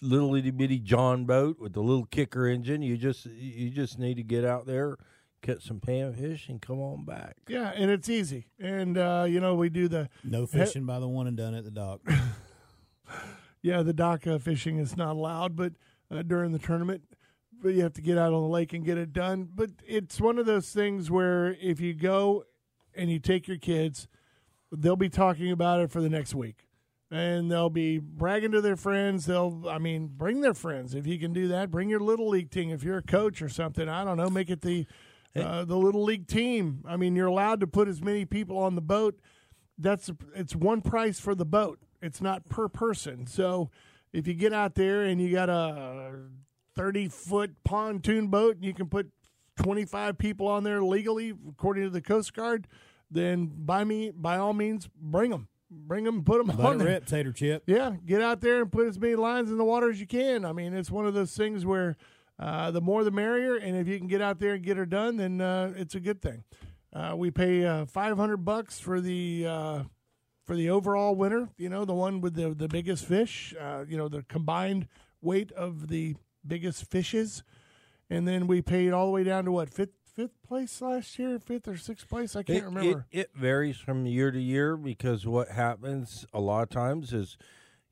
little 0.00 0.34
itty 0.34 0.50
bitty 0.50 0.78
John 0.78 1.24
boat 1.24 1.58
with 1.58 1.72
the 1.72 1.82
little 1.82 2.06
kicker 2.06 2.46
engine. 2.46 2.82
You 2.82 2.96
just 2.96 3.26
you 3.26 3.70
just 3.70 3.98
need 3.98 4.14
to 4.16 4.22
get 4.22 4.44
out 4.44 4.66
there, 4.66 4.96
catch 5.42 5.62
some 5.66 5.80
panfish, 5.80 6.48
and 6.48 6.60
come 6.60 6.80
on 6.80 7.04
back. 7.04 7.36
Yeah, 7.48 7.72
and 7.74 7.90
it's 7.90 8.08
easy. 8.08 8.46
And 8.58 8.96
uh, 8.98 9.26
you 9.28 9.40
know, 9.40 9.54
we 9.54 9.68
do 9.68 9.88
the 9.88 10.08
no 10.24 10.46
fishing 10.46 10.86
by 10.86 10.98
the 11.00 11.08
one 11.08 11.26
and 11.26 11.36
done 11.36 11.54
at 11.54 11.64
the 11.64 11.70
dock. 11.70 12.00
Yeah, 13.62 13.82
the 13.82 13.92
dock 13.92 14.26
uh, 14.26 14.38
fishing 14.38 14.78
is 14.78 14.96
not 14.96 15.16
allowed, 15.16 15.54
but 15.54 15.74
uh, 16.10 16.22
during 16.22 16.52
the 16.52 16.58
tournament, 16.58 17.02
but 17.62 17.74
you 17.74 17.82
have 17.82 17.92
to 17.94 18.00
get 18.00 18.16
out 18.16 18.32
on 18.32 18.40
the 18.42 18.48
lake 18.48 18.72
and 18.72 18.84
get 18.84 18.96
it 18.96 19.12
done. 19.12 19.48
But 19.54 19.70
it's 19.86 20.18
one 20.20 20.38
of 20.38 20.46
those 20.46 20.70
things 20.70 21.10
where 21.10 21.56
if 21.60 21.78
you 21.78 21.92
go 21.92 22.44
and 22.94 23.10
you 23.10 23.18
take 23.18 23.48
your 23.48 23.58
kids, 23.58 24.08
they'll 24.72 24.96
be 24.96 25.10
talking 25.10 25.52
about 25.52 25.80
it 25.80 25.90
for 25.90 26.00
the 26.00 26.08
next 26.08 26.34
week, 26.34 26.66
and 27.10 27.50
they'll 27.50 27.70
be 27.70 27.98
bragging 27.98 28.52
to 28.52 28.60
their 28.60 28.76
friends. 28.76 29.26
They'll, 29.26 29.64
I 29.68 29.78
mean, 29.78 30.10
bring 30.16 30.40
their 30.40 30.54
friends 30.54 30.94
if 30.94 31.06
you 31.06 31.18
can 31.18 31.32
do 31.32 31.48
that. 31.48 31.70
Bring 31.70 31.88
your 31.88 32.00
little 32.00 32.28
league 32.28 32.50
team 32.50 32.70
if 32.70 32.82
you're 32.82 32.98
a 32.98 33.02
coach 33.02 33.42
or 33.42 33.48
something. 33.48 33.88
I 33.88 34.04
don't 34.04 34.16
know, 34.16 34.30
make 34.30 34.50
it 34.50 34.62
the 34.62 34.86
uh, 35.36 35.64
the 35.64 35.76
little 35.76 36.02
league 36.02 36.26
team. 36.26 36.84
I 36.88 36.96
mean, 36.96 37.14
you're 37.14 37.28
allowed 37.28 37.60
to 37.60 37.66
put 37.66 37.86
as 37.86 38.02
many 38.02 38.24
people 38.24 38.58
on 38.58 38.74
the 38.74 38.80
boat 38.80 39.20
that's 39.80 40.10
it's 40.34 40.54
one 40.54 40.82
price 40.82 41.18
for 41.18 41.34
the 41.34 41.44
boat. 41.44 41.80
It's 42.02 42.20
not 42.20 42.48
per 42.48 42.68
person. 42.68 43.26
So 43.26 43.70
if 44.12 44.26
you 44.26 44.34
get 44.34 44.52
out 44.52 44.74
there 44.74 45.02
and 45.02 45.20
you 45.20 45.32
got 45.32 45.48
a 45.48 46.12
30 46.76 47.08
foot 47.08 47.54
pontoon 47.64 48.28
boat 48.28 48.56
and 48.56 48.64
you 48.64 48.74
can 48.74 48.88
put 48.88 49.10
25 49.56 50.18
people 50.18 50.46
on 50.46 50.64
there 50.64 50.82
legally 50.82 51.34
according 51.48 51.84
to 51.84 51.90
the 51.90 52.00
Coast 52.00 52.34
Guard, 52.34 52.68
then 53.10 53.50
by 53.54 53.84
me 53.84 54.12
by 54.14 54.36
all 54.36 54.52
means 54.52 54.88
bring 55.00 55.30
them. 55.30 55.48
Bring 55.70 56.02
them, 56.02 56.24
put 56.24 56.44
them 56.44 56.56
Let 56.56 56.66
on 56.66 56.80
it 56.80 56.84
rip, 56.84 57.06
tater 57.06 57.32
chip. 57.32 57.62
Yeah, 57.66 57.94
get 58.04 58.20
out 58.20 58.40
there 58.40 58.62
and 58.62 58.72
put 58.72 58.88
as 58.88 58.98
many 58.98 59.14
lines 59.14 59.52
in 59.52 59.58
the 59.58 59.64
water 59.64 59.88
as 59.88 60.00
you 60.00 60.06
can. 60.06 60.44
I 60.44 60.52
mean, 60.52 60.74
it's 60.74 60.90
one 60.90 61.06
of 61.06 61.14
those 61.14 61.36
things 61.36 61.64
where 61.64 61.96
uh, 62.40 62.72
the 62.72 62.80
more 62.80 63.04
the 63.04 63.12
merrier, 63.12 63.54
and 63.54 63.76
if 63.76 63.86
you 63.86 63.96
can 63.96 64.08
get 64.08 64.20
out 64.20 64.40
there 64.40 64.54
and 64.54 64.64
get 64.64 64.76
her 64.76 64.86
done, 64.86 65.16
then 65.16 65.40
uh, 65.40 65.72
it's 65.76 65.94
a 65.94 66.00
good 66.00 66.20
thing. 66.20 66.42
Uh, 66.92 67.14
we 67.16 67.30
pay 67.30 67.64
uh, 67.64 67.86
five 67.86 68.16
hundred 68.16 68.38
bucks 68.38 68.80
for 68.80 69.00
the 69.00 69.46
uh, 69.46 69.82
for 70.44 70.56
the 70.56 70.70
overall 70.70 71.14
winner. 71.14 71.50
You 71.56 71.68
know, 71.68 71.84
the 71.84 71.94
one 71.94 72.20
with 72.20 72.34
the 72.34 72.52
the 72.52 72.66
biggest 72.66 73.04
fish. 73.04 73.54
Uh, 73.60 73.84
you 73.88 73.96
know, 73.96 74.08
the 74.08 74.22
combined 74.22 74.88
weight 75.20 75.52
of 75.52 75.86
the 75.86 76.16
biggest 76.44 76.90
fishes, 76.90 77.44
and 78.08 78.26
then 78.26 78.48
we 78.48 78.60
paid 78.60 78.92
all 78.92 79.06
the 79.06 79.12
way 79.12 79.22
down 79.22 79.44
to 79.44 79.52
what 79.52 79.70
fifth 79.70 79.92
fifth 80.22 80.42
place 80.46 80.80
last 80.80 81.18
year, 81.18 81.38
fifth 81.38 81.68
or 81.68 81.76
sixth 81.76 82.08
place. 82.08 82.36
I 82.36 82.42
can't 82.42 82.58
It, 82.58 82.64
remember. 82.64 83.06
it, 83.10 83.20
it 83.20 83.30
varies 83.34 83.76
from 83.78 84.06
year 84.06 84.30
to 84.30 84.40
year 84.40 84.76
because 84.76 85.26
what 85.26 85.48
happens 85.48 86.26
a 86.32 86.40
lot 86.40 86.62
of 86.64 86.68
times 86.70 87.12
is, 87.12 87.36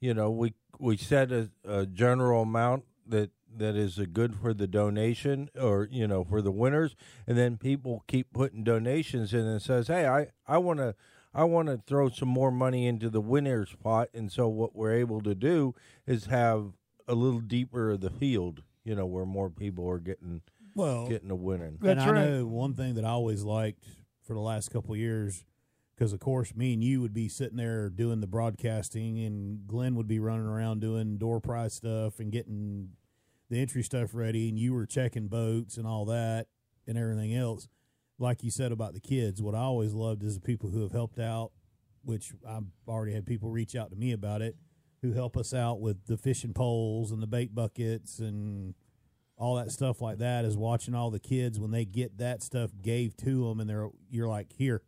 you 0.00 0.14
know, 0.14 0.30
we 0.30 0.54
we 0.78 0.96
set 0.96 1.32
a, 1.32 1.50
a 1.64 1.86
general 1.86 2.42
amount 2.42 2.84
that 3.06 3.30
that 3.56 3.74
is 3.74 3.98
a 3.98 4.06
good 4.06 4.34
for 4.36 4.52
the 4.52 4.66
donation 4.66 5.48
or 5.58 5.88
you 5.90 6.06
know 6.06 6.22
for 6.24 6.42
the 6.42 6.50
winners, 6.52 6.94
and 7.26 7.36
then 7.38 7.56
people 7.56 8.04
keep 8.06 8.32
putting 8.32 8.62
donations 8.62 9.32
in 9.32 9.40
and 9.46 9.62
says, 9.62 9.88
hey, 9.88 10.06
I 10.06 10.28
I 10.46 10.58
want 10.58 10.78
to. 10.80 10.94
I 11.34 11.44
want 11.44 11.68
to 11.68 11.76
throw 11.86 12.08
some 12.08 12.28
more 12.30 12.50
money 12.50 12.86
into 12.86 13.10
the 13.10 13.20
winners 13.20 13.76
pot, 13.82 14.08
and 14.14 14.32
so 14.32 14.48
what 14.48 14.74
we're 14.74 14.94
able 14.94 15.20
to 15.20 15.34
do 15.34 15.74
is 16.06 16.24
have 16.24 16.72
a 17.06 17.14
little 17.14 17.40
deeper 17.40 17.90
of 17.90 18.00
the 18.00 18.10
field, 18.10 18.62
you 18.82 18.94
know, 18.94 19.04
where 19.04 19.26
more 19.26 19.50
people 19.50 19.88
are 19.90 19.98
getting 19.98 20.40
Well, 20.78 21.08
getting 21.08 21.30
a 21.30 21.36
winning. 21.36 21.78
That's 21.80 22.00
and 22.00 22.10
I 22.10 22.12
right. 22.12 22.30
know 22.30 22.46
one 22.46 22.74
thing 22.74 22.94
that 22.94 23.04
I 23.04 23.10
always 23.10 23.42
liked 23.42 23.84
for 24.22 24.34
the 24.34 24.40
last 24.40 24.70
couple 24.70 24.92
of 24.92 24.98
years, 25.00 25.44
because 25.96 26.12
of 26.12 26.20
course 26.20 26.54
me 26.54 26.72
and 26.74 26.84
you 26.84 27.00
would 27.00 27.12
be 27.12 27.28
sitting 27.28 27.56
there 27.56 27.90
doing 27.90 28.20
the 28.20 28.28
broadcasting, 28.28 29.18
and 29.18 29.66
Glenn 29.66 29.96
would 29.96 30.06
be 30.06 30.20
running 30.20 30.46
around 30.46 30.80
doing 30.80 31.18
door 31.18 31.40
prize 31.40 31.74
stuff 31.74 32.20
and 32.20 32.30
getting 32.30 32.90
the 33.50 33.60
entry 33.60 33.82
stuff 33.82 34.10
ready, 34.14 34.48
and 34.48 34.58
you 34.58 34.72
were 34.72 34.86
checking 34.86 35.26
boats 35.26 35.76
and 35.76 35.86
all 35.86 36.04
that 36.04 36.46
and 36.86 36.96
everything 36.96 37.34
else. 37.34 37.68
Like 38.20 38.44
you 38.44 38.50
said 38.50 38.70
about 38.70 38.94
the 38.94 39.00
kids, 39.00 39.42
what 39.42 39.54
I 39.54 39.60
always 39.60 39.94
loved 39.94 40.22
is 40.22 40.34
the 40.36 40.40
people 40.40 40.70
who 40.70 40.82
have 40.82 40.92
helped 40.92 41.18
out, 41.18 41.50
which 42.04 42.32
I've 42.48 42.66
already 42.86 43.14
had 43.14 43.26
people 43.26 43.50
reach 43.50 43.74
out 43.74 43.90
to 43.90 43.96
me 43.96 44.12
about 44.12 44.42
it, 44.42 44.56
who 45.02 45.12
help 45.12 45.36
us 45.36 45.52
out 45.52 45.80
with 45.80 46.06
the 46.06 46.16
fishing 46.16 46.52
poles 46.52 47.10
and 47.10 47.22
the 47.22 47.26
bait 47.26 47.54
buckets 47.54 48.20
and 48.20 48.74
all 49.38 49.54
that 49.56 49.70
stuff 49.70 50.00
like 50.02 50.18
that 50.18 50.44
is 50.44 50.56
watching 50.56 50.94
all 50.94 51.10
the 51.10 51.20
kids 51.20 51.58
when 51.60 51.70
they 51.70 51.84
get 51.84 52.18
that 52.18 52.42
stuff 52.42 52.70
gave 52.82 53.16
to 53.16 53.48
them 53.48 53.60
and 53.60 53.70
they're 53.70 53.88
you're 54.10 54.28
like 54.28 54.52
here 54.52 54.82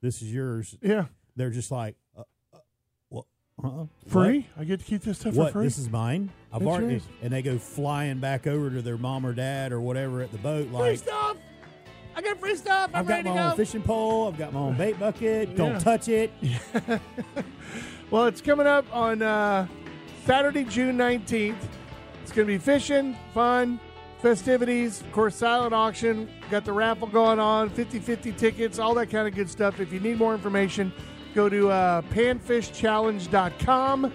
this 0.00 0.22
is 0.22 0.32
yours 0.32 0.76
yeah, 0.80 1.06
they're 1.36 1.50
just 1.50 1.70
like 1.72 1.96
uh, 2.16 2.22
uh, 2.54 2.58
what 3.08 3.24
free. 4.08 4.46
I 4.56 4.62
get 4.64 4.78
to 4.80 4.86
keep 4.86 5.02
this 5.02 5.18
stuff 5.18 5.34
what, 5.34 5.48
for 5.48 5.58
free. 5.58 5.64
this 5.66 5.78
is 5.78 5.90
mine 5.90 6.30
i've 6.52 6.62
It's 6.62 6.68
already 6.68 6.86
yours. 6.94 7.02
and 7.22 7.32
they 7.32 7.42
go 7.42 7.58
flying 7.58 8.18
back 8.20 8.46
over 8.46 8.70
to 8.70 8.80
their 8.82 8.96
mom 8.98 9.26
or 9.26 9.32
dad 9.32 9.72
or 9.72 9.80
whatever 9.80 10.22
at 10.22 10.30
the 10.30 10.38
boat 10.38 10.70
like 10.70 10.84
free 10.90 10.96
stuff. 10.96 11.36
I 12.14 12.20
got 12.22 12.38
free 12.40 12.54
stuff. 12.56 12.90
I'm 12.94 13.00
i've 13.00 13.06
got 13.08 13.24
my 13.24 13.30
own 13.30 13.50
go. 13.50 13.56
fishing 13.56 13.82
pole 13.82 14.28
i've 14.28 14.38
got 14.38 14.52
my 14.52 14.60
own 14.60 14.76
bait 14.76 14.98
bucket 14.98 15.48
Yeah. 15.50 15.56
don't 15.56 15.80
touch 15.80 16.08
it 16.08 16.30
Well, 18.10 18.24
it's 18.26 18.40
coming 18.40 18.66
up 18.66 18.86
on 18.94 19.20
uh, 19.20 19.66
Saturday, 20.24 20.64
June 20.64 20.96
19th. 20.96 21.56
It's 22.22 22.32
going 22.32 22.46
to 22.48 22.52
be 22.54 22.56
fishing, 22.56 23.14
fun, 23.34 23.78
festivities, 24.20 25.00
of 25.00 25.12
course, 25.12 25.34
silent 25.34 25.72
auction. 25.72 26.28
Got 26.50 26.64
the 26.64 26.72
raffle 26.72 27.08
going 27.08 27.38
on, 27.38 27.70
50 27.70 27.98
50 27.98 28.32
tickets, 28.32 28.78
all 28.78 28.94
that 28.94 29.10
kind 29.10 29.28
of 29.28 29.34
good 29.34 29.48
stuff. 29.48 29.80
If 29.80 29.92
you 29.92 30.00
need 30.00 30.18
more 30.18 30.34
information, 30.34 30.92
go 31.34 31.48
to 31.48 31.70
uh, 31.70 32.02
panfishchallenge.com. 32.02 34.12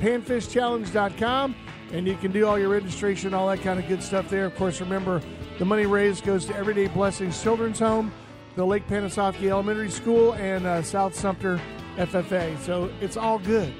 Panfishchallenge.com. 0.00 1.54
And 1.92 2.06
you 2.06 2.16
can 2.16 2.32
do 2.32 2.46
all 2.46 2.58
your 2.58 2.70
registration, 2.70 3.34
all 3.34 3.48
that 3.48 3.60
kind 3.60 3.78
of 3.78 3.86
good 3.86 4.02
stuff 4.02 4.28
there. 4.30 4.46
Of 4.46 4.56
course, 4.56 4.80
remember 4.80 5.20
the 5.58 5.64
money 5.64 5.86
raised 5.86 6.24
goes 6.24 6.46
to 6.46 6.56
Everyday 6.56 6.88
Blessings 6.88 7.40
Children's 7.42 7.78
Home, 7.78 8.10
the 8.56 8.64
Lake 8.64 8.88
Panasoffkee 8.88 9.50
Elementary 9.50 9.90
School, 9.90 10.32
and 10.34 10.66
uh, 10.66 10.82
South 10.82 11.14
Sumter 11.14 11.60
FFA. 11.96 12.58
So 12.60 12.90
it's 13.02 13.18
all 13.18 13.38
good. 13.38 13.72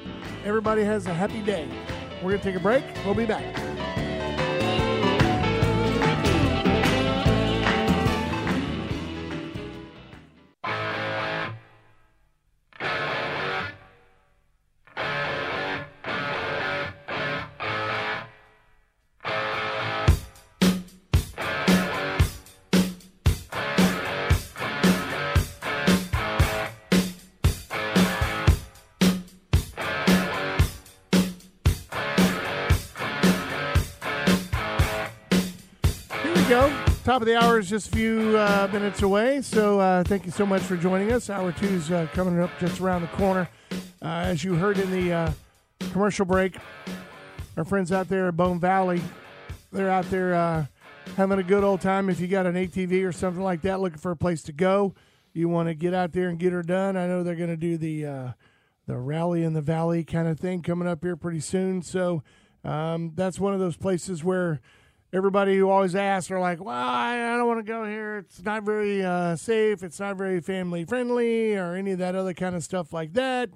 Everybody 0.44 0.84
has 0.84 1.06
a 1.06 1.14
happy 1.14 1.40
day. 1.40 1.66
We're 2.22 2.32
going 2.32 2.42
to 2.42 2.44
take 2.44 2.56
a 2.56 2.62
break. 2.62 2.84
We'll 3.04 3.14
be 3.14 3.26
back. 3.26 3.71
Top 37.12 37.20
of 37.20 37.28
the 37.28 37.36
hour 37.36 37.58
is 37.58 37.68
just 37.68 37.88
a 37.88 37.90
few 37.90 38.38
uh, 38.38 38.70
minutes 38.72 39.02
away, 39.02 39.42
so 39.42 39.78
uh, 39.78 40.02
thank 40.02 40.24
you 40.24 40.30
so 40.30 40.46
much 40.46 40.62
for 40.62 40.78
joining 40.78 41.12
us. 41.12 41.28
Hour 41.28 41.52
two's 41.52 41.90
uh, 41.90 42.06
coming 42.14 42.40
up 42.40 42.48
just 42.58 42.80
around 42.80 43.02
the 43.02 43.08
corner. 43.08 43.50
Uh, 44.00 44.06
as 44.06 44.42
you 44.42 44.54
heard 44.54 44.78
in 44.78 44.90
the 44.90 45.12
uh, 45.12 45.32
commercial 45.92 46.24
break, 46.24 46.56
our 47.58 47.66
friends 47.66 47.92
out 47.92 48.08
there 48.08 48.28
at 48.28 48.36
Bone 48.38 48.58
Valley, 48.58 49.02
they're 49.72 49.90
out 49.90 50.08
there 50.08 50.34
uh, 50.34 50.64
having 51.18 51.38
a 51.38 51.42
good 51.42 51.62
old 51.62 51.82
time. 51.82 52.08
If 52.08 52.18
you 52.18 52.28
got 52.28 52.46
an 52.46 52.54
ATV 52.54 53.06
or 53.06 53.12
something 53.12 53.42
like 53.42 53.60
that, 53.60 53.80
looking 53.80 53.98
for 53.98 54.12
a 54.12 54.16
place 54.16 54.42
to 54.44 54.52
go, 54.52 54.94
you 55.34 55.50
want 55.50 55.68
to 55.68 55.74
get 55.74 55.92
out 55.92 56.12
there 56.12 56.30
and 56.30 56.38
get 56.38 56.54
her 56.54 56.62
done. 56.62 56.96
I 56.96 57.06
know 57.06 57.22
they're 57.22 57.34
going 57.34 57.50
to 57.50 57.58
do 57.58 57.76
the 57.76 58.06
uh, 58.06 58.28
the 58.86 58.96
rally 58.96 59.44
in 59.44 59.52
the 59.52 59.60
valley 59.60 60.02
kind 60.02 60.28
of 60.28 60.40
thing 60.40 60.62
coming 60.62 60.88
up 60.88 61.04
here 61.04 61.16
pretty 61.16 61.40
soon. 61.40 61.82
So 61.82 62.22
um, 62.64 63.12
that's 63.14 63.38
one 63.38 63.52
of 63.52 63.60
those 63.60 63.76
places 63.76 64.24
where 64.24 64.62
everybody 65.12 65.56
who 65.56 65.68
always 65.68 65.94
asks 65.94 66.30
are 66.30 66.40
like, 66.40 66.62
"Well, 66.62 66.74
I, 66.74 67.34
I 67.34 67.36
don't 67.36 67.46
want 67.46 67.64
to 67.64 67.70
go 67.70 67.84
here. 67.84 68.18
It's 68.18 68.42
not 68.42 68.62
very 68.64 69.04
uh, 69.04 69.36
safe. 69.36 69.82
It's 69.82 70.00
not 70.00 70.16
very 70.16 70.40
family 70.40 70.84
friendly, 70.84 71.54
or 71.54 71.74
any 71.74 71.92
of 71.92 71.98
that 71.98 72.14
other 72.14 72.34
kind 72.34 72.56
of 72.56 72.64
stuff 72.64 72.92
like 72.92 73.12
that." 73.14 73.50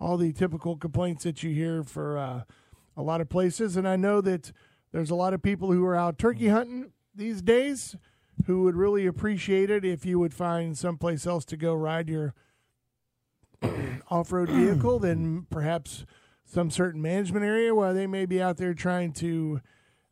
All 0.00 0.16
the 0.16 0.32
typical 0.32 0.76
complaints 0.76 1.24
that 1.24 1.42
you 1.42 1.54
hear 1.54 1.82
for 1.82 2.18
uh, 2.18 2.42
a 2.96 3.02
lot 3.02 3.20
of 3.20 3.28
places, 3.28 3.76
and 3.76 3.86
I 3.86 3.96
know 3.96 4.20
that 4.20 4.52
there's 4.92 5.10
a 5.10 5.14
lot 5.14 5.34
of 5.34 5.42
people 5.42 5.72
who 5.72 5.84
are 5.84 5.96
out 5.96 6.18
turkey 6.18 6.48
hunting 6.48 6.92
these 7.14 7.42
days 7.42 7.96
who 8.46 8.62
would 8.62 8.76
really 8.76 9.06
appreciate 9.06 9.70
it 9.70 9.84
if 9.84 10.04
you 10.04 10.18
would 10.18 10.34
find 10.34 10.76
someplace 10.76 11.26
else 11.26 11.44
to 11.46 11.56
go 11.56 11.74
ride 11.74 12.08
your 12.08 12.34
off-road 14.10 14.50
vehicle 14.50 14.98
than 14.98 15.46
perhaps 15.50 16.04
some 16.44 16.70
certain 16.70 17.00
management 17.00 17.44
area 17.44 17.74
where 17.74 17.94
they 17.94 18.06
may 18.06 18.26
be 18.26 18.42
out 18.42 18.56
there 18.56 18.74
trying 18.74 19.12
to 19.12 19.60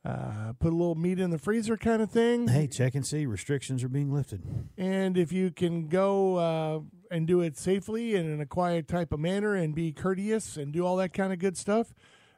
uh, 0.04 0.52
put 0.58 0.72
a 0.72 0.76
little 0.76 0.96
meat 0.96 1.20
in 1.20 1.30
the 1.30 1.38
freezer 1.38 1.76
kind 1.76 2.02
of 2.02 2.10
thing. 2.10 2.48
Hey, 2.48 2.66
check 2.66 2.94
and 2.94 3.06
see. 3.06 3.24
Restrictions 3.24 3.84
are 3.84 3.88
being 3.88 4.12
lifted. 4.12 4.42
And 4.76 5.16
if 5.16 5.32
you 5.32 5.50
can 5.50 5.86
go 5.86 6.36
uh, 6.36 6.80
and 7.10 7.26
do 7.26 7.40
it 7.40 7.56
safely 7.56 8.16
and 8.16 8.28
in 8.28 8.40
a 8.40 8.46
quiet 8.46 8.88
type 8.88 9.12
of 9.12 9.20
manner 9.20 9.54
and 9.54 9.74
be 9.74 9.92
courteous 9.92 10.56
and 10.56 10.72
do 10.72 10.84
all 10.84 10.96
that 10.96 11.12
kind 11.12 11.32
of 11.32 11.38
good 11.38 11.56
stuff, 11.56 11.94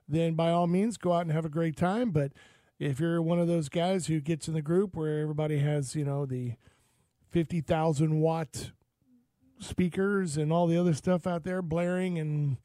then 0.07 0.35
by 0.35 0.51
all 0.51 0.67
means 0.67 0.99
go 0.99 1.13
out 1.13 1.23
and 1.23 1.33
have 1.33 1.47
a 1.47 1.51
great 1.51 1.77
time. 1.77 2.11
But 2.11 2.33
if 2.79 3.01
you're 3.01 3.23
one 3.23 3.39
of 3.39 3.49
those 3.49 3.71
guys 3.71 4.09
who 4.09 4.21
gets 4.21 4.47
in 4.47 4.53
the 4.53 4.63
group 4.63 4.95
where 4.95 5.21
everybody 5.21 5.59
has, 5.61 5.97
you 5.97 6.05
know, 6.05 6.27
the 6.27 6.55
50,000 7.31 8.21
watt 8.21 8.73
speakers 9.59 10.37
and 10.37 10.53
all 10.53 10.67
the 10.67 10.77
other 10.77 10.93
stuff 10.93 11.27
out 11.27 11.45
there 11.45 11.63
blaring 11.63 12.19
and 12.19 12.59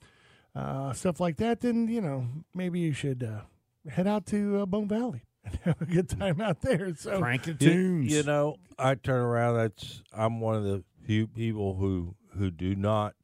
uh, 0.55 0.91
stuff 0.91 1.21
like 1.21 1.37
that, 1.37 1.61
then, 1.61 1.87
you 1.87 2.01
know, 2.01 2.27
maybe 2.53 2.79
you 2.79 2.91
should 2.91 3.23
uh, 3.23 3.41
head 3.87 4.07
out 4.07 4.25
to 4.27 4.61
uh, 4.61 4.65
Bone 4.65 4.87
Valley 4.87 5.23
and 5.43 5.55
have 5.63 5.81
a 5.81 5.85
good 5.85 6.09
time 6.09 6.41
out 6.41 6.61
there. 6.61 6.93
So, 6.95 7.19
Crank 7.19 7.43
the 7.43 7.53
You, 7.65 7.99
you 8.17 8.23
know, 8.23 8.57
I 8.77 8.95
turn 8.95 9.21
around. 9.21 9.57
That's 9.57 10.01
I'm 10.13 10.39
one 10.39 10.55
of 10.55 10.63
the 10.63 10.83
few 11.05 11.27
people 11.27 11.75
who 11.75 12.15
who 12.37 12.51
do 12.51 12.75
not, 12.75 13.15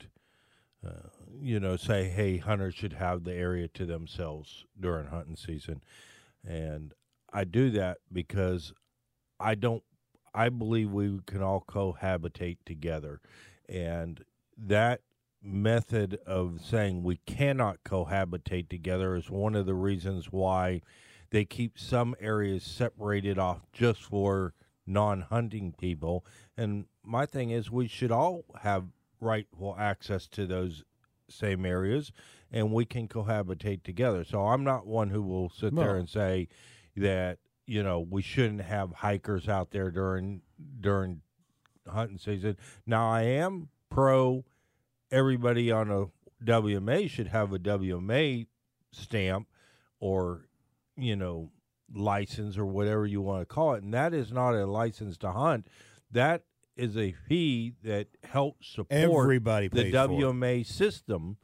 uh, 0.86 1.10
you 1.42 1.60
know, 1.60 1.76
say, 1.76 2.06
"Hey, 2.06 2.38
hunters 2.38 2.76
should 2.76 2.94
have 2.94 3.24
the 3.24 3.34
area 3.34 3.68
to 3.70 3.86
themselves 3.86 4.66
during 4.80 5.08
hunting 5.08 5.36
season," 5.36 5.84
and 6.46 6.94
I 7.32 7.44
do 7.44 7.70
that 7.72 7.98
because 8.12 8.74
I 9.40 9.56
don't. 9.56 9.84
I 10.34 10.50
believe 10.50 10.92
we 10.92 11.20
can 11.26 11.42
all 11.42 11.64
cohabitate 11.66 12.58
together, 12.66 13.22
and 13.70 14.24
that 14.58 15.02
method 15.46 16.20
of 16.26 16.60
saying 16.64 17.04
we 17.04 17.18
cannot 17.26 17.84
cohabitate 17.84 18.68
together 18.70 19.16
is 19.16 19.30
one 19.30 19.56
of 19.56 19.66
the 19.66 19.76
reasons 19.76 20.32
why 20.32 20.82
they 21.30 21.46
keep 21.46 21.78
some 21.78 22.16
areas 22.20 22.64
separated 22.64 23.38
off 23.38 23.60
just 23.72 24.02
for 24.02 24.54
non-hunting 24.88 25.74
people. 25.80 26.26
And 26.58 26.86
my 27.04 27.26
thing 27.26 27.52
is 27.52 27.72
we 27.72 27.88
should 27.88 28.12
all 28.12 28.46
have 28.62 28.86
rightful 29.20 29.76
access 29.78 30.28
to 30.28 30.46
those 30.46 30.84
same 31.30 31.66
areas 31.66 32.12
and 32.52 32.72
we 32.72 32.86
can 32.86 33.08
cohabitate 33.08 33.84
together. 33.84 34.24
So 34.24 34.48
i'm 34.48 34.64
not 34.64 34.86
one 34.86 35.10
who 35.10 35.22
will 35.22 35.50
sit 35.50 35.76
there 35.76 35.96
and 35.96 36.08
say 36.08 36.48
that 36.96 37.40
you 37.66 37.82
know 37.82 38.00
we 38.00 38.22
shouldn't 38.22 38.62
have 38.62 38.92
hikers 38.92 39.50
out 39.50 39.72
there 39.72 39.90
during 39.90 40.42
during 40.80 41.22
hunting 41.88 42.20
season. 42.20 42.58
Now 42.86 43.10
i 43.10 43.24
am 43.24 43.70
pro 43.90 44.46
everybody 45.12 45.72
on 45.72 45.90
a 45.92 46.06
wma 46.44 47.10
should 47.10 47.28
have 47.28 47.54
a 47.54 47.60
wma 47.60 48.46
stamp 48.92 49.48
or 50.00 50.48
you 50.98 51.16
know 51.16 51.50
license 51.94 52.58
or 52.58 52.66
whatever 52.66 53.06
you 53.06 53.22
want 53.22 53.42
to 53.42 53.46
call 53.46 53.74
it 53.76 53.84
and 53.84 53.94
that 53.94 54.14
is 54.14 54.32
not 54.32 54.54
a 54.54 54.66
license 54.66 55.18
to 55.18 55.32
hunt 55.32 55.68
that 56.12 56.44
is 56.76 56.98
a 56.98 57.14
fee 57.28 57.74
that 57.84 58.08
helps 58.24 58.68
support 58.68 58.92
Everybody 58.92 59.70
the 59.70 59.84
pays 59.84 59.94
for 59.94 59.98
it. 59.98 60.10
WMA 60.10 60.66
system 60.66 61.38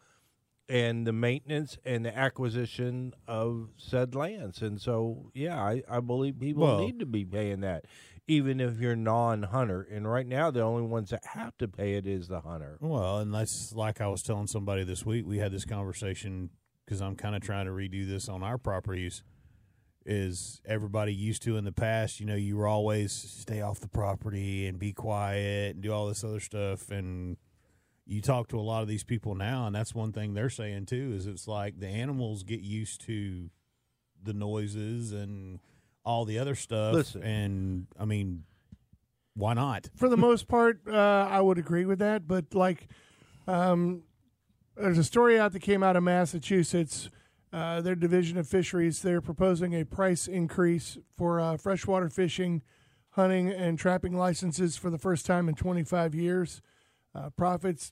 and 0.67 1.07
the 1.07 1.13
maintenance 1.13 1.77
and 1.85 2.05
the 2.05 2.17
acquisition 2.17 3.13
of 3.27 3.69
said 3.77 4.13
lands. 4.15 4.61
And 4.61 4.79
so, 4.79 5.31
yeah, 5.33 5.61
I, 5.61 5.83
I 5.89 5.99
believe 6.01 6.39
people 6.39 6.63
Well- 6.63 6.79
need 6.79 6.99
to 6.99 7.05
be 7.05 7.23
paying 7.25 7.61
that, 7.61 7.85
even 8.31 8.61
if 8.61 8.79
you're 8.79 8.95
non-hunter. 8.95 9.85
And 9.91 10.09
right 10.09 10.25
now, 10.25 10.51
the 10.51 10.61
only 10.61 10.83
ones 10.83 11.09
that 11.09 11.25
have 11.33 11.57
to 11.57 11.67
pay 11.67 11.95
it 11.95 12.07
is 12.07 12.29
the 12.29 12.39
hunter. 12.39 12.77
Well, 12.79 13.19
and 13.19 13.33
that's 13.33 13.73
like 13.73 13.99
I 13.99 14.07
was 14.07 14.23
telling 14.23 14.47
somebody 14.47 14.85
this 14.85 15.05
week. 15.05 15.25
We 15.27 15.39
had 15.39 15.51
this 15.51 15.65
conversation 15.65 16.49
because 16.85 17.01
I'm 17.01 17.17
kind 17.17 17.35
of 17.35 17.41
trying 17.41 17.65
to 17.65 17.73
redo 17.73 18.07
this 18.07 18.29
on 18.29 18.41
our 18.41 18.57
properties. 18.57 19.21
Is 20.05 20.61
everybody 20.65 21.13
used 21.13 21.43
to 21.43 21.57
in 21.57 21.65
the 21.65 21.73
past? 21.73 22.21
You 22.21 22.25
know, 22.25 22.35
you 22.35 22.55
were 22.55 22.67
always 22.67 23.11
stay 23.11 23.59
off 23.59 23.81
the 23.81 23.89
property 23.89 24.65
and 24.65 24.79
be 24.79 24.93
quiet 24.93 25.75
and 25.75 25.83
do 25.83 25.91
all 25.91 26.07
this 26.07 26.23
other 26.23 26.39
stuff. 26.39 26.89
And 26.89 27.35
you 28.05 28.21
talk 28.21 28.47
to 28.47 28.59
a 28.59 28.61
lot 28.61 28.81
of 28.81 28.87
these 28.87 29.03
people 29.03 29.35
now, 29.35 29.67
and 29.67 29.75
that's 29.75 29.93
one 29.93 30.13
thing 30.13 30.33
they're 30.33 30.49
saying 30.49 30.85
too. 30.85 31.11
Is 31.13 31.27
it's 31.27 31.49
like 31.49 31.81
the 31.81 31.87
animals 31.89 32.43
get 32.43 32.61
used 32.61 33.01
to 33.07 33.49
the 34.23 34.33
noises 34.33 35.11
and 35.11 35.59
all 36.03 36.25
the 36.25 36.39
other 36.39 36.55
stuff. 36.55 36.93
Listen. 36.93 37.23
and 37.23 37.87
I 37.99 38.05
mean, 38.05 38.43
why 39.35 39.53
not? 39.53 39.89
for 39.95 40.09
the 40.09 40.17
most 40.17 40.47
part, 40.47 40.81
uh, 40.87 41.27
I 41.29 41.41
would 41.41 41.57
agree 41.57 41.85
with 41.85 41.99
that. 41.99 42.27
But 42.27 42.53
like, 42.53 42.87
um, 43.47 44.03
there's 44.75 44.97
a 44.97 45.03
story 45.03 45.39
out 45.39 45.53
that 45.53 45.61
came 45.61 45.83
out 45.83 45.95
of 45.95 46.03
Massachusetts. 46.03 47.09
Uh, 47.53 47.81
their 47.81 47.95
division 47.95 48.37
of 48.37 48.47
fisheries 48.47 49.01
they're 49.01 49.19
proposing 49.19 49.73
a 49.73 49.83
price 49.83 50.25
increase 50.25 50.97
for 51.17 51.41
uh, 51.41 51.57
freshwater 51.57 52.09
fishing, 52.09 52.61
hunting, 53.11 53.49
and 53.49 53.77
trapping 53.77 54.15
licenses 54.15 54.77
for 54.77 54.89
the 54.89 54.97
first 54.97 55.25
time 55.25 55.49
in 55.49 55.55
25 55.55 56.15
years. 56.15 56.61
Uh, 57.13 57.29
profits, 57.31 57.91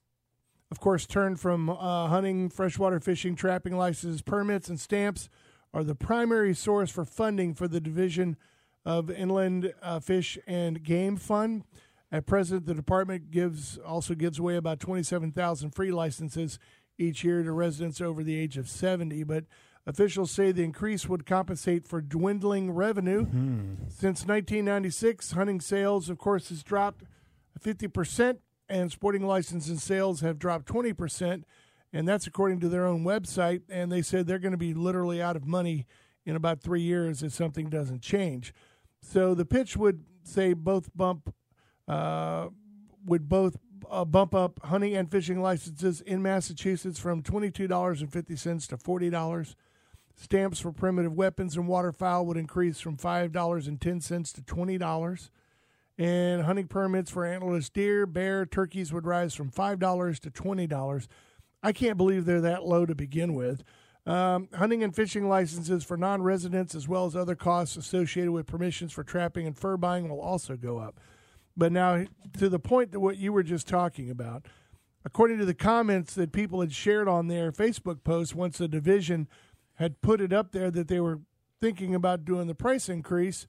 of 0.72 0.80
course, 0.80 1.06
turned 1.06 1.42
from 1.42 1.70
uh, 1.70 2.08
hunting, 2.08 2.50
freshwater 2.50 3.02
fishing, 3.02 3.36
trapping 3.36 3.76
licenses, 3.76 4.22
permits, 4.22 4.70
and 4.70 4.80
stamps 4.80 5.28
are 5.74 5.84
the 5.84 5.96
primary 5.96 6.54
source 6.54 6.90
for 6.90 7.06
funding 7.06 7.54
for 7.54 7.68
the 7.68 7.80
division 7.80 8.38
of 8.86 9.12
Inland 9.12 9.74
uh, 9.82 10.00
Fish 10.00 10.38
and 10.48 10.84
Game 10.84 11.16
Fund. 11.18 11.64
At 12.12 12.26
present, 12.26 12.66
the 12.66 12.74
department 12.74 13.30
gives 13.30 13.78
also 13.78 14.16
gives 14.16 14.40
away 14.40 14.56
about 14.56 14.80
27,000 14.80 15.72
free 15.72 15.92
licenses 15.92 16.58
each 16.98 17.24
year 17.24 17.44
to 17.44 17.52
residents 17.52 18.02
over 18.02 18.24
the 18.24 18.36
age 18.36 18.58
of 18.58 18.68
70. 18.68 19.24
But 19.24 19.46
officials 19.86 20.32
say 20.32 20.52
the 20.52 20.64
increase 20.64 21.08
would 21.08 21.26
compensate 21.28 21.86
for 21.88 22.02
dwindling 22.02 22.72
revenue. 22.72 23.26
Since 23.90 24.26
1996, 24.26 25.32
hunting 25.34 25.62
sales, 25.62 26.10
of 26.10 26.18
course, 26.18 26.50
has 26.50 26.64
dropped 26.64 27.04
50%, 27.60 28.40
and 28.68 28.92
sporting 28.92 29.26
license 29.26 29.68
and 29.68 29.80
sales 29.80 30.22
have 30.22 30.40
dropped 30.40 30.68
20%. 30.68 31.44
And 31.92 32.08
that's 32.08 32.28
according 32.28 32.60
to 32.62 32.70
their 32.70 32.86
own 32.86 33.04
website. 33.04 33.62
And 33.70 33.92
they 33.92 34.02
said 34.02 34.28
they're 34.28 34.40
going 34.40 34.52
to 34.52 34.58
be 34.58 34.74
literally 34.74 35.22
out 35.22 35.36
of 35.36 35.46
money 35.46 35.86
in 36.26 36.36
about 36.36 36.62
three 36.62 36.82
years 36.82 37.24
if 37.24 37.34
something 37.34 37.70
doesn't 37.70 38.02
change. 38.02 38.54
So 39.02 39.34
the 39.34 39.46
pitch 39.46 39.76
would 39.76 40.04
say 40.24 40.54
both 40.54 40.96
bump 40.96 41.34
uh, 41.88 42.50
would 43.06 43.28
both 43.28 43.58
uh, 43.90 44.06
bump 44.06 44.36
up 44.36 44.60
hunting 44.66 44.96
and 44.96 45.10
fishing 45.10 45.42
licenses 45.42 46.02
in 46.02 46.22
Massachusetts 46.22 47.00
from 47.00 47.24
twenty 47.24 47.50
two 47.50 47.68
dollars 47.68 48.02
and 48.02 48.12
fifty 48.12 48.36
cents 48.36 48.68
to 48.68 48.78
forty 48.78 49.10
dollars. 49.10 49.56
Stamps 50.16 50.60
for 50.60 50.74
primitive 50.74 51.14
weapons 51.14 51.56
and 51.56 51.68
waterfowl 51.68 52.26
would 52.26 52.38
increase 52.38 52.80
from 52.80 52.98
five 52.98 53.32
dollars 53.32 53.68
and 53.68 53.80
ten 53.80 54.02
cents 54.02 54.34
to 54.34 54.44
twenty 54.44 54.78
dollars. 54.78 55.32
And 55.98 56.44
hunting 56.44 56.68
permits 56.68 57.10
for 57.10 57.24
antlerless 57.24 57.72
deer, 57.72 58.06
bear, 58.06 58.46
turkeys 58.46 58.94
would 58.94 59.08
rise 59.08 59.34
from 59.34 59.50
five 59.50 59.80
dollars 59.80 60.20
to 60.20 60.30
twenty 60.30 60.68
dollars. 60.68 61.08
I 61.62 61.72
can't 61.72 61.98
believe 61.98 62.26
they're 62.26 62.42
that 62.42 62.66
low 62.66 62.86
to 62.86 62.96
begin 62.96 63.34
with. 63.34 63.64
Um, 64.06 64.48
hunting 64.54 64.84
and 64.84 64.96
fishing 64.96 65.28
licenses 65.28 65.84
for 65.84 65.98
non 65.98 66.22
residents, 66.22 66.74
as 66.74 66.88
well 66.88 67.06
as 67.06 67.16
other 67.16 67.36
costs 67.36 67.78
associated 67.78 68.32
with 68.32 68.48
permissions 68.48 68.92
for 68.92 69.04
trapping 69.04 69.46
and 69.46 69.58
fur 69.58 69.78
buying, 69.78 70.10
will 70.10 70.22
also 70.22 70.56
go 70.56 70.78
up. 70.78 71.00
But 71.56 71.72
now, 71.72 72.06
to 72.38 72.50
the 72.50 72.60
point 72.60 72.92
that 72.92 73.02
what 73.02 73.18
you 73.18 73.34
were 73.34 73.44
just 73.44 73.68
talking 73.68 74.10
about, 74.10 74.46
according 75.04 75.38
to 75.40 75.46
the 75.46 75.54
comments 75.54 76.16
that 76.16 76.32
people 76.32 76.62
had 76.62 76.74
shared 76.74 77.08
on 77.08 77.28
their 77.28 77.52
Facebook 77.52 78.04
post, 78.04 78.34
once 78.34 78.58
the 78.58 78.68
division 78.68 79.28
had 79.76 80.02
put 80.02 80.22
it 80.22 80.32
up 80.32 80.54
there 80.54 80.72
that 80.72 80.88
they 80.88 81.00
were 81.00 81.20
thinking 81.60 81.94
about 81.94 82.26
doing 82.26 82.48
the 82.48 82.56
price 82.56 82.88
increase, 82.88 83.46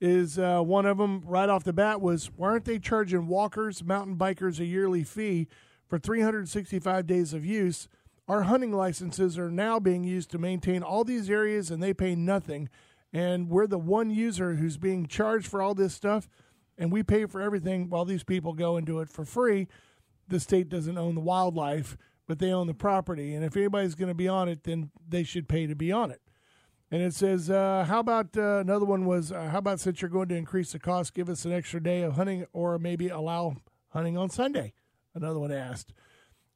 is 0.00 0.38
uh, 0.38 0.60
one 0.60 0.86
of 0.86 0.98
them 0.98 1.22
right 1.24 1.48
off 1.48 1.64
the 1.64 1.72
bat 1.72 2.00
was 2.00 2.30
why 2.36 2.48
aren't 2.48 2.64
they 2.64 2.78
charging 2.78 3.26
walkers, 3.26 3.84
mountain 3.84 4.16
bikers 4.16 4.58
a 4.58 4.64
yearly 4.64 5.04
fee 5.04 5.46
for 5.88 5.98
365 5.98 7.06
days 7.06 7.32
of 7.32 7.44
use? 7.44 7.88
Our 8.26 8.44
hunting 8.44 8.72
licenses 8.72 9.38
are 9.38 9.50
now 9.50 9.78
being 9.78 10.04
used 10.04 10.30
to 10.30 10.38
maintain 10.38 10.82
all 10.82 11.04
these 11.04 11.28
areas 11.28 11.70
and 11.70 11.82
they 11.82 11.92
pay 11.92 12.14
nothing. 12.14 12.68
And 13.12 13.48
we're 13.48 13.66
the 13.66 13.78
one 13.78 14.10
user 14.10 14.54
who's 14.54 14.76
being 14.76 15.06
charged 15.06 15.46
for 15.46 15.60
all 15.60 15.74
this 15.74 15.94
stuff 15.94 16.28
and 16.76 16.90
we 16.90 17.02
pay 17.02 17.26
for 17.26 17.40
everything 17.40 17.88
while 17.88 18.04
these 18.04 18.24
people 18.24 18.52
go 18.52 18.76
and 18.76 18.86
do 18.86 19.00
it 19.00 19.08
for 19.08 19.24
free. 19.24 19.68
The 20.28 20.40
state 20.40 20.68
doesn't 20.68 20.98
own 20.98 21.14
the 21.14 21.20
wildlife, 21.20 21.96
but 22.26 22.38
they 22.38 22.50
own 22.50 22.66
the 22.66 22.74
property. 22.74 23.34
And 23.34 23.44
if 23.44 23.56
anybody's 23.56 23.94
going 23.94 24.08
to 24.08 24.14
be 24.14 24.28
on 24.28 24.48
it, 24.48 24.64
then 24.64 24.90
they 25.06 25.22
should 25.22 25.48
pay 25.48 25.66
to 25.66 25.74
be 25.74 25.92
on 25.92 26.10
it. 26.10 26.20
And 26.90 27.02
it 27.02 27.14
says, 27.14 27.50
uh, 27.50 27.84
how 27.88 28.00
about 28.00 28.36
uh, 28.36 28.58
another 28.58 28.84
one 28.84 29.04
was, 29.04 29.32
uh, 29.32 29.48
how 29.50 29.58
about 29.58 29.80
since 29.80 30.00
you're 30.00 30.10
going 30.10 30.28
to 30.28 30.36
increase 30.36 30.72
the 30.72 30.78
cost, 30.78 31.14
give 31.14 31.28
us 31.28 31.44
an 31.44 31.52
extra 31.52 31.82
day 31.82 32.02
of 32.02 32.14
hunting 32.14 32.46
or 32.52 32.78
maybe 32.78 33.08
allow 33.08 33.56
hunting 33.88 34.16
on 34.16 34.30
Sunday? 34.30 34.72
Another 35.14 35.38
one 35.38 35.52
asked. 35.52 35.92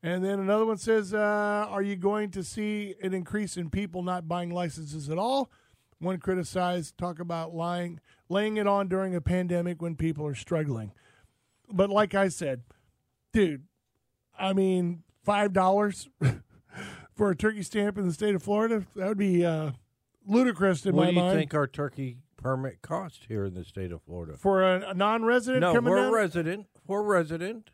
And 0.03 0.25
then 0.25 0.39
another 0.39 0.65
one 0.65 0.79
says, 0.79 1.13
uh, 1.13 1.67
are 1.69 1.83
you 1.83 1.97
going 1.97 2.31
to 2.31 2.45
see 2.45 2.95
an 3.03 3.13
increase 3.15 3.57
in 3.57 3.69
people 3.71 4.03
not 4.03 4.29
buying 4.29 4.51
licenses 4.51 5.09
at 5.11 5.19
all? 5.19 5.51
One 5.99 6.19
criticized, 6.19 6.97
talk 6.97 7.19
about 7.19 7.55
lying, 7.55 7.99
laying 8.29 8.57
it 8.57 8.67
on 8.69 8.87
during 8.87 9.17
a 9.17 9.21
pandemic 9.21 9.83
when 9.83 9.97
people 9.97 10.25
are 10.27 10.37
struggling. 10.37 10.93
But 11.71 11.91
like 11.91 12.15
I 12.15 12.29
said, 12.29 12.63
dude, 13.33 13.65
I 14.39 14.53
mean, 14.53 15.03
$5 15.27 16.09
for 17.17 17.31
a 17.31 17.37
turkey 17.37 17.65
stamp 17.65 17.99
in 17.99 18.07
the 18.07 18.13
state 18.13 18.37
of 18.37 18.43
Florida, 18.45 18.87
that 18.95 19.09
would 19.09 19.19
be 19.19 19.45
uh, 19.45 19.73
ludicrous 20.25 20.87
in 20.87 20.95
what 20.95 21.07
my 21.07 21.11
do 21.11 21.17
you 21.17 21.23
mind. 21.23 21.39
think 21.39 21.55
our 21.55 21.67
turkey 21.67 22.19
permit 22.37 22.83
cost 22.83 23.25
here 23.27 23.45
in 23.45 23.55
the 23.55 23.65
state 23.65 23.91
of 23.91 24.01
Florida? 24.03 24.37
for 24.37 24.63
a, 24.63 24.91
a 24.91 24.95
non-resident 24.95 25.61
No, 25.61 25.75
coming 25.75 25.91
we're 25.93 26.03
down, 26.05 26.13
resident. 26.13 26.67
We're 26.87 27.03
resident. 27.03 27.71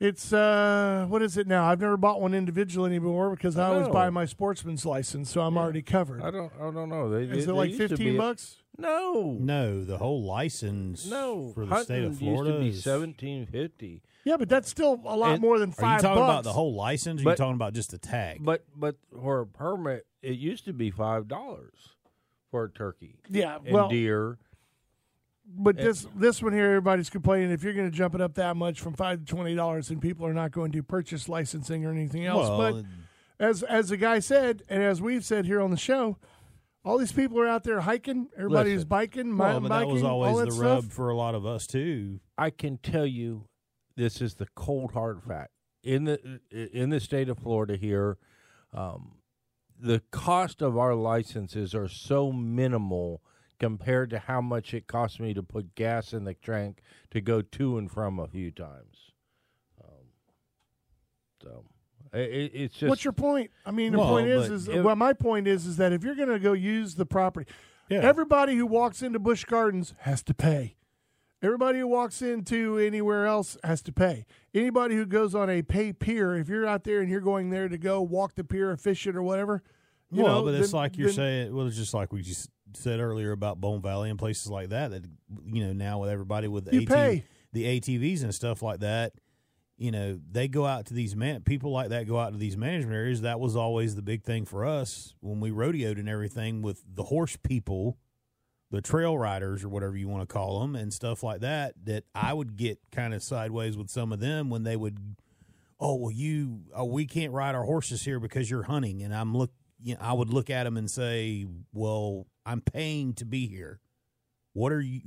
It's 0.00 0.32
uh, 0.32 1.04
what 1.08 1.22
is 1.22 1.36
it 1.36 1.46
now? 1.46 1.64
I've 1.66 1.80
never 1.80 1.96
bought 1.96 2.20
one 2.20 2.34
individual 2.34 2.86
anymore 2.86 3.30
because 3.36 3.56
I, 3.58 3.68
I 3.68 3.74
always 3.74 3.88
buy 3.88 4.08
my 4.10 4.24
sportsman's 4.24 4.84
license, 4.86 5.30
so 5.30 5.42
I'm 5.42 5.56
already 5.58 5.82
covered. 5.82 6.22
I 6.22 6.30
don't. 6.30 6.50
I 6.60 6.70
don't 6.70 6.88
know. 6.88 7.10
They, 7.10 7.24
Is 7.24 7.46
they- 7.46 7.52
it 7.52 7.54
like 7.54 7.66
they 7.70 7.76
used 7.76 7.80
to 7.80 7.88
fifteen 7.90 8.12
be- 8.14 8.18
bucks? 8.18 8.56
No, 8.78 9.36
No, 9.38 9.84
the 9.84 9.98
whole 9.98 10.22
license 10.22 11.04
no. 11.04 11.50
for 11.54 11.66
the 11.66 11.82
state 11.84 12.02
of 12.02 12.16
Florida 12.18 12.50
used 12.52 12.56
to 12.56 12.60
be 12.62 12.68
is- 12.70 12.82
seventeen 12.84 13.44
fifty. 13.46 14.02
Yeah, 14.24 14.36
but 14.38 14.48
that's 14.48 14.70
still 14.70 15.00
a 15.04 15.16
lot 15.16 15.32
And- 15.32 15.40
more 15.42 15.58
than 15.58 15.70
five. 15.70 15.82
Are 15.82 15.86
five 15.86 16.02
you 16.02 16.08
talking 16.08 16.22
bucks. 16.22 16.30
about 16.32 16.44
the 16.44 16.52
whole 16.54 16.74
license? 16.74 17.22
Or 17.22 17.28
are 17.28 17.30
you 17.32 17.36
talking 17.36 17.54
about 17.54 17.74
just 17.74 17.90
the 17.90 17.98
tag? 17.98 18.38
But 18.42 18.64
but 18.74 18.96
for 19.12 19.40
a 19.40 19.46
permit, 19.46 20.06
it 20.22 20.38
used 20.38 20.64
to 20.64 20.72
be 20.72 20.90
five 20.90 21.28
dollars 21.28 21.90
for 22.50 22.64
a 22.64 22.70
turkey 22.70 23.16
yeah, 23.28 23.58
and 23.64 23.74
well, 23.74 23.88
deer. 23.90 24.38
But 25.56 25.76
this 25.76 26.06
this 26.14 26.42
one 26.42 26.52
here, 26.52 26.66
everybody's 26.66 27.10
complaining. 27.10 27.50
If 27.50 27.62
you're 27.62 27.72
going 27.72 27.90
to 27.90 27.96
jump 27.96 28.14
it 28.14 28.20
up 28.20 28.34
that 28.34 28.56
much 28.56 28.80
from 28.80 28.94
five 28.94 29.20
to 29.20 29.24
twenty 29.24 29.54
dollars, 29.54 29.88
then 29.88 30.00
people 30.00 30.26
are 30.26 30.34
not 30.34 30.52
going 30.52 30.72
to 30.72 30.82
purchase 30.82 31.28
licensing 31.28 31.84
or 31.84 31.90
anything 31.90 32.26
else. 32.26 32.48
well, 32.48 32.72
but 32.72 32.84
as 33.38 33.62
as 33.62 33.88
the 33.88 33.96
guy 33.96 34.18
said, 34.18 34.62
and 34.68 34.82
as 34.82 35.00
we've 35.00 35.24
said 35.24 35.46
here 35.46 35.60
on 35.60 35.70
the 35.70 35.76
show, 35.76 36.18
all 36.84 36.98
these 36.98 37.12
people 37.12 37.38
are 37.40 37.48
out 37.48 37.64
there 37.64 37.80
hiking. 37.80 38.28
Everybody's 38.36 38.74
Listen. 38.74 38.88
biking, 38.88 39.36
well, 39.36 39.48
mountain 39.48 39.62
but 39.64 39.68
that 39.68 39.84
biking, 39.84 39.94
was 39.94 40.02
all 40.02 40.22
always 40.22 40.54
that 40.54 40.60
the 40.60 40.62
rub 40.62 40.90
for 40.90 41.08
a 41.08 41.16
lot 41.16 41.34
of 41.34 41.44
us 41.44 41.66
too. 41.66 42.20
I 42.38 42.50
can 42.50 42.78
tell 42.78 43.06
you, 43.06 43.46
this 43.96 44.20
is 44.20 44.34
the 44.34 44.46
cold 44.54 44.92
hard 44.92 45.22
fact 45.22 45.50
in 45.82 46.04
the 46.04 46.40
in 46.50 46.90
the 46.90 47.00
state 47.00 47.28
of 47.28 47.38
Florida 47.38 47.76
here. 47.76 48.18
Um, 48.72 49.16
the 49.78 50.02
cost 50.10 50.62
of 50.62 50.76
our 50.76 50.94
licenses 50.94 51.74
are 51.74 51.88
so 51.88 52.32
minimal 52.32 53.22
compared 53.60 54.10
to 54.10 54.18
how 54.18 54.40
much 54.40 54.74
it 54.74 54.88
costs 54.88 55.20
me 55.20 55.32
to 55.34 55.42
put 55.42 55.74
gas 55.76 56.12
in 56.12 56.24
the 56.24 56.34
tank 56.34 56.80
to 57.12 57.20
go 57.20 57.42
to 57.42 57.78
and 57.78 57.88
from 57.90 58.18
a 58.18 58.26
few 58.26 58.50
times. 58.50 59.12
Um, 59.80 60.06
so 61.42 61.64
it, 62.12 62.50
it's 62.54 62.74
just 62.74 62.88
What's 62.88 63.04
your 63.04 63.12
point? 63.12 63.50
I 63.64 63.70
mean, 63.70 63.92
the 63.92 63.98
point 63.98 64.26
is, 64.26 64.50
is 64.50 64.68
if- 64.68 64.82
well, 64.82 64.96
my 64.96 65.12
point 65.12 65.46
is, 65.46 65.66
is 65.66 65.76
that 65.76 65.92
if 65.92 66.02
you're 66.02 66.16
going 66.16 66.28
to 66.30 66.40
go 66.40 66.54
use 66.54 66.96
the 66.96 67.06
property, 67.06 67.48
Yeah. 67.88 67.98
everybody 68.00 68.56
who 68.56 68.66
walks 68.66 69.02
into 69.02 69.18
Busch 69.20 69.44
Gardens 69.44 69.94
has 70.00 70.22
to 70.24 70.34
pay. 70.34 70.76
Everybody 71.42 71.78
who 71.78 71.86
walks 71.86 72.20
into 72.20 72.76
anywhere 72.78 73.24
else 73.26 73.56
has 73.64 73.80
to 73.82 73.92
pay. 73.92 74.26
Anybody 74.54 74.94
who 74.94 75.06
goes 75.06 75.34
on 75.34 75.48
a 75.48 75.62
pay 75.62 75.92
pier, 75.92 76.36
if 76.36 76.48
you're 76.50 76.66
out 76.66 76.84
there 76.84 77.00
and 77.00 77.10
you're 77.10 77.22
going 77.22 77.48
there 77.50 77.66
to 77.68 77.78
go 77.78 78.02
walk 78.02 78.34
the 78.34 78.44
pier 78.44 78.70
or 78.70 78.76
fish 78.76 79.06
it 79.06 79.16
or 79.16 79.22
whatever, 79.22 79.62
you 80.10 80.22
well, 80.22 80.40
know, 80.40 80.44
but 80.44 80.54
it's 80.54 80.72
then- 80.72 80.80
like 80.80 80.98
you're 80.98 81.06
then- 81.08 81.14
saying. 81.16 81.54
Well, 81.54 81.66
it's 81.66 81.76
just 81.76 81.94
like 81.94 82.12
we 82.12 82.20
just 82.22 82.50
said 82.74 83.00
earlier 83.00 83.32
about 83.32 83.60
Bone 83.60 83.82
Valley 83.82 84.10
and 84.10 84.18
places 84.18 84.48
like 84.48 84.70
that. 84.70 84.90
That 84.90 85.04
you 85.46 85.66
know 85.66 85.72
now 85.72 85.98
with 85.98 86.10
everybody 86.10 86.48
with 86.48 86.64
the 86.64 86.76
the 87.52 87.80
ATVs 87.80 88.22
and 88.22 88.34
stuff 88.34 88.62
like 88.62 88.80
that. 88.80 89.12
You 89.76 89.90
know 89.90 90.20
they 90.30 90.46
go 90.46 90.66
out 90.66 90.86
to 90.86 90.94
these 90.94 91.16
man 91.16 91.40
people 91.40 91.72
like 91.72 91.88
that 91.88 92.06
go 92.06 92.18
out 92.18 92.32
to 92.32 92.38
these 92.38 92.56
management 92.56 92.96
areas. 92.96 93.22
That 93.22 93.40
was 93.40 93.56
always 93.56 93.94
the 93.94 94.02
big 94.02 94.24
thing 94.24 94.44
for 94.44 94.64
us 94.64 95.14
when 95.20 95.40
we 95.40 95.50
rodeoed 95.50 95.98
and 95.98 96.08
everything 96.08 96.60
with 96.60 96.82
the 96.86 97.04
horse 97.04 97.36
people, 97.36 97.96
the 98.70 98.82
trail 98.82 99.16
riders 99.16 99.64
or 99.64 99.70
whatever 99.70 99.96
you 99.96 100.06
want 100.06 100.28
to 100.28 100.32
call 100.32 100.60
them 100.60 100.76
and 100.76 100.92
stuff 100.92 101.22
like 101.22 101.40
that. 101.40 101.74
That 101.84 102.04
I 102.14 102.34
would 102.34 102.56
get 102.56 102.78
kind 102.92 103.14
of 103.14 103.22
sideways 103.22 103.76
with 103.76 103.88
some 103.88 104.12
of 104.12 104.20
them 104.20 104.50
when 104.50 104.64
they 104.64 104.76
would 104.76 105.16
oh 105.80 105.94
well 105.94 106.10
you 106.10 106.60
oh 106.74 106.84
we 106.84 107.06
can't 107.06 107.32
ride 107.32 107.54
our 107.54 107.64
horses 107.64 108.02
here 108.04 108.20
because 108.20 108.50
you're 108.50 108.64
hunting 108.64 109.02
and 109.02 109.14
i'm 109.14 109.36
look 109.36 109.50
you 109.82 109.94
know, 109.94 110.00
i 110.00 110.12
would 110.12 110.28
look 110.30 110.50
at 110.50 110.64
them 110.64 110.76
and 110.76 110.90
say 110.90 111.46
well 111.72 112.26
i'm 112.46 112.60
paying 112.60 113.12
to 113.14 113.24
be 113.24 113.46
here. 113.46 113.80
What 114.52 114.72
are 114.72 114.80
you 114.80 115.00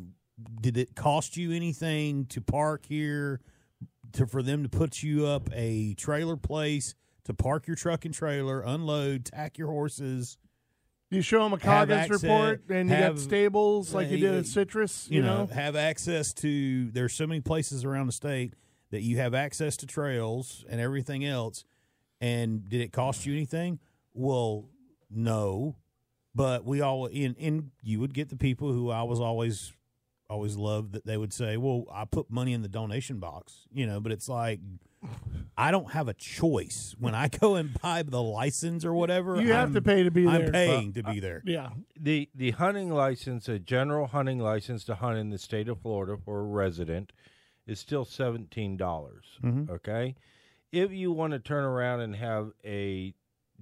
did 0.61 0.77
it 0.77 0.95
cost 0.95 1.37
you 1.37 1.51
anything 1.51 2.25
to 2.27 2.41
park 2.41 2.85
here 2.87 3.39
to 4.13 4.25
for 4.25 4.41
them 4.41 4.63
to 4.63 4.69
put 4.69 5.03
you 5.03 5.25
up 5.27 5.49
a 5.53 5.93
trailer 5.95 6.37
place 6.37 6.95
to 7.25 7.33
park 7.33 7.67
your 7.67 7.75
truck 7.75 8.03
and 8.05 8.13
trailer 8.13 8.61
unload 8.61 9.25
tack 9.25 9.57
your 9.57 9.67
horses 9.67 10.37
you 11.11 11.21
show 11.21 11.43
them 11.43 11.53
a 11.53 11.59
Coggins 11.59 11.99
access- 12.01 12.23
report 12.23 12.63
and 12.69 12.89
you 12.89 12.95
have- 12.95 13.15
got 13.15 13.21
stables 13.21 13.93
like 13.93 14.09
you 14.09 14.17
did 14.17 14.33
at 14.33 14.45
Citrus, 14.47 15.07
you, 15.11 15.17
you, 15.17 15.21
know, 15.21 15.45
know. 15.45 15.53
have 15.53 15.75
access 15.75 16.33
to 16.35 16.89
there's 16.91 17.13
so 17.13 17.27
many 17.27 17.39
places 17.39 17.85
around 17.85 18.07
the 18.07 18.11
state 18.13 18.55
that 18.89 19.01
you 19.03 19.17
have 19.17 19.35
access 19.35 19.77
to 19.77 19.85
trails 19.85 20.65
and 20.69 20.81
everything 20.81 21.23
else. 21.23 21.65
And 22.19 22.67
did 22.67 22.81
it 22.81 22.91
cost 22.91 23.25
you 23.27 23.33
anything? 23.33 23.79
Well 24.15 24.69
no 25.11 25.75
but 26.35 26.65
we 26.65 26.81
all 26.81 27.05
in 27.07 27.33
in 27.35 27.71
you 27.81 27.99
would 27.99 28.13
get 28.13 28.29
the 28.29 28.35
people 28.35 28.71
who 28.71 28.89
i 28.89 29.03
was 29.03 29.19
always 29.19 29.73
always 30.29 30.55
loved 30.55 30.93
that 30.93 31.05
they 31.05 31.17
would 31.17 31.33
say 31.33 31.57
well 31.57 31.85
i 31.91 32.05
put 32.05 32.29
money 32.31 32.53
in 32.53 32.61
the 32.61 32.67
donation 32.69 33.19
box 33.19 33.67
you 33.71 33.85
know 33.85 33.99
but 33.99 34.11
it's 34.11 34.27
like 34.29 34.59
i 35.57 35.69
don't 35.69 35.91
have 35.91 36.07
a 36.07 36.13
choice 36.13 36.95
when 36.97 37.13
i 37.13 37.27
go 37.41 37.55
and 37.55 37.79
buy 37.81 38.01
the 38.01 38.21
license 38.21 38.83
or 38.85 38.93
whatever 38.93 39.39
You 39.39 39.49
have 39.51 39.65
I'm- 39.69 39.73
to 39.75 39.81
pay 39.81 40.03
to 40.03 40.11
be 40.11 40.23
there. 40.25 40.45
i'm 40.45 40.51
paying 40.51 40.93
to 40.93 41.03
be 41.03 41.19
there 41.19 41.41
Yeah. 41.45 41.69
the 41.99 42.29
the 42.33 42.51
hunting 42.51 42.89
license, 42.89 43.47
a 43.49 43.59
general 43.59 44.07
hunting 44.07 44.39
license 44.39 44.83
to 44.85 44.95
hunt 44.95 45.17
in 45.17 45.29
the 45.29 45.37
state 45.37 45.67
of 45.67 45.81
Florida 45.81 46.17
for 46.23 46.39
a 46.39 46.43
resident, 46.43 47.11
is 47.67 47.79
still 47.79 48.05
seventeen 48.05 48.75
dollars. 48.77 49.25
Mhm. 49.43 49.69
Okay, 49.69 50.15
if 50.71 50.91
you 50.91 51.11
want 51.11 51.31
to 51.33 51.39
turn 51.39 51.63
around 51.65 51.99
and 52.01 52.15
have 52.15 52.51
a 52.65 53.13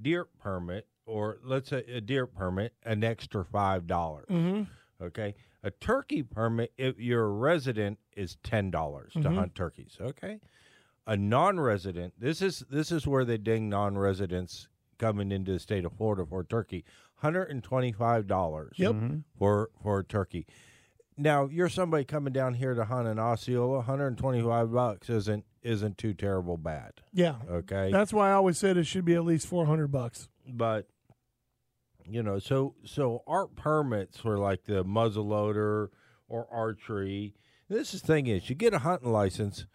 deer 0.02 0.26
permit, 0.26 0.88
or 1.12 1.38
let's 1.44 1.70
say 1.70 1.84
a 1.94 2.02
deer 2.02 2.26
permit, 2.26 2.74
an 2.84 3.04
extra 3.04 3.44
five 3.46 3.86
dollars. 3.88 4.26
hmm 4.30 4.64
Okay, 5.02 5.34
a 5.64 5.72
turkey 5.72 6.22
permit, 6.24 6.72
if 6.78 7.00
you're 7.00 7.26
a 7.26 7.30
resident, 7.32 7.98
is 8.16 8.38
ten 8.44 8.70
dollars 8.72 9.14
to 9.14 9.30
hunt 9.32 9.56
turkeys. 9.56 9.98
Okay, 10.00 10.40
a 11.08 11.18
non-resident, 11.18 12.14
this 12.20 12.42
is 12.42 12.64
this 12.70 12.92
is 12.92 13.08
where 13.08 13.26
they 13.26 13.38
ding 13.38 13.68
non-residents 13.70 14.68
coming 15.00 15.32
into 15.32 15.52
the 15.54 15.60
state 15.60 15.84
of 15.86 15.94
Florida 15.94 16.24
for 16.26 16.42
a 16.42 16.46
turkey, 16.46 16.86
hundred 17.16 17.50
and 17.50 17.64
twenty-five 17.64 18.28
dollars 18.28 18.74
Yep. 18.78 18.96
for 19.40 19.70
for 19.82 20.00
a 20.00 20.04
turkey. 20.04 20.46
Now 21.18 21.48
you're 21.48 21.70
somebody 21.70 22.04
coming 22.06 22.32
down 22.34 22.54
here 22.54 22.74
to 22.76 22.86
hunt 22.86 23.08
an 23.08 23.20
Osceola, 23.20 23.78
125 23.78 24.72
bucks 24.72 25.10
isn't 25.10 25.46
isn't 25.64 25.98
too 25.98 26.14
terrible 26.14 26.58
bad. 26.58 26.94
Yeah. 27.14 27.36
Okay, 27.50 27.90
That's 27.92 28.14
why 28.14 28.30
I 28.30 28.34
always 28.34 28.58
said 28.58 28.78
it 28.78 28.86
should 28.86 29.06
be 29.06 29.14
at 29.16 29.26
least 29.26 29.46
400 29.48 29.88
bucks. 29.92 30.30
but 30.48 30.88
you 32.08 32.24
know, 32.24 32.40
so 32.40 32.76
so 32.84 33.24
art 33.28 33.56
permits 33.56 34.18
for 34.18 34.38
like 34.38 34.66
the 34.66 34.84
muzzleloader 34.84 35.90
or 36.28 36.48
archery. 36.52 37.34
This 37.70 37.94
is 37.94 38.02
the 38.02 38.08
thing 38.08 38.28
is, 38.28 38.50
you 38.50 38.56
get 38.56 38.74
a 38.74 38.80
hunting 38.80 39.12
license, 39.12 39.66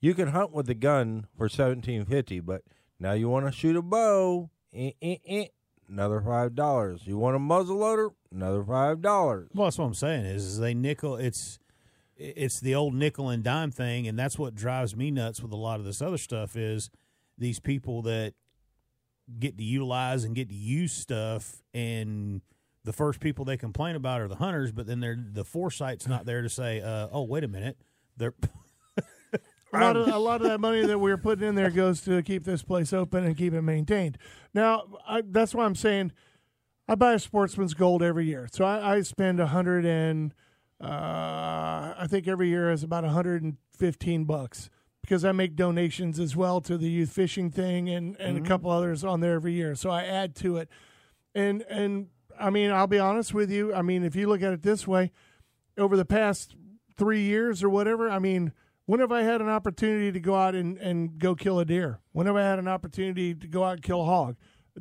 you 0.00 0.14
can 0.14 0.28
hunt 0.28 0.52
with 0.52 0.68
a 0.68 0.74
gun 0.74 1.26
for 1.36 1.48
seventeen 1.48 2.04
fifty, 2.04 2.40
but 2.40 2.62
now 2.98 3.12
you 3.12 3.28
want 3.28 3.46
to 3.46 3.52
shoot 3.52 3.76
a 3.76 3.82
bow, 3.82 4.50
eh, 4.74 4.92
eh, 5.00 5.16
eh, 5.26 5.46
another 5.88 6.20
five 6.20 6.54
dollars. 6.54 7.02
You 7.06 7.16
want 7.16 7.36
a 7.36 7.38
muzzleloader, 7.38 8.10
another 8.32 8.64
five 8.64 9.00
dollars. 9.00 9.48
Well, 9.54 9.66
that's 9.66 9.78
what 9.78 9.86
I'm 9.86 9.94
saying 9.94 10.26
is, 10.26 10.44
is 10.44 10.58
they 10.58 10.74
nickel. 10.74 11.16
It's 11.16 11.58
it's 12.16 12.60
the 12.60 12.74
old 12.74 12.94
nickel 12.94 13.30
and 13.30 13.42
dime 13.42 13.70
thing, 13.70 14.06
and 14.06 14.18
that's 14.18 14.38
what 14.38 14.54
drives 14.54 14.94
me 14.94 15.10
nuts 15.10 15.42
with 15.42 15.52
a 15.52 15.56
lot 15.56 15.80
of 15.80 15.86
this 15.86 16.02
other 16.02 16.18
stuff. 16.18 16.56
Is 16.56 16.90
these 17.38 17.60
people 17.60 18.02
that 18.02 18.34
get 19.38 19.56
to 19.58 19.64
utilize 19.64 20.24
and 20.24 20.34
get 20.34 20.48
to 20.48 20.54
use 20.54 20.92
stuff 20.92 21.62
and 21.72 22.40
the 22.84 22.92
first 22.92 23.20
people 23.20 23.44
they 23.44 23.56
complain 23.56 23.94
about 23.94 24.20
are 24.20 24.28
the 24.28 24.36
hunters, 24.36 24.72
but 24.72 24.86
then 24.86 25.00
they're 25.00 25.18
the 25.18 25.44
foresight's 25.44 26.08
not 26.08 26.24
there 26.24 26.42
to 26.42 26.48
say, 26.48 26.80
uh, 26.80 27.08
"Oh, 27.12 27.24
wait 27.24 27.44
a 27.44 27.48
minute, 27.48 27.76
they're." 28.16 28.34
A 29.72 29.78
lot, 29.78 29.96
of, 29.96 30.08
a 30.08 30.18
lot 30.18 30.40
of 30.42 30.48
that 30.48 30.58
money 30.58 30.84
that 30.84 30.98
we're 30.98 31.16
putting 31.16 31.46
in 31.46 31.54
there 31.54 31.70
goes 31.70 32.00
to 32.00 32.20
keep 32.24 32.42
this 32.42 32.60
place 32.60 32.92
open 32.92 33.24
and 33.24 33.36
keep 33.36 33.54
it 33.54 33.62
maintained. 33.62 34.18
Now, 34.52 34.82
I, 35.06 35.22
that's 35.24 35.54
why 35.54 35.64
I'm 35.64 35.76
saying 35.76 36.10
I 36.88 36.96
buy 36.96 37.12
a 37.12 37.20
Sportsman's 37.20 37.74
Gold 37.74 38.02
every 38.02 38.26
year. 38.26 38.48
So 38.50 38.64
I, 38.64 38.96
I 38.96 39.00
spend 39.02 39.38
a 39.38 39.46
hundred 39.46 39.86
and 39.86 40.34
uh, 40.82 41.94
I 41.96 42.06
think 42.08 42.26
every 42.26 42.48
year 42.48 42.72
is 42.72 42.82
about 42.82 43.04
115 43.04 44.24
bucks 44.24 44.70
because 45.02 45.24
I 45.24 45.32
make 45.32 45.56
donations 45.56 46.18
as 46.18 46.36
well 46.36 46.60
to 46.62 46.76
the 46.76 46.88
youth 46.88 47.10
fishing 47.10 47.50
thing 47.50 47.88
and, 47.88 48.16
and 48.20 48.36
a 48.36 48.40
mm-hmm. 48.40 48.48
couple 48.48 48.70
others 48.70 49.04
on 49.04 49.20
there 49.20 49.34
every 49.34 49.52
year. 49.52 49.74
So 49.74 49.90
I 49.90 50.04
add 50.04 50.34
to 50.36 50.58
it, 50.58 50.68
and 51.34 51.62
and 51.62 52.08
I 52.38 52.50
mean 52.50 52.70
I'll 52.70 52.86
be 52.86 52.98
honest 52.98 53.34
with 53.34 53.50
you. 53.50 53.74
I 53.74 53.82
mean 53.82 54.04
if 54.04 54.14
you 54.14 54.28
look 54.28 54.42
at 54.42 54.52
it 54.52 54.62
this 54.62 54.86
way, 54.86 55.12
over 55.78 55.96
the 55.96 56.04
past 56.04 56.54
three 56.96 57.22
years 57.22 57.62
or 57.62 57.68
whatever, 57.68 58.10
I 58.10 58.18
mean 58.18 58.52
when 58.86 58.98
have 58.98 59.12
I 59.12 59.22
had 59.22 59.40
an 59.40 59.48
opportunity 59.48 60.10
to 60.10 60.18
go 60.18 60.34
out 60.34 60.56
and, 60.56 60.76
and 60.78 61.16
go 61.16 61.36
kill 61.36 61.60
a 61.60 61.64
deer? 61.64 62.00
When 62.10 62.26
have 62.26 62.34
I 62.34 62.42
had 62.42 62.58
an 62.58 62.66
opportunity 62.66 63.36
to 63.36 63.46
go 63.46 63.62
out 63.62 63.74
and 63.74 63.82
kill 63.82 64.00
a 64.00 64.04
hog? 64.04 64.34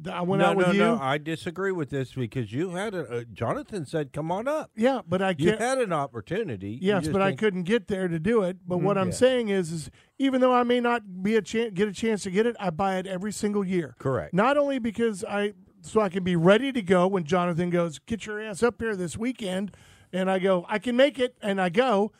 I 0.08 0.22
went 0.22 0.42
no, 0.42 0.48
out 0.48 0.58
with 0.58 0.68
no, 0.68 0.74
you. 0.74 0.80
no. 0.80 1.00
I 1.02 1.18
disagree 1.18 1.72
with 1.72 1.90
this 1.90 2.14
because 2.14 2.52
you 2.54 2.72
had 2.72 2.94
a. 2.94 3.02
Uh, 3.20 3.24
Jonathan 3.34 3.86
said, 3.86 4.14
"Come 4.14 4.32
on 4.32 4.48
up." 4.48 4.72
yeah, 4.76 5.02
but 5.08 5.22
I 5.22 5.36
You 5.38 5.56
had 5.58 5.78
an 5.80 5.92
opportunity. 5.92 6.78
Yes, 6.82 7.08
but 7.08 7.22
I 7.22 7.34
couldn't 7.34 7.64
get 7.64 7.88
there 7.88 8.08
to 8.08 8.20
do 8.20 8.44
it. 8.44 8.58
But 8.68 8.78
what 8.80 8.98
I'm 8.98 9.08
Yeah. 9.08 9.14
saying 9.14 9.50
is, 9.50 9.72
is 9.72 9.92
even 10.18 10.42
though 10.42 10.54
I 10.54 10.64
may 10.64 10.80
not 10.80 11.24
be 11.24 11.36
a 11.36 11.42
chan- 11.42 11.74
get 11.74 11.88
a 11.88 11.92
chance 11.94 12.24
to 12.24 12.32
get 12.32 12.46
it, 12.46 12.56
I 12.60 12.70
buy 12.70 12.98
it 12.98 13.08
every 13.08 13.32
single 13.32 13.66
year. 13.66 13.96
Correct. 14.00 14.34
Not 14.34 14.58
only 14.58 14.80
because 14.80 15.24
I 15.26 15.54
so 15.82 16.02
I 16.02 16.10
can 16.10 16.24
be 16.24 16.36
ready 16.36 16.72
to 16.74 16.82
go 16.82 17.08
when 17.08 17.24
Jonathan 17.24 17.70
goes, 17.70 18.00
"Get 18.00 18.26
your 18.26 18.42
ass 18.42 18.62
up 18.62 18.82
here 18.82 18.96
this 18.96 19.18
weekend," 19.18 19.76
and 20.12 20.30
I 20.30 20.40
go, 20.40 20.66
"I 20.68 20.78
can 20.80 20.96
make 20.96 21.18
it," 21.20 21.36
and 21.42 21.60
I 21.62 21.70
go. 21.70 22.12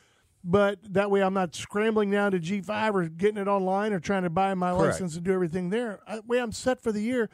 But 0.42 0.78
that 0.94 1.10
way, 1.10 1.22
I'm 1.22 1.34
not 1.34 1.54
scrambling 1.54 2.10
down 2.10 2.32
to 2.32 2.38
G5 2.38 2.94
or 2.94 3.08
getting 3.10 3.36
it 3.36 3.46
online 3.46 3.92
or 3.92 4.00
trying 4.00 4.22
to 4.22 4.30
buy 4.30 4.54
my 4.54 4.70
Correct. 4.70 4.94
license 4.94 5.14
and 5.16 5.22
do 5.24 5.32
everything 5.34 5.68
there. 5.68 6.00
That 6.08 6.26
way, 6.26 6.40
I'm 6.40 6.52
set 6.52 6.80
for 6.82 6.92
the 6.92 7.02
year. 7.02 7.28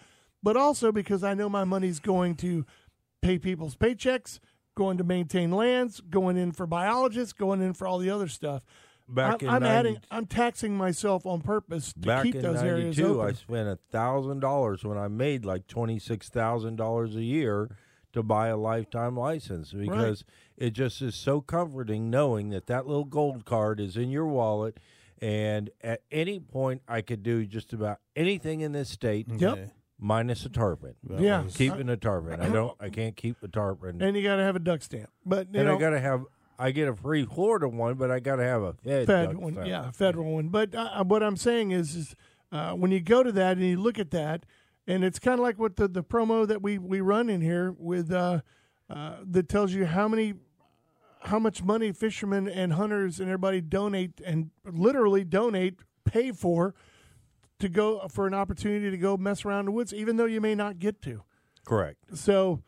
But 0.47 0.57
also 0.57 0.93
because 0.93 1.25
I 1.25 1.35
know 1.35 1.49
my 1.49 1.65
money's 1.65 1.99
going 1.99 2.37
to 2.37 2.65
pay 3.21 3.37
people's 3.37 3.75
paychecks, 3.75 4.39
going 4.77 4.97
to 4.97 5.03
maintain 5.03 5.51
lands, 5.51 6.01
going 6.01 6.37
in 6.37 6.53
for 6.53 6.69
biologists, 6.69 7.33
going 7.33 7.61
in 7.61 7.73
for 7.73 7.89
all 7.89 7.99
the 7.99 8.11
other 8.11 8.29
stuff. 8.29 8.63
Back 9.09 9.43
I'm, 9.43 9.49
in 9.49 9.55
I'm 9.57 9.63
90 9.63 9.75
adding, 9.77 10.01
I'm 10.09 10.27
taxing 10.27 10.77
myself 10.77 11.27
on 11.27 11.41
purpose 11.41 11.93
to 11.95 11.99
Back 11.99 12.23
keep 12.23 12.37
in 12.37 12.43
those 12.43 12.63
areas 12.63 12.97
'92, 12.97 13.21
open. 13.23 13.29
I 13.29 13.33
spent 13.33 13.69
a 13.69 13.79
thousand 13.91 14.39
dollars 14.39 14.85
when 14.85 14.97
I 14.97 15.09
made 15.09 15.45
like 15.45 15.67
twenty 15.67 15.99
six 15.99 16.29
thousand 16.29 16.77
dollars 16.77 17.17
a 17.17 17.25
year 17.25 17.69
to 18.13 18.23
buy 18.23 18.47
a 18.47 18.57
lifetime 18.57 19.17
license 19.17 19.73
because 19.73 20.25
it 20.57 20.75
just 20.75 21.03
is 21.03 21.17
so 21.17 21.41
comforting 21.41 22.09
knowing 22.09 22.51
that 22.51 22.67
that 22.67 22.87
little 22.87 23.05
gold 23.05 23.47
card 23.47 23.81
is 23.81 23.97
in 23.97 24.11
your 24.11 24.27
wallet, 24.27 24.79
and 25.21 25.71
at 25.81 26.03
any 26.13 26.39
point 26.39 26.83
I 26.87 27.01
could 27.01 27.25
do 27.25 27.45
just 27.47 27.73
about 27.73 27.99
anything 28.15 28.61
in 28.61 28.71
this 28.71 28.91
state 28.91 29.27
Yep. 29.29 29.71
Okay. 29.99 30.07
minus 30.07 30.45
a 30.45 30.49
tarpon. 30.49 30.95
Well, 31.07 31.21
Yeah. 31.21 31.41
it's- 31.41 31.57
Keeping 31.57 31.89
a 31.89 31.97
tarpon, 31.97 32.41
I 32.41 32.49
don't. 32.49 32.77
I 32.81 32.89
can't 32.91 33.17
keep 33.17 33.41
the 33.41 33.49
tarpon, 33.49 34.01
and 34.03 34.17
you 34.17 34.23
got 34.23 34.37
to 34.37 34.43
have 34.43 34.57
a 34.57 34.61
duck 34.61 34.83
stamp. 34.83 35.11
But 35.25 35.49
you 35.53 35.61
and 35.61 35.69
know, 35.69 35.77
I 35.77 35.81
got 35.81 35.91
to 35.91 36.01
have. 36.01 36.25
I 36.59 36.71
get 36.71 36.89
a 36.89 36.95
free 36.95 37.25
Florida 37.27 37.69
one, 37.69 37.95
but 37.95 38.11
I 38.11 38.19
got 38.19 38.37
to 38.37 38.43
have 38.43 38.63
a 38.63 38.73
fed, 38.73 39.07
Fed 39.07 39.31
duck 39.33 39.41
one, 39.41 39.53
stamp. 39.55 39.69
yeah, 39.69 39.91
federal 39.91 40.33
one. 40.35 40.49
But 40.49 40.75
uh, 40.75 41.05
what 41.05 41.23
I'm 41.23 41.37
saying 41.37 41.71
is, 41.73 41.95
is 41.95 42.17
uh, 42.51 42.73
when 42.73 42.91
you 42.91 43.01
go 43.01 43.23
to 43.23 43.31
that 43.33 43.57
and 43.59 43.67
you 43.67 43.79
look 43.79 43.99
at 43.99 44.11
that, 44.13 44.45
and 44.87 45.05
it's 45.05 45.19
kind 45.19 45.35
of 45.39 45.41
like 45.41 45.59
what 45.59 45.77
the, 45.77 45.87
the 45.89 46.03
promo 46.03 46.47
that 46.47 46.63
we 46.63 46.79
we 46.79 47.01
run 47.01 47.29
in 47.29 47.41
here 47.43 47.73
with 47.79 48.11
uh, 48.13 48.41
uh, 48.89 49.17
that 49.25 49.49
tells 49.49 49.73
you 49.73 49.85
how 49.87 50.09
many 50.09 50.35
how 51.21 51.39
much 51.39 51.63
money 51.63 51.91
fishermen 51.93 52.47
and 52.49 52.75
hunters 52.75 53.19
and 53.19 53.29
everybody 53.29 53.61
donate 53.61 54.21
and 54.25 54.51
literally 54.65 55.25
donate 55.25 55.81
pay 56.05 56.31
for 56.31 56.75
to 57.59 57.69
go 57.69 58.07
for 58.09 58.27
an 58.27 58.35
opportunity 58.35 58.91
to 58.91 58.99
go 58.99 59.17
mess 59.17 59.45
around 59.45 59.61
in 59.61 59.67
the 59.67 59.73
woods, 59.73 59.95
even 59.95 60.17
though 60.17 60.27
you 60.27 60.41
may 60.41 60.55
not 60.55 60.79
get 60.79 61.01
to. 61.03 61.23
Correct. 61.65 62.17
So 62.17 62.63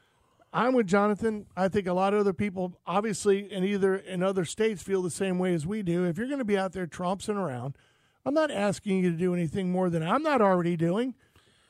I'm 0.53 0.75
with 0.75 0.87
Jonathan. 0.87 1.47
I 1.57 1.69
think 1.69 1.87
a 1.87 1.93
lot 1.93 2.15
of 2.15 2.21
other 2.21 2.33
people, 2.33 2.75
obviously, 2.87 3.53
in 3.53 3.65
either 3.65 3.97
in 3.97 4.23
other 4.23 4.45
states, 4.45 4.83
feel 4.83 5.03
the 5.03 5.11
same 5.11 5.39
way 5.39 5.55
as 5.55 5.67
we 5.67 5.83
do. 5.83 6.05
If 6.05 6.17
you're 6.17 6.27
going 6.27 6.39
to 6.39 6.45
be 6.45 6.57
out 6.57 6.73
there 6.73 6.87
trompsing 6.87 7.37
around, 7.37 7.77
I'm 8.25 8.35
not 8.35 8.51
asking 8.51 9.05
you 9.05 9.11
to 9.11 9.17
do 9.17 9.35
anything 9.35 9.71
more 9.71 9.91
than 9.91 10.03
I'm 10.03 10.23
not 10.23 10.41
already 10.41 10.77
doing. 10.77 11.15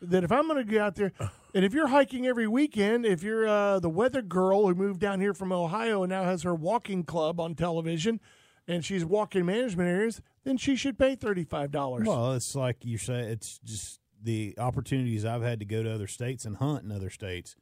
That 0.01 0.23
if 0.23 0.31
I'm 0.31 0.47
going 0.47 0.65
to 0.65 0.73
go 0.73 0.81
out 0.81 0.95
there, 0.95 1.13
and 1.55 1.65
if 1.65 1.75
you're 1.75 1.89
hiking 1.89 2.27
every 2.27 2.47
weekend, 2.47 3.05
if 3.05 3.23
you're 3.23 3.49
uh, 3.49 3.81
the 3.81 3.91
weather 3.91 4.23
girl 4.23 4.69
who 4.69 4.75
moved 4.75 5.01
down 5.01 5.21
here 5.21 5.35
from 5.35 5.53
Ohio 5.53 6.05
and 6.05 6.11
now 6.11 6.23
has 6.23 6.45
her 6.45 6.55
walking 6.55 7.03
club 7.03 7.41
on 7.41 7.57
television, 7.57 8.21
and 8.69 8.85
she's 8.85 9.05
walking 9.05 9.47
management 9.47 9.89
areas, 9.89 10.21
then 10.45 10.57
she 10.59 10.77
should 10.77 10.99
pay 10.99 11.17
thirty 11.17 11.45
five 11.45 11.71
dollars. 11.73 12.07
Well, 12.07 12.35
it's 12.35 12.55
like 12.55 12.85
you 12.85 12.99
say, 12.99 13.21
it's 13.21 13.59
just 13.65 13.99
the 14.23 14.55
opportunities 14.59 15.25
I've 15.25 15.43
had 15.43 15.59
to 15.61 15.65
go 15.65 15.83
to 15.83 15.93
other 15.93 16.07
states 16.07 16.45
and 16.45 16.57
hunt 16.57 16.85
in 16.85 16.93
other 16.93 17.11
states. 17.11 17.57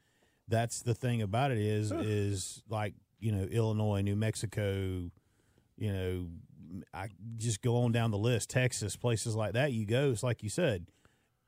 That's 0.49 0.83
the 0.83 0.95
thing 0.95 1.23
about 1.23 1.51
it 1.53 1.59
is 1.59 1.93
is 1.93 2.63
like 2.69 2.95
you 3.21 3.33
know 3.33 3.45
Illinois, 3.45 4.03
New 4.03 4.17
Mexico, 4.17 5.11
you 5.77 5.93
know, 5.93 6.27
I 6.93 7.09
just 7.37 7.63
go 7.63 7.77
on 7.79 7.93
down 7.93 8.11
the 8.11 8.19
list, 8.19 8.51
Texas, 8.51 8.97
places 8.97 9.35
like 9.37 9.53
that. 9.55 9.73
You 9.73 9.87
go, 9.87 10.11
it's 10.11 10.23
like 10.23 10.43
you 10.43 10.51
said, 10.51 10.87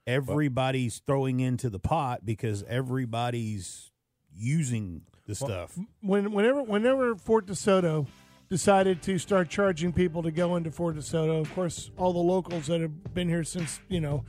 everybody's 0.07 1.01
throwing 1.07 1.41
into 1.41 1.69
the 1.69 1.79
pot 1.79 2.25
because 2.25 2.63
everybody's 2.65 3.91
using 4.35 5.03
the 5.27 5.35
stuff. 5.35 5.77
when 6.01 6.33
whenever 6.33 6.63
whenever 6.63 7.15
Fort 7.17 7.47
DeSoto 7.47 8.07
decided 8.49 9.03
to 9.03 9.19
start 9.19 9.49
charging 9.49 9.93
people 9.93 10.23
to 10.23 10.31
go 10.31 10.57
into 10.57 10.71
Fort 10.71 10.97
DeSoto, 10.97 11.41
of 11.41 11.53
course, 11.55 11.91
all 11.97 12.13
the 12.13 12.19
locals 12.19 12.67
that 12.69 12.81
have 12.81 13.15
been 13.15 13.29
here 13.29 13.45
since 13.45 13.81
you 13.89 14.01
know 14.01 14.25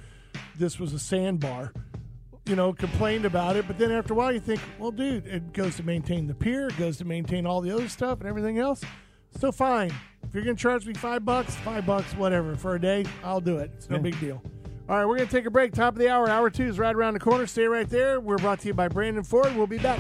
this 0.57 0.79
was 0.79 0.93
a 0.93 0.99
sandbar, 0.99 1.71
you 2.45 2.55
know, 2.55 2.73
complained 2.73 3.25
about 3.25 3.55
it. 3.55 3.65
But 3.67 3.77
then 3.77 3.91
after 3.91 4.13
a 4.13 4.15
while, 4.17 4.31
you 4.31 4.39
think, 4.39 4.59
well, 4.77 4.91
dude, 4.91 5.25
it 5.25 5.53
goes 5.53 5.77
to 5.77 5.83
maintain 5.83 6.27
the 6.27 6.33
pier, 6.33 6.67
it 6.67 6.77
goes 6.77 6.97
to 6.97 7.05
maintain 7.05 7.45
all 7.45 7.61
the 7.61 7.71
other 7.71 7.87
stuff 7.87 8.19
and 8.19 8.27
everything 8.27 8.59
else. 8.59 8.83
So 9.39 9.51
fine, 9.51 9.91
if 10.23 10.33
you're 10.33 10.43
gonna 10.43 10.55
charge 10.55 10.85
me 10.85 10.93
five 10.93 11.23
bucks, 11.23 11.55
five 11.57 11.85
bucks, 11.85 12.13
whatever, 12.13 12.55
for 12.55 12.75
a 12.75 12.81
day, 12.81 13.05
I'll 13.23 13.41
do 13.41 13.57
it. 13.57 13.71
It's 13.75 13.89
no 13.89 13.99
big 13.99 14.19
deal. 14.19 14.41
All 14.89 14.97
right, 14.97 15.05
we're 15.05 15.17
gonna 15.17 15.29
take 15.29 15.45
a 15.45 15.51
break. 15.51 15.71
Top 15.71 15.93
of 15.93 15.99
the 15.99 16.09
hour, 16.09 16.27
hour 16.27 16.49
two 16.49 16.65
is 16.65 16.79
right 16.79 16.95
around 16.95 17.13
the 17.13 17.19
corner. 17.19 17.45
Stay 17.45 17.65
right 17.65 17.87
there. 17.87 18.19
We're 18.19 18.37
brought 18.37 18.59
to 18.61 18.67
you 18.67 18.73
by 18.73 18.87
Brandon 18.87 19.23
Ford. 19.23 19.55
We'll 19.55 19.67
be 19.67 19.77
back. 19.77 19.99